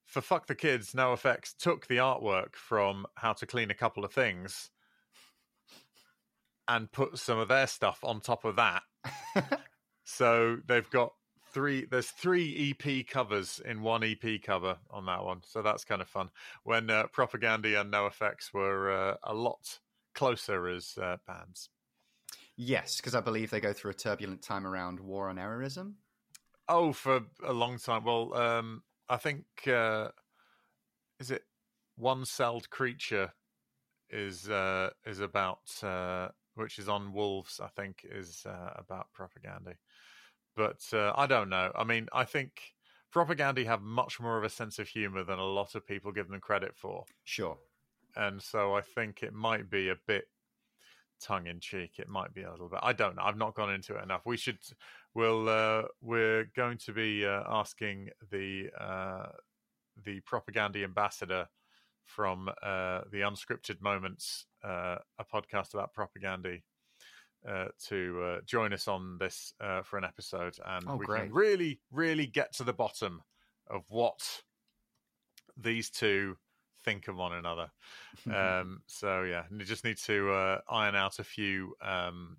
For 0.07 0.21
fuck 0.21 0.49
the 0.49 0.57
kids 0.57 0.95
NoFX 0.95 1.57
took 1.57 1.87
the 1.87 1.99
artwork 1.99 2.57
from 2.57 3.07
how 3.15 3.35
to 3.35 3.47
clean 3.47 3.71
a 3.71 3.75
couple 3.75 4.05
of 4.05 4.13
things 4.13 4.71
and 6.67 6.91
put 6.91 7.19
some 7.19 7.39
of 7.39 7.47
their 7.47 7.69
stuff 7.69 8.01
on 8.03 8.21
top 8.21 8.45
of 8.45 8.57
that. 8.57 8.83
So 10.11 10.59
they've 10.67 10.91
got 10.91 11.13
three 11.53 11.87
there's 11.91 12.11
three 12.11 12.71
ep 12.71 13.07
covers 13.07 13.61
in 13.65 13.83
one 13.83 14.03
ep 14.05 14.43
cover 14.43 14.77
on 14.91 15.07
that 15.07 15.25
one 15.25 15.41
so 15.47 15.63
that's 15.63 15.85
kind 15.85 16.03
of 16.03 16.09
fun 16.09 16.31
when 16.65 16.91
uh, 16.91 17.07
Propagandhi 17.15 17.81
and 17.81 17.93
NoFX 17.93 18.53
were 18.53 18.91
uh, 18.91 19.17
a 19.23 19.35
lot 19.35 19.81
closer 20.15 20.69
as 20.69 20.99
uh, 21.01 21.17
bands 21.27 21.71
yes, 22.61 22.99
because 22.99 23.15
I 23.15 23.21
believe 23.21 23.51
they 23.51 23.61
go 23.61 23.73
through 23.73 23.93
a 23.93 23.95
turbulent 23.95 24.43
time 24.43 24.67
around 24.67 25.01
war 25.01 25.29
on 25.29 25.37
errorism. 25.37 25.95
Oh, 26.69 26.93
for 26.93 27.23
a 27.45 27.53
long 27.53 27.79
time. 27.79 28.05
Well, 28.05 28.35
um, 28.35 28.83
I 29.09 29.17
think 29.17 29.45
uh, 29.67 30.09
is 31.19 31.31
it 31.31 31.43
one 31.97 32.25
celled 32.25 32.71
creature 32.71 33.33
is 34.11 34.49
uh, 34.49 34.91
is 35.07 35.21
about 35.21 35.61
uh, 35.83 36.29
which 36.55 36.79
is 36.79 36.89
on 36.89 37.13
wolves. 37.13 37.61
I 37.63 37.69
think 37.69 38.05
is 38.05 38.45
uh, 38.47 38.71
about 38.77 39.09
Propagandhi, 39.19 39.75
but 40.57 40.81
uh, 40.93 41.13
I 41.17 41.27
don't 41.27 41.49
know. 41.49 41.73
I 41.75 41.85
mean, 41.85 42.09
I 42.13 42.25
think 42.25 42.53
Propagandhi 43.15 43.67
have 43.67 43.83
much 43.83 44.21
more 44.21 44.39
of 44.39 44.45
a 44.45 44.49
sense 44.49 44.79
of 44.79 44.89
humor 44.89 45.25
than 45.25 45.39
a 45.39 45.45
lot 45.45 45.75
of 45.75 45.87
people 45.87 46.13
give 46.13 46.29
them 46.29 46.41
credit 46.41 46.77
for, 46.77 47.05
Sure. 47.25 47.59
and 48.17 48.41
so 48.43 48.75
I 48.75 48.81
think 48.83 49.23
it 49.23 49.33
might 49.33 49.69
be 49.71 49.89
a 49.89 49.97
bit 50.07 50.25
tongue 51.21 51.47
in 51.47 51.61
cheek. 51.61 51.99
It 51.99 52.09
might 52.09 52.33
be 52.33 52.43
a 52.43 52.51
little 52.51 52.69
bit. 52.69 52.81
I 52.83 52.93
don't 52.93 53.17
know. 53.17 53.23
I've 53.23 53.37
not 53.37 53.55
gone 53.55 53.73
into 53.73 53.97
it 53.97 54.03
enough. 54.03 54.23
We 54.25 54.37
should. 54.37 54.59
We'll. 55.15 55.49
Uh, 55.49 55.83
we're 56.01 56.45
going 56.57 56.79
to 56.79 56.93
be 56.93 57.27
uh, 57.27 57.43
asking 57.47 58.11
the 58.31 58.71
uh, 58.79 59.27
the 60.05 60.21
Propagandhi 60.23 60.85
ambassador 60.85 61.47
from 62.05 62.49
uh, 62.63 63.03
the 63.13 63.21
Unscripted 63.21 63.81
Moments, 63.81 64.47
uh, 64.65 64.97
a 65.19 65.25
podcast 65.25 65.75
about 65.75 65.95
Propagandhi. 65.95 66.63
Uh, 67.49 67.69
to 67.79 68.23
uh, 68.23 68.41
join 68.45 68.71
us 68.75 68.87
on 68.87 69.17
this 69.17 69.55
uh, 69.63 69.83
for 69.83 69.97
an 69.97 70.05
episode, 70.05 70.55
and 70.67 70.85
Oh, 70.87 70.97
we 70.97 71.07
great. 71.07 71.23
can 71.23 71.33
really, 71.33 71.81
really 71.91 72.27
get 72.27 72.53
to 72.57 72.65
the 72.65 72.73
bottom 72.75 73.23
of 73.67 73.85
what 73.89 74.43
these 75.57 75.91
two 75.91 76.37
think 76.85 77.09
of 77.09 77.17
one 77.17 77.33
another. 77.33 77.71
Um, 78.31 78.83
so 78.87 79.23
yeah, 79.23 79.45
you 79.51 79.65
just 79.65 79.85
need 79.85 79.97
to 79.99 80.31
uh, 80.33 80.61
iron 80.69 80.95
out 80.95 81.19
a 81.19 81.25
few 81.25 81.75
um, 81.81 82.37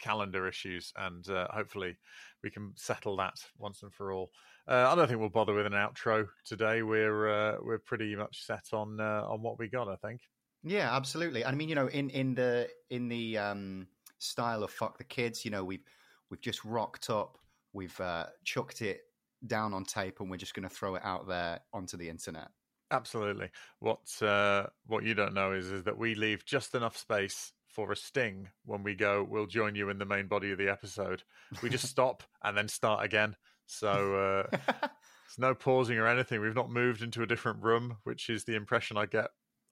calendar 0.00 0.48
issues, 0.48 0.92
and 0.96 1.28
uh, 1.28 1.46
hopefully 1.52 1.96
we 2.42 2.50
can 2.50 2.72
settle 2.76 3.16
that 3.18 3.36
once 3.56 3.82
and 3.84 3.92
for 3.94 4.12
all. 4.12 4.30
Uh, 4.66 4.88
I 4.90 4.94
don't 4.96 5.06
think 5.06 5.20
we'll 5.20 5.28
bother 5.28 5.54
with 5.54 5.66
an 5.66 5.72
outro 5.72 6.26
today. 6.44 6.82
We're 6.82 7.28
uh, 7.28 7.58
we're 7.62 7.78
pretty 7.78 8.16
much 8.16 8.44
set 8.44 8.72
on 8.72 9.00
uh, 9.00 9.22
on 9.28 9.42
what 9.42 9.58
we 9.58 9.68
got. 9.68 9.88
I 9.88 9.96
think. 9.96 10.22
Yeah, 10.64 10.94
absolutely. 10.94 11.44
I 11.44 11.52
mean, 11.52 11.68
you 11.68 11.74
know, 11.76 11.86
in 11.86 12.10
in 12.10 12.34
the 12.34 12.68
in 12.90 13.08
the 13.08 13.38
um, 13.38 13.86
style 14.18 14.62
of 14.62 14.70
"fuck 14.70 14.98
the 14.98 15.04
kids," 15.04 15.44
you 15.44 15.50
know, 15.50 15.64
we've 15.64 15.84
we've 16.30 16.40
just 16.40 16.64
rocked 16.64 17.10
up, 17.10 17.38
we've 17.72 17.98
uh, 18.00 18.26
chucked 18.44 18.82
it 18.82 19.02
down 19.46 19.72
on 19.74 19.84
tape, 19.84 20.20
and 20.20 20.30
we're 20.30 20.36
just 20.36 20.54
going 20.54 20.68
to 20.68 20.74
throw 20.74 20.94
it 20.96 21.04
out 21.04 21.28
there 21.28 21.60
onto 21.72 21.96
the 21.96 22.08
internet. 22.08 22.48
Absolutely. 22.90 23.50
What 23.80 24.22
uh, 24.22 24.66
what 24.86 25.04
you 25.04 25.14
don't 25.14 25.34
know 25.34 25.52
is 25.52 25.70
is 25.70 25.84
that 25.84 25.98
we 25.98 26.14
leave 26.14 26.44
just 26.44 26.74
enough 26.74 26.96
space 26.96 27.52
for 27.66 27.92
a 27.92 27.96
sting 27.96 28.48
when 28.64 28.82
we 28.82 28.94
go. 28.94 29.26
We'll 29.28 29.46
join 29.46 29.74
you 29.74 29.90
in 29.90 29.98
the 29.98 30.06
main 30.06 30.26
body 30.26 30.52
of 30.52 30.58
the 30.58 30.70
episode. 30.70 31.22
We 31.62 31.68
just 31.68 31.86
stop 31.90 32.22
and 32.42 32.56
then 32.56 32.68
start 32.68 33.04
again. 33.04 33.36
So 33.66 34.46
uh, 34.52 34.56
There's 35.28 35.38
no 35.38 35.54
pausing 35.54 35.98
or 35.98 36.06
anything. 36.06 36.40
We've 36.40 36.54
not 36.54 36.70
moved 36.70 37.02
into 37.02 37.22
a 37.22 37.26
different 37.26 37.62
room, 37.62 37.98
which 38.04 38.30
is 38.30 38.44
the 38.44 38.54
impression 38.54 38.96
I 38.96 39.04
get 39.04 39.28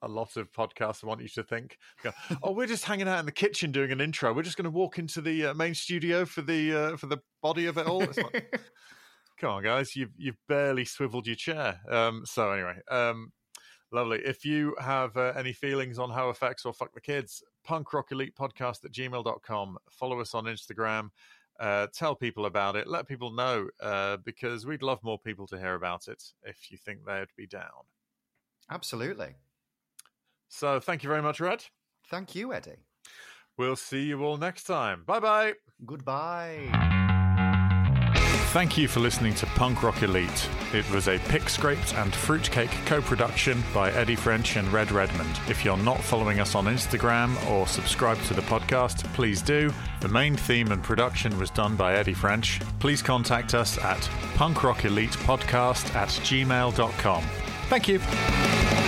a 0.07 0.09
lot 0.09 0.37
of 0.37 0.53
podcasts 0.53 1.03
want 1.03 1.21
you 1.21 1.29
to 1.29 1.43
think. 1.43 1.79
Go, 2.03 2.13
oh, 2.43 2.53
we're 2.53 2.67
just 2.67 2.85
hanging 2.85 3.09
out 3.09 3.21
in 3.21 3.27
the 3.27 3.33
kitchen 3.33 3.73
doing 3.73 3.93
an 3.93 4.01
intro. 4.01 4.33
We're 4.33 4.43
just 4.43 4.57
going 4.57 4.65
to 4.65 4.71
walk 4.71 4.99
into 4.99 5.21
the 5.21 5.47
uh, 5.47 5.55
main 5.55 5.75
studio 5.75 6.25
for 6.25 6.43
the 6.43 6.75
uh, 6.75 6.97
for 6.97 7.07
the 7.07 7.19
body 7.43 7.67
of 7.67 7.77
it 7.77 7.87
all. 7.87 8.01
Like, 8.01 8.61
come 9.39 9.51
on, 9.51 9.63
guys, 9.65 9.97
you've 9.97 10.13
you've 10.17 10.39
barely 10.49 10.85
swiveled 10.85 11.27
your 11.27 11.37
chair. 11.37 11.81
Um, 11.91 12.23
so 12.25 12.51
anyway, 12.53 12.79
um, 12.91 13.33
lovely. 13.93 14.21
If 14.25 14.45
you 14.45 14.77
have 14.81 15.17
uh, 15.17 15.33
any 15.37 15.53
feelings 15.53 15.99
on 15.99 16.11
HOFX 16.11 16.65
or 16.65 16.73
fuck 16.73 16.95
the 16.95 17.01
kids, 17.01 17.43
punk 17.65 17.93
rock 17.93 18.13
elite 18.13 18.35
podcast 18.37 18.85
at 18.85 18.93
gmail.com. 18.93 19.79
Follow 19.91 20.21
us 20.21 20.35
on 20.35 20.45
Instagram. 20.45 21.11
Uh, 21.59 21.87
tell 21.93 22.15
people 22.15 22.47
about 22.47 22.77
it. 22.77 22.87
Let 22.87 23.09
people 23.09 23.33
know 23.33 23.69
uh, 23.83 24.19
because 24.19 24.67
we'd 24.67 24.83
love 24.83 25.03
more 25.03 25.19
people 25.19 25.47
to 25.49 25.59
hear 25.59 25.75
about 25.75 26.07
it 26.07 26.23
if 26.43 26.71
you 26.71 26.77
think 26.77 27.05
they'd 27.05 27.29
be 27.37 27.47
down. 27.47 27.87
Absolutely. 28.71 29.37
So 30.49 30.81
thank 30.81 31.03
you 31.03 31.09
very 31.09 31.23
much, 31.23 31.41
Red. 31.41 31.65
Thank 32.09 32.35
you, 32.35 32.53
Eddie. 32.53 32.85
We'll 33.59 33.77
see 33.77 34.03
you 34.05 34.23
all 34.23 34.37
next 34.37 34.65
time. 34.65 35.03
Bye 35.07 35.21
bye. 35.21 35.55
Goodbye. 35.85 36.97
Thank 38.51 38.79
you 38.79 38.89
for 38.89 39.01
listening 39.01 39.35
to 39.35 39.47
Punk 39.47 39.83
Rock 39.83 40.03
Elite. 40.03 40.49
It 40.73 40.91
was 40.91 41.09
a 41.09 41.19
Pick 41.29 41.49
Scraped 41.51 41.95
and 41.95 42.15
Fruitcake 42.15 42.71
co 42.87 43.03
production 43.03 43.63
by 43.75 43.93
Eddie 43.93 44.17
French 44.17 44.57
and 44.57 44.67
Red 44.73 44.91
Redmond. 44.93 45.29
If 45.47 45.63
you're 45.63 45.77
not 45.77 46.01
following 46.01 46.41
us 46.41 46.55
on 46.55 46.65
Instagram 46.65 47.37
or 47.51 47.67
subscribe 47.67 48.19
to 48.23 48.35
the 48.35 48.41
podcast, 48.43 49.05
please 49.13 49.43
do. 49.43 49.71
The 50.01 50.09
main 50.09 50.37
theme 50.37 50.73
and 50.73 50.83
production 50.83 51.39
was 51.39 51.51
done 51.51 51.77
by 51.77 51.97
Eddie 51.97 52.15
French. 52.15 52.61
Please 52.79 53.03
contact 53.03 53.53
us 53.53 53.77
at 53.79 53.99
punkrockelitepodcast 54.37 55.95
at 55.95 56.09
gmail.com. 56.09 57.25
Thank 57.69 57.89
you. 57.89 58.86